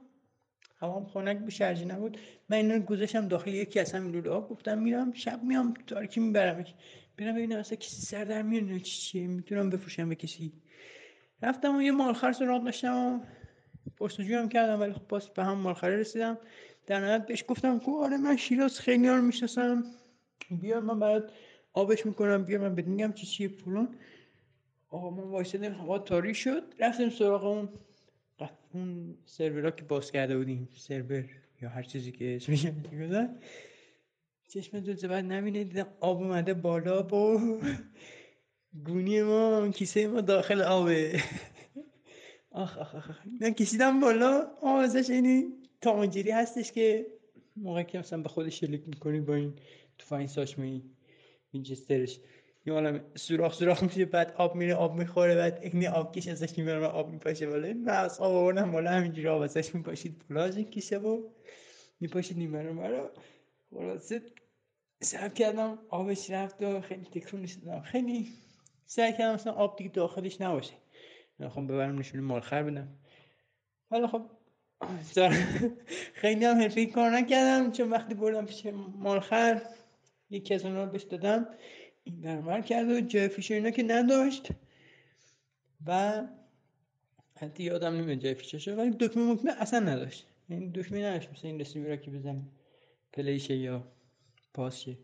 هوام 0.78 1.06
خنک 1.06 1.38
به 1.38 1.52
شرجی 1.52 1.86
نبود. 1.86 2.18
من 2.50 2.58
اینا 2.58 2.80
گذاشتم 2.80 3.28
داخل 3.28 3.54
یکی 3.54 3.80
از 3.80 3.94
همین 3.94 4.12
لوله 4.12 4.32
ها 4.32 4.42
گفتم 4.42 4.78
میرم 4.78 5.14
شب 5.14 5.44
میام 5.44 5.74
تاریکی 5.88 6.20
میبرمش. 6.20 6.74
برم 7.18 7.36
ببینم 7.36 7.60
اصلا 7.60 7.76
کسی 7.76 8.02
سر 8.02 8.24
در 8.24 8.42
میاره 8.42 8.80
چی 8.80 9.28
می‌تونم 9.28 9.70
بفروشم 9.70 10.10
به 10.10 10.16
کسی. 10.16 10.52
رفتم 11.42 11.78
و 11.78 11.82
یه 11.82 11.92
مالخر 11.92 12.32
سراغ 12.32 12.64
داشتم 12.64 12.96
و 12.96 13.20
پرسجوی 13.98 14.34
هم 14.34 14.50
کردم 14.50 14.80
ولی 14.80 14.94
خب 14.94 15.08
باز 15.08 15.30
به 15.30 15.44
هم 15.44 15.58
مالخره 15.58 15.98
رسیدم. 15.98 16.38
در 16.88 17.00
نهایت 17.00 17.26
بهش 17.26 17.44
گفتم 17.48 17.80
که 17.80 17.92
آره 17.92 18.18
من 18.18 18.38
شیراز 18.38 18.80
خیلی 18.80 19.08
رو 19.08 19.22
می‌شناسم. 19.22 19.84
بیا 20.62 20.82
من 20.82 21.00
برات 21.00 21.32
آبش 21.74 22.06
می‌کنم 22.06 22.44
بیا 22.44 22.62
من 22.62 22.76
بهت 22.76 22.88
میگم 22.88 23.14
چی 23.14 23.26
چیه 23.26 23.48
پولون. 23.48 23.96
آقا 24.90 25.10
ما 25.10 25.28
وایسادیم 25.28 25.72
هوا 25.72 26.00
تاریک 26.00 26.36
شد. 26.36 26.64
رفتیم 26.80 27.10
سراغ 27.10 27.46
اون 27.46 27.70
اون 28.74 29.18
سرورا 29.26 29.72
که 29.72 29.84
باز 29.84 30.12
کرده 30.12 30.38
بودیم. 30.38 30.70
سرور 30.76 31.26
یا 31.62 31.70
هر 31.70 31.84
چیزی 31.84 32.12
که 32.12 32.36
اسمش 32.36 32.66
گذاشت 34.52 34.70
چشم 34.72 34.80
دو 34.80 35.08
بعد 35.08 35.26
نمینه 35.26 35.64
دیدم 35.64 35.88
آب 36.00 36.22
اومده 36.22 36.54
بالا 36.54 37.02
با 37.02 37.40
گونی 38.86 39.22
ما 39.22 39.70
کیسه 39.70 40.08
ما 40.08 40.22
داخل 40.22 40.62
آبه. 40.62 41.24
آخ 42.52 42.78
آخ 42.78 42.96
آخ 42.96 43.10
من 43.42 43.54
کشیدم 43.54 44.00
بالا. 44.00 44.48
آب 44.62 44.80
ازش 44.80 45.10
اینی 45.10 45.46
تامجیری 45.82 46.32
هستش 46.32 46.72
که 46.72 47.08
موقع 47.56 47.84
که 47.84 48.00
مثلا 48.00 48.22
به 48.22 48.30
خودش 48.30 48.60
شلیک 48.60 48.88
می‌کنی 48.88 49.20
با 49.20 49.36
این 49.36 50.28
ساشمی 50.28 50.84
این 51.52 51.64
جسترش 51.64 52.20
یه 52.66 52.74
حالا 52.74 53.00
سوراخ 53.16 53.54
سوراخ 53.54 53.84
میشه 53.84 54.06
بعد 54.06 54.34
آب 54.38 54.56
میره 54.56 54.76
آب 54.76 54.96
می‌خوره 54.96 55.36
بعد 55.36 55.60
این 55.62 55.88
آب 55.88 56.16
کش 56.16 56.28
ازش 56.28 56.58
می‌بره 56.58 56.80
و 56.80 56.84
آب 56.84 57.12
میپاشه 57.12 57.48
بالا. 57.48 57.74
من 57.74 57.94
از 57.94 58.20
آب 58.20 58.36
آوردم 58.36 58.72
بالا 58.72 58.92
همینجوری 58.92 59.28
آب 59.28 59.42
ازش 59.42 59.76
میپاشید 59.76 60.24
بالا. 60.30 60.44
از 60.44 60.58
این 60.58 60.70
کیسه 60.70 60.98
و 61.00 61.22
میپاشید 62.00 62.38
نیمه 62.38 62.72
مرا 62.72 63.12
خلاصه 63.72 64.22
سعی 65.02 65.30
کردم 65.30 65.80
آبش 65.90 66.30
رفت 66.30 66.62
و 66.62 66.82
خیلی 66.82 67.06
تکرونش 67.06 67.54
دادم 67.54 67.82
خیلی 67.82 68.28
سعی 68.86 69.14
کردم 69.14 69.34
مثلا 69.34 69.54
آب 69.54 69.78
دیگه 69.78 69.90
داخلش 69.90 70.42
نباشه. 70.42 70.74
خب 71.50 71.62
ببرم 71.62 72.00
نشونه 72.00 72.24
مالخر 72.24 72.64
بدم. 72.64 72.88
ولی 73.92 74.08
خب 74.08 74.22
خیلی 76.14 76.46
هم 76.46 76.62
حرفی 76.62 76.86
کار 76.86 77.10
نکردم. 77.10 77.72
چون 77.72 77.90
وقتی 77.90 78.14
بردم 78.14 78.46
پیش 78.46 78.66
مالخر 78.96 79.62
یکی 80.30 80.54
از 80.54 80.66
اونها 80.66 80.86
بهش 80.86 81.04
دادم. 81.04 81.48
این 82.04 82.22
برمر 82.22 82.62
کرد 82.62 82.90
و 82.90 83.02
جای 83.02 83.28
فیشر 83.28 83.54
اینا 83.54 83.70
که 83.70 83.84
نداشت. 83.84 84.48
و 85.88 86.22
حتی 87.38 87.64
یادم 87.64 87.94
نمیاد 87.94 88.20
جای 88.20 88.34
فیشر 88.34 88.58
شد 88.58 88.78
ولی 88.78 88.92
دکمه 89.00 89.34
مکمه 89.34 89.52
اصلا 89.62 89.80
نداشت. 89.80 90.28
یعنی 90.50 90.72
دکمه 90.76 91.06
نداشت 91.06 91.30
مثل 91.32 91.48
این 91.48 91.60
رسیوی 91.60 91.98
که 91.98 92.12
بزنیم. 92.12 92.52
پلیشه 93.14 93.56
یا 93.56 93.84
پاسشه 94.54 94.98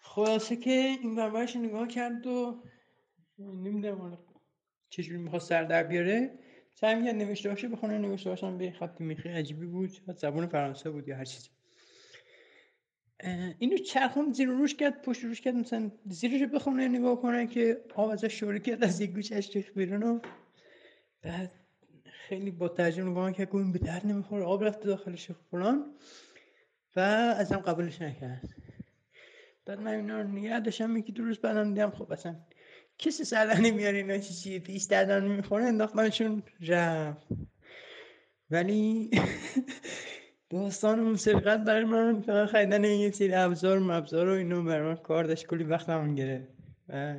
خلاصه 0.00 0.56
که 0.56 0.70
این 0.70 1.16
بربرش 1.16 1.56
نگاه 1.56 1.88
کرد 1.88 2.26
و 2.26 2.62
نمی‌دونم 3.38 4.18
چجوری 4.90 5.18
می‌خواد 5.18 5.42
سر 5.42 5.64
در 5.64 5.82
بیاره. 5.82 6.38
سعی 6.74 6.94
می‌کرد 6.94 7.14
نوشته 7.14 7.48
باشه 7.48 7.68
بخونه 7.68 7.98
نوشته 7.98 8.30
باشم 8.30 8.58
به 8.58 8.70
خط 8.70 9.00
میخی 9.00 9.28
عجیبی 9.28 9.66
بود 9.66 9.90
زبان 10.16 10.46
فرانسه 10.46 10.90
بود 10.90 11.08
یا 11.08 11.16
هر 11.16 11.24
چیزی. 11.24 11.48
اینو 13.58 13.76
چرخون 13.76 14.32
زیر 14.32 14.48
روش 14.48 14.74
کرد 14.74 15.02
پشت 15.02 15.24
روش 15.24 15.40
کرد 15.40 15.54
مثلا 15.54 15.90
زیرش 16.06 16.42
بخونه 16.42 16.88
نگاه 16.88 17.22
کنه 17.22 17.46
که 17.46 17.84
آب 17.94 18.10
ازش 18.10 18.40
شوری 18.40 18.60
کرد 18.60 18.84
از 18.84 19.00
یک 19.00 19.10
گوشش 19.10 19.56
ریخ 19.56 19.70
بیرون 19.76 20.02
و 20.02 20.20
بعد 21.22 21.52
خیلی 22.04 22.50
با 22.50 22.68
ترجمه 22.68 23.10
نگاه 23.10 23.32
کرد 23.32 23.56
این 23.56 23.72
به 23.72 23.78
درد 23.78 24.06
نمی‌خوره 24.06 24.44
آب 24.44 24.64
رفته 24.64 24.84
داخلش 24.84 25.30
فلان. 25.30 25.94
و 26.96 27.00
ازم 27.38 27.56
قبولش 27.56 28.02
نکرد. 28.02 28.48
بعد 29.66 29.80
من 29.80 29.94
اینا 29.94 30.20
رو 30.20 30.28
نگه 30.28 30.60
داشتم 30.60 30.96
یکی 30.96 31.12
دو 31.12 31.24
روز 31.24 31.38
بعدم 31.38 31.74
دیدم 31.74 31.90
خب 31.90 32.12
اصلا 32.12 32.36
کسی 32.98 33.24
سر 33.24 33.60
میاره 33.60 33.96
اینا 33.96 34.18
چی 34.18 34.34
چی 34.34 34.58
پیش 34.58 34.84
دردن 34.84 35.24
می‌خوره 35.24 35.64
انداختمشون 35.64 36.42
رفت. 36.60 37.26
ولی 38.50 39.10
داستان 40.50 41.00
اون 41.00 41.16
سرقت 41.16 41.60
برای 41.60 41.84
من 41.84 42.20
فقط 42.20 42.48
خریدن 42.48 42.84
یه 42.84 43.10
سری 43.10 43.34
ابزار 43.34 43.78
مبزار 43.78 44.28
و 44.28 44.32
اینو 44.32 44.64
برای 44.64 44.88
من 44.88 44.96
کار 44.96 45.24
داشت 45.24 45.46
کلی 45.46 45.64
وقت 45.64 45.88
همون 45.88 46.14
گرفت. 46.14 46.48
و 46.88 47.14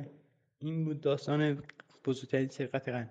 این 0.58 0.84
بود 0.84 1.00
داستان 1.00 1.62
بزرگترین 2.04 2.48
سرقت 2.48 2.88
قن 2.88 3.08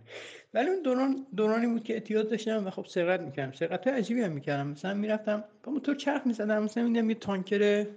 ولی 0.54 0.70
اون 0.70 0.82
دوران 0.82 1.28
دورانی 1.36 1.68
بود 1.68 1.84
که 1.84 1.94
اعتیاد 1.94 2.30
داشتم 2.30 2.68
و 2.68 2.70
خب 2.70 2.86
سرقت 2.86 3.22
می‌کردم. 3.22 3.52
سرقت 3.52 3.88
های 3.88 3.98
عجیبی 3.98 4.22
هم 4.22 4.32
می‌کردم. 4.32 4.68
مثلا 4.68 4.94
می‌رفتم 4.94 5.44
با 5.64 5.72
موتور 5.72 5.96
چرخ 5.96 6.28
می‌زدم. 6.28 6.64
مثلا 6.64 6.84
میدم 6.88 7.10
یه 7.10 7.16
تانکر 7.16 7.88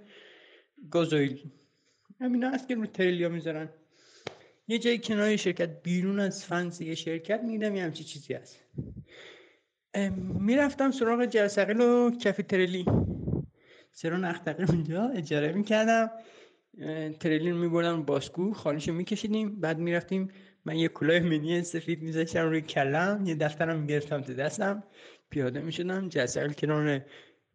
گازوئیل. 0.91 1.43
همینا 2.21 2.49
هست 2.49 2.67
که 2.67 2.75
رو 2.75 2.85
تریلیا 2.85 3.29
می‌ذارن. 3.29 3.69
یه 4.67 4.79
جای 4.79 4.97
کنار 4.97 5.35
شرکت 5.35 5.83
بیرون 5.83 6.19
از 6.19 6.45
فنس 6.45 6.81
یه 6.81 6.95
شرکت 6.95 7.41
میدم 7.43 7.75
یه 7.75 7.83
همچی 7.83 8.03
چیزی 8.03 8.33
هست. 8.33 8.59
می‌رفتم 10.39 10.91
سراغ 10.91 11.25
جرسقیل 11.25 11.81
و 11.81 12.11
تریلی 12.49 12.85
سرا 13.91 14.17
نختقیل 14.17 14.65
اونجا 14.71 15.07
اجاره 15.07 15.51
می‌کردم. 15.51 16.11
تریلی 17.19 17.51
رو 17.51 17.57
میبردم 17.57 18.03
باسکو 18.03 18.53
خالیشو 18.53 18.93
میکشیدیم. 18.93 19.59
بعد 19.59 19.77
می‌رفتیم 19.77 20.29
من 20.65 20.75
یه 20.75 20.87
کلاه 20.87 21.19
منی 21.19 21.63
سفید 21.63 22.01
میذاشتم 22.01 22.49
روی 22.49 22.61
کلم 22.61 23.23
یه 23.25 23.35
دفترم 23.35 23.79
می‌گرفتم 23.79 24.21
تو 24.21 24.33
دستم. 24.33 24.83
پیاده 25.29 25.61
می‌شدم 25.61 26.09
جرسقیل 26.09 26.53
کنار 26.53 27.01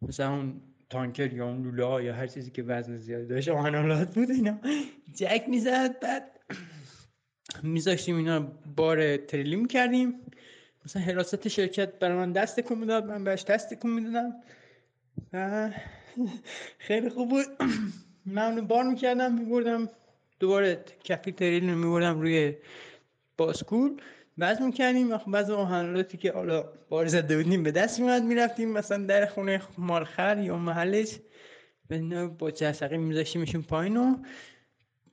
مثلا 0.01 0.35
اون 0.35 0.61
تانکر 0.89 1.33
یا 1.33 1.47
اون 1.47 1.63
لوله 1.63 2.03
یا 2.05 2.13
هر 2.13 2.27
چیزی 2.27 2.51
که 2.51 2.63
وزن 2.63 2.97
زیاد 2.97 3.27
داشت 3.27 3.49
آنالات 3.49 4.15
بود 4.15 4.29
اینا 4.29 4.59
جک 5.15 5.43
می‌زد. 5.47 5.99
بعد 5.99 6.23
میذاشتیم 7.63 8.17
اینا 8.17 8.39
بار 8.75 9.17
تریلی 9.17 9.55
می‌کردیم. 9.55 10.13
مثلا 10.85 11.01
حراست 11.01 11.47
شرکت 11.47 11.99
برای 11.99 12.17
من 12.17 12.31
دست 12.31 12.59
کن 12.59 12.77
می‌داد 12.77 13.05
من 13.05 13.23
بهش 13.23 13.43
دست 13.43 13.73
کن 13.73 13.89
می‌دادم. 13.89 14.33
و 15.33 15.69
خیلی 16.77 17.09
خوب 17.09 17.29
بود. 17.29 17.45
من 18.25 18.67
بار 18.67 18.83
می‌کردم 18.83 19.33
میبردم 19.33 19.89
دوباره 20.39 20.83
کفی 21.03 21.31
تریل 21.31 21.73
میبردم 21.73 22.21
روی 22.21 22.55
باسکول 23.39 24.01
بعض 24.37 24.61
می‌کردیم 24.61 25.17
بعض 25.17 25.49
آهنالاتی 25.49 26.17
که 26.17 26.31
حالا 26.31 26.65
بار 26.89 27.07
زده 27.07 27.37
بودیم 27.37 27.63
به 27.63 27.71
دست 27.71 27.99
میاد 27.99 28.23
می‌رفتیم 28.23 28.71
مثلا 28.71 29.05
در 29.05 29.25
خونه 29.25 29.61
مالخر 29.77 30.37
یا 30.37 30.57
محلش. 30.57 31.19
با 32.39 32.51
جسقی 32.51 32.97
میذاشتیمشون 32.97 33.61
پایین 33.61 33.97
و 33.97 34.15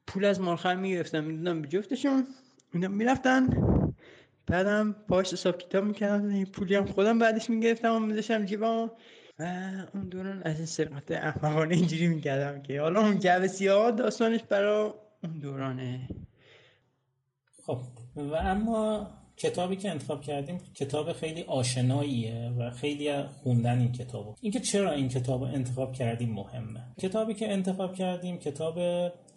پول 0.06 0.24
از 0.24 0.40
مالخر 0.40 0.74
می‌گرفتم 0.74 1.24
می‌دونم 1.24 1.62
به 1.62 1.68
جفتشون. 1.68 2.26
اینا 2.74 2.88
می‌رفتن. 2.88 3.48
بعدم 4.46 4.96
پاش 5.08 5.32
حساب 5.32 5.58
کتاب 5.58 5.84
می‌کردم 5.84 6.28
این 6.28 6.46
پولی 6.46 6.74
هم 6.74 6.86
خودم 6.86 7.18
بعدش 7.18 7.50
می‌گرفتم 7.50 7.94
و 7.94 7.98
میذاشتم 7.98 8.44
جیبم 8.44 8.64
و 8.64 8.88
اون 9.94 10.08
دوران 10.10 10.42
از 10.42 10.56
این 10.56 10.66
سرقت 10.66 11.10
احمقانه 11.10 11.74
اینجوری 11.74 12.08
می‌کردم 12.08 12.62
که 12.62 12.80
حالا 12.80 13.00
اون 13.00 13.18
جو 13.18 13.46
سیاه 13.46 13.90
داستانش 13.90 14.42
برای 14.42 14.90
اون 15.24 15.38
دورانه. 15.38 16.08
خب. 17.66 17.80
و 18.16 18.34
اما 18.34 19.06
کتابی 19.36 19.76
که 19.76 19.90
انتخاب 19.90 20.22
کردیم 20.22 20.60
کتاب 20.74 21.12
خیلی 21.12 21.42
آشناییه 21.42 22.52
و 22.58 22.70
خیلی 22.70 23.22
خوندن 23.22 23.78
این 23.78 23.92
کتابو. 23.92 24.34
اینکه 24.40 24.60
چرا 24.60 24.92
این 24.92 25.08
کتاب 25.08 25.40
رو 25.40 25.46
انتخاب 25.46 25.92
کردیم 25.92 26.32
مهمه. 26.32 26.80
کتابی 27.00 27.34
که 27.34 27.52
انتخاب 27.52 27.94
کردیم 27.94 28.38
کتاب 28.38 28.78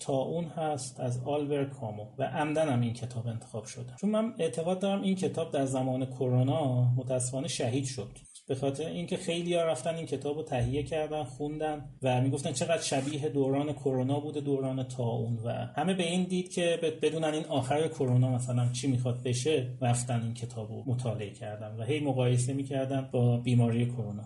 اون 0.07 0.45
هست 0.45 0.99
از 0.99 1.23
آلبر 1.25 1.65
کامو 1.65 2.05
و 2.17 2.23
عمدن 2.23 2.69
هم 2.69 2.82
این 2.82 2.93
کتاب 2.93 3.27
انتخاب 3.27 3.65
شده. 3.65 3.93
چون 4.01 4.09
من 4.09 4.34
اعتقاد 4.38 4.80
دارم 4.80 5.01
این 5.01 5.15
کتاب 5.15 5.51
در 5.51 5.65
زمان 5.65 6.05
کرونا 6.05 6.91
متاسفانه 6.95 7.47
شهید 7.47 7.86
شد. 7.86 8.09
به 8.50 8.56
خاطر 8.56 8.88
اینکه 8.88 9.18
خیلی 9.18 9.54
ها 9.54 9.64
رفتن 9.64 9.95
این 9.95 10.06
کتاب 10.06 10.38
رو 10.38 10.43
تهیه 10.43 10.84
کردن 10.84 11.24
خوندن 11.24 11.86
و 12.02 12.22
می‌گفتن 12.22 12.52
چقدر 12.52 12.82
شبیه 12.82 13.30
دوران 13.30 13.74
کرونا 13.74 14.20
بوده 14.20 14.41
دوران 14.41 14.84
تاون 14.84 15.39
و 15.45 15.50
همه 15.50 15.93
به 15.93 16.04
این 16.04 16.24
دید 16.24 16.52
که 16.52 16.80
بدونن 17.02 17.34
این 17.34 17.45
آخر 17.45 17.88
کرونا 17.88 18.32
مثلا 18.32 18.72
چی 18.72 18.88
می‌خواد 18.88 19.24
بشه 19.24 19.78
رفتن 19.82 20.22
این 20.22 20.34
کتاب 20.34 20.70
رو 20.70 20.84
مطالعه 20.86 21.30
کردن 21.30 21.76
و 21.80 21.84
هی 21.84 22.00
مقایسه 22.00 22.54
می‌کردن 22.54 23.10
با 23.12 23.38
بیماری 23.38 23.86
کرونا. 23.86 24.24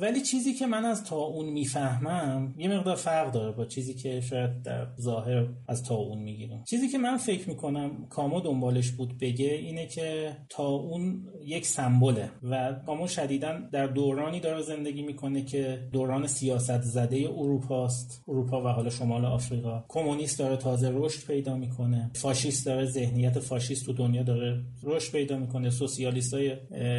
ولی 0.00 0.20
چیزی 0.20 0.54
که 0.54 0.66
من 0.66 0.84
از 0.84 1.04
تاون 1.04 1.46
می‌فهمم 1.48 2.54
یه 2.58 2.68
مقدار 2.68 2.96
فرق 2.96 3.32
داره 3.32 3.52
با 3.52 3.64
چیزی 3.64 3.94
که 3.94 4.20
شاید 4.20 4.62
در 4.62 4.86
ظاهر 5.00 5.48
از 5.68 5.84
تاون 5.84 6.18
می‌گیریم. 6.18 6.64
چیزی 6.64 6.88
که 6.88 6.98
من 6.98 7.16
فکر 7.16 7.48
می‌کنم 7.48 8.06
کامو 8.10 8.40
دنبالش 8.40 8.90
بود 8.90 9.18
بگه 9.18 9.54
اینه 9.54 9.86
که 9.86 10.36
تاون 10.48 11.26
یک 11.44 11.66
سمبله 11.66 12.30
و 12.42 12.72
کامو 12.86 13.08
شدید 13.08 13.35
در 13.72 13.86
دورانی 13.86 14.40
داره 14.40 14.62
زندگی 14.62 15.02
می‌کنه 15.02 15.42
که 15.42 15.88
دوران 15.92 16.26
سیاست 16.26 16.80
زده 16.80 17.28
اروپاست. 17.36 18.24
اروپا 18.28 18.64
و 18.64 18.68
حالا 18.68 18.90
شمال 18.90 19.24
آفریقا. 19.24 19.84
کمونیست 19.88 20.38
داره 20.38 20.56
تازه 20.56 20.90
رشد 20.94 21.26
پیدا 21.26 21.56
می‌کنه. 21.56 22.10
فاشیست 22.14 22.66
داره 22.66 22.86
ذهنیت 22.86 23.38
فاشیست 23.38 23.86
تو 23.86 23.92
دنیا 23.92 24.22
داره 24.22 24.62
رشد 24.82 25.12
پیدا 25.12 25.38
می‌کنه. 25.38 25.70
سوسیالیست 25.70 26.34
های 26.34 26.56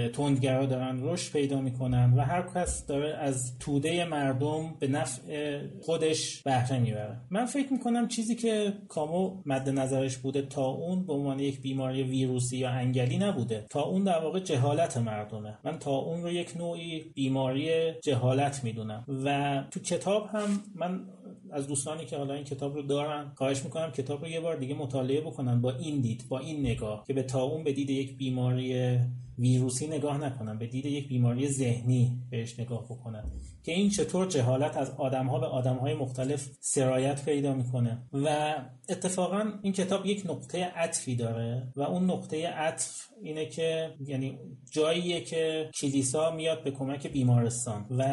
تندگرا 0.10 0.66
دارن 0.66 1.00
رشد 1.02 1.34
پیدا 1.34 1.62
می‌کنن 1.62 2.14
و 2.14 2.22
هر 2.22 2.50
کس 2.56 2.86
داره 2.86 3.18
از 3.18 3.58
توده 3.60 4.06
مردم 4.06 4.76
به 4.80 4.88
نفع 4.88 5.60
خودش 5.82 6.42
بهره 6.44 6.80
می‌بره. 6.80 7.22
من 7.30 7.46
فکر 7.46 7.74
می‌کنم 7.74 8.08
چیزی 8.08 8.36
که 8.36 8.74
کامو 8.88 9.42
مد 9.46 9.70
نظرش 9.70 10.18
بوده 10.18 10.42
تا 10.42 10.66
اون 10.66 11.06
به 11.06 11.14
عنوان 11.14 11.40
یک 11.40 11.62
بیماری 11.62 12.04
ویروسی 12.04 12.58
یا 12.58 12.70
انگلی 12.70 13.18
نبوده. 13.18 13.66
تا 13.70 13.82
اون 13.82 14.04
در 14.04 14.20
واقع 14.20 14.40
جهالت 14.40 14.98
مردمه. 14.98 15.58
من 15.64 15.80
تا 15.80 15.92
اون 15.92 16.24
رو 16.28 16.34
یک 16.34 16.58
نوعی 16.58 17.00
بیماری 17.00 17.94
جهالت 18.04 18.64
می‌دونم. 18.64 19.06
و 19.26 19.64
تو 19.72 19.80
کتاب 19.80 20.30
هم 20.34 20.64
من 20.76 21.00
از 21.52 21.68
دوستانی 21.68 22.06
که 22.06 22.18
حالا 22.18 22.34
این 22.34 22.44
کتاب 22.44 22.76
رو 22.76 22.82
دارن 22.82 23.32
خواهش 23.36 23.64
می‌کنم 23.64 23.92
کتاب 23.92 24.22
رو 24.22 24.28
یه 24.28 24.40
بار 24.40 24.56
دیگه 24.56 24.76
مطالعه 24.76 25.22
بکنن 25.22 25.62
با 25.62 25.72
این 25.72 26.02
دید 26.02 26.26
با 26.30 26.40
این 26.40 26.60
نگاه 26.60 27.04
که 27.08 27.14
به 27.14 27.24
تاون 27.24 27.64
به 27.64 27.72
دید 27.74 27.90
یک 27.90 28.18
بیماری 28.18 29.00
ویروسی 29.38 29.88
نگاه 29.88 30.18
نکنن 30.18 30.58
به 30.58 30.68
دید 30.68 30.86
یک 30.86 31.08
بیماری 31.08 31.48
ذهنی 31.48 32.22
بهش 32.30 32.60
نگاه 32.60 32.86
بکنن 32.86 33.24
که 33.64 33.72
این 33.72 33.90
چطور 33.90 34.28
جهالت 34.28 34.78
از 34.78 34.92
آدمها 34.98 35.40
به 35.40 35.46
آدمهای 35.46 35.94
مختلف 35.94 36.50
سرایت 36.60 37.26
پیدا 37.26 37.54
می‌کنه. 37.54 37.98
و 38.14 38.56
اتفاقا 38.90 39.44
این 39.62 39.74
کتاب 39.74 40.06
یک 40.06 40.24
نقطه 40.30 40.64
عطفی 40.66 41.16
داره 41.16 41.68
و 41.76 41.82
اون 41.82 42.12
نقطه 42.12 42.48
عطف 42.48 43.08
اینه 43.24 43.46
که 43.46 43.94
یعنی 44.08 44.38
جاییه 44.72 45.22
که 45.22 45.70
کلیسا 45.82 46.32
میاد 46.32 46.64
به 46.64 46.72
کمک 46.72 47.08
بیمارستان. 47.08 47.86
و 47.98 48.04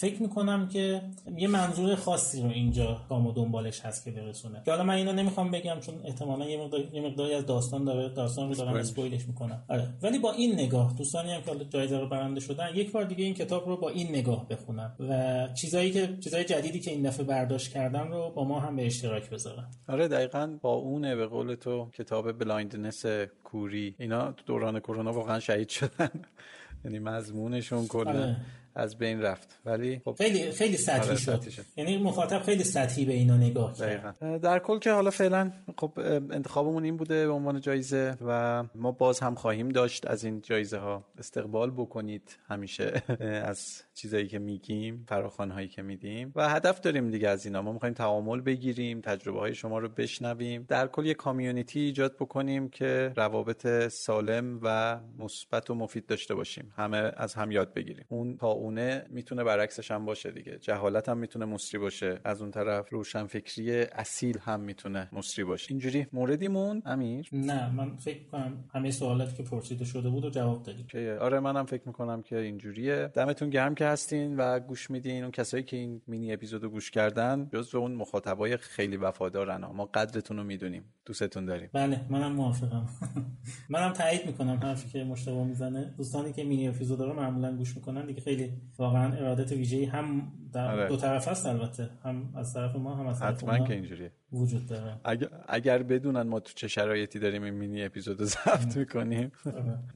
فکر 0.00 0.22
می‌کنم 0.22 0.68
که 0.68 1.02
یه 1.36 1.48
منظور 1.48 1.94
خاصی 1.94 2.42
رو 2.42 2.48
اینجا 2.48 3.00
کامو 3.08 3.32
دنبالش 3.32 3.80
هست 3.80 4.04
که 4.04 4.10
برسونه. 4.10 4.62
که 4.64 4.70
حالا 4.70 4.84
من 4.84 4.94
اینو 4.94 5.12
نمی‌خوام 5.12 5.50
بگم 5.50 5.80
چون 5.80 5.94
احتمالا 6.04 6.48
یه 6.48 6.64
مقدار 6.64 6.94
یه 6.94 7.00
مقداری 7.00 7.34
از 7.34 7.46
داستان 7.46 7.84
داره 7.84 8.08
داستان 8.08 8.48
رو 8.48 8.54
دارم 8.54 8.74
spoil 8.74 9.13
ش 9.13 9.28
می‌کنم. 9.28 9.64
آره. 9.68 9.88
ولی 10.02 10.18
با 10.18 10.32
این 10.32 10.60
نگاه. 10.68 10.94
دوستانی 10.94 11.32
هم 11.32 11.40
که 11.42 11.50
حالا 11.50 11.64
جایزه 11.64 11.98
رو 11.98 12.08
برنده 12.08 12.40
شدن 12.40 12.68
یک 12.74 12.92
بار 12.92 13.04
دیگه 13.04 13.24
این 13.24 13.34
کتاب 13.34 13.68
رو 13.68 13.76
با 13.76 13.88
این 13.88 14.08
نگاه 14.08 14.48
بخونن 14.48 14.92
و 15.00 15.48
چیزایی 15.54 15.90
که 15.90 16.16
چیزای 16.20 16.44
جدیدی 16.44 16.80
که 16.80 16.90
این 16.90 17.02
دفعه 17.02 17.24
برداشت 17.24 17.72
کردن 17.72 18.08
رو 18.08 18.30
با 18.30 18.44
ما 18.44 18.60
هم 18.60 18.76
به 18.76 18.86
اشتراک 18.86 19.30
بذارن. 19.30 19.66
آره 19.88 20.08
دقیقا 20.08 20.58
با 20.62 20.72
اونه 20.72 21.16
به 21.16 21.26
قول 21.26 21.54
تو 21.54 21.90
کتاب 21.92 22.32
blindness 22.32 23.06
کوری. 23.44 23.94
اینا 23.98 24.34
دوران 24.46 24.80
کرونا 24.80 25.12
واقعا 25.12 25.40
شهید 25.40 25.68
شدن. 25.68 26.10
یعنی 26.84 26.98
مضمونشون 26.98 27.86
کلا. 27.86 28.10
آره. 28.10 28.36
از 28.74 28.98
بین 28.98 29.22
رفت. 29.22 29.60
ولی 29.64 30.00
خب 30.04 30.14
خیلی 30.18 30.50
خیلی 30.50 30.76
سطحی 30.76 31.08
آره 31.08 31.16
شد. 31.16 31.48
شد. 31.48 31.64
یعنی 31.76 31.98
مخاطب 31.98 32.42
خیلی 32.42 32.64
سطحی 32.64 33.04
به 33.04 33.12
اینا 33.12 33.36
نگاه 33.36 33.76
کرد. 33.76 34.40
در 34.40 34.58
کل 34.58 34.78
که 34.78 34.92
حالا 34.92 35.10
فعلا 35.10 35.52
خب 35.78 35.92
انتخابمون 36.30 36.84
این 36.84 36.96
بوده 36.96 37.26
به 37.26 37.32
عنوان 37.32 37.60
جایزه 37.60 38.16
و 38.26 38.64
ما 38.74 38.92
باز 38.92 39.20
هم 39.20 39.34
خواهیم 39.34 39.68
داشت 39.68 40.06
از 40.06 40.24
این 40.24 40.40
جایزه 40.40 40.78
ها 40.78 41.04
استقبال 41.18 41.70
بکنید 41.70 42.38
همیشه 42.48 43.02
از 43.44 43.82
چیزایی 43.94 44.26
که 44.26 44.38
میگیم 44.38 45.04
فراخوان 45.08 45.50
هایی 45.50 45.68
که 45.68 45.82
میدیم 45.82 46.32
و 46.36 46.48
هدف 46.48 46.80
داریم 46.80 47.10
دیگه 47.10 47.28
از 47.28 47.46
اینا. 47.46 47.62
ما 47.62 47.72
می‌خوایم 47.72 47.94
تعامل 47.94 48.40
بگیریم 48.40 49.00
تجربه 49.00 49.38
های 49.38 49.54
شما 49.54 49.78
رو 49.78 49.88
بشنویم. 49.88 50.64
در 50.68 50.86
کل 50.86 51.06
یه 51.06 51.14
کامیونیتی 51.14 51.80
ایجاد 51.80 52.16
بکنیم 52.16 52.68
که 52.68 53.12
روابط 53.16 53.88
سالم 53.88 54.60
و 54.62 54.98
مثبت 55.18 55.70
و 55.70 55.74
مفید 55.74 56.06
داشته 56.06 56.34
باشیم. 56.34 56.72
همه 56.76 57.12
از 57.16 57.34
هم 57.34 57.50
یاد 57.50 57.74
بگیریم. 57.74 58.04
اون 58.08 58.36
تا 58.36 58.52
تاونه 58.58 59.04
می‌تونه 59.10 59.44
برعکسش 59.44 59.90
هم 59.90 60.04
باشه 60.04 60.30
دیگه. 60.30 60.58
جهالت 60.58 61.08
هم 61.08 61.18
می‌تونه 61.18 61.44
مصری 61.44 61.80
باشه. 61.80 62.20
از 62.24 62.42
اون 62.42 62.50
طرف 62.50 62.88
روشنفکری 62.92 63.82
اصیل 63.82 64.38
هم 64.38 64.60
می‌تونه 64.60 65.08
مصری 65.12 65.44
باشه. 65.44 65.66
اینجوری 65.70 66.06
موردی 66.12 66.48
مون 66.48 66.82
امیر؟ 66.86 67.28
نه 67.32 67.74
من 67.74 67.96
فکر 67.96 68.24
کنم 68.24 68.64
همه 68.74 68.90
سوالاتی 68.90 69.36
که 69.36 69.42
پرسیده 69.42 69.84
شده 69.84 70.08
بود 70.08 70.24
و 70.24 70.30
جواب 70.30 70.62
دادیم. 70.62 70.86
آره 71.20 71.40
منم 71.40 71.66
فکر 71.66 71.82
می‌کنم 71.86 72.22
که 72.22 72.38
اینجوریه. 72.38 73.10
دمتون 73.14 73.50
گرم 73.50 73.74
که 73.74 73.86
هستین 73.86 74.36
و 74.36 74.60
گوش 74.60 74.90
میدین. 74.90 75.22
اون 75.22 75.30
کسایی 75.30 75.62
که 75.62 75.76
این 75.76 76.02
مینی 76.06 76.32
اپیزودو 76.32 76.68
گوش 76.68 76.90
کردن 76.90 77.48
جز 77.52 77.74
اون 77.74 77.94
مخاطبای 77.94 78.56
خیلی 78.56 78.96
وفادارن. 78.96 79.64
ما 79.64 79.84
قدرتون 79.84 80.36
رو 80.36 80.44
می‌دونیم. 80.44 80.84
دوستتون 81.06 81.44
داریم. 81.44 81.70
بله 81.72 82.00
منم 82.10 82.32
موافقم. 82.32 82.86
منم 83.68 83.92
تایید 83.92 84.26
می‌کنم 84.26 84.60
حرفی 84.62 84.88
که 84.88 85.04
مشتبه 85.04 85.44
می‌زنه. 85.44 85.94
دوستانی 85.96 86.32
که 86.32 86.44
مینی 86.44 86.68
اپیزود 86.68 87.00
رو 87.00 87.12
معمولا 87.12 87.56
گوش 87.56 87.76
می‌کنن 87.76 88.06
دیگه 88.06 88.20
خیلی 88.20 88.47
واقعا 88.78 89.16
ارادت 89.16 89.52
ویژه‌ای 89.52 89.84
هم 89.84 90.32
در 90.52 90.70
آره. 90.72 90.88
دو 90.88 90.96
طرف 90.96 91.28
هست 91.28 91.46
البته. 91.46 91.90
هم 92.04 92.32
از 92.36 92.54
طرف 92.54 92.76
ما 92.76 92.94
هم 92.94 93.06
از 93.06 93.20
طرف 93.20 93.34
حتما 93.34 93.58
که 93.58 93.74
اینجوریه. 93.74 94.12
وجود 94.32 94.66
داره. 94.66 94.96
اگر, 95.04 95.28
اگر 95.48 95.82
بدونن 95.82 96.22
ما 96.22 96.40
تو 96.40 96.52
چه 96.54 96.68
شرایطی 96.68 97.18
داریم 97.18 97.42
این 97.42 97.54
مینی 97.54 97.84
اپیزود 97.84 98.22
ضبط 98.22 98.76
می‌کنیم. 98.76 99.32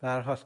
در 0.00 0.20
حال. 0.20 0.36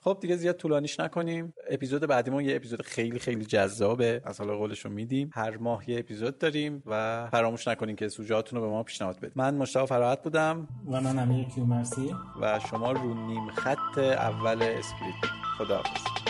خب 0.00 0.18
دیگه 0.20 0.36
زیاد 0.36 0.56
طولانیش 0.56 1.00
نکنیم. 1.00 1.52
اپیزود 1.70 2.06
بعدیمون 2.06 2.44
یه 2.44 2.56
اپیزود 2.56 2.82
خیلی 2.82 3.18
خیلی 3.18 3.44
جذابه. 3.44 4.22
از 4.24 4.38
حالا 4.38 4.56
قولش 4.56 4.84
رو 4.84 4.90
میدیم. 4.90 5.30
هر 5.32 5.56
ماه 5.56 5.90
یه 5.90 5.98
اپیزود 5.98 6.38
داریم 6.38 6.82
و 6.86 7.28
فراموش 7.30 7.68
نکنین 7.68 7.96
که 7.96 8.08
سوژهاتون 8.08 8.60
رو 8.60 8.66
به 8.66 8.72
ما 8.72 8.82
پیشنهاد 8.82 9.16
بدید. 9.16 9.32
من 9.34 9.54
مشتاق 9.54 9.88
فراحت 9.88 10.22
بودم. 10.22 10.68
و 10.86 11.00
من 11.00 11.18
امیر 11.18 11.44
کیومرسی. 11.44 12.14
و 12.40 12.60
شما 12.70 12.92
رو 12.92 13.26
نیم 13.26 13.50
خط 13.50 13.98
اول 13.98 14.62
اسپریت. 14.62 15.24
خداحافظ. 15.58 16.29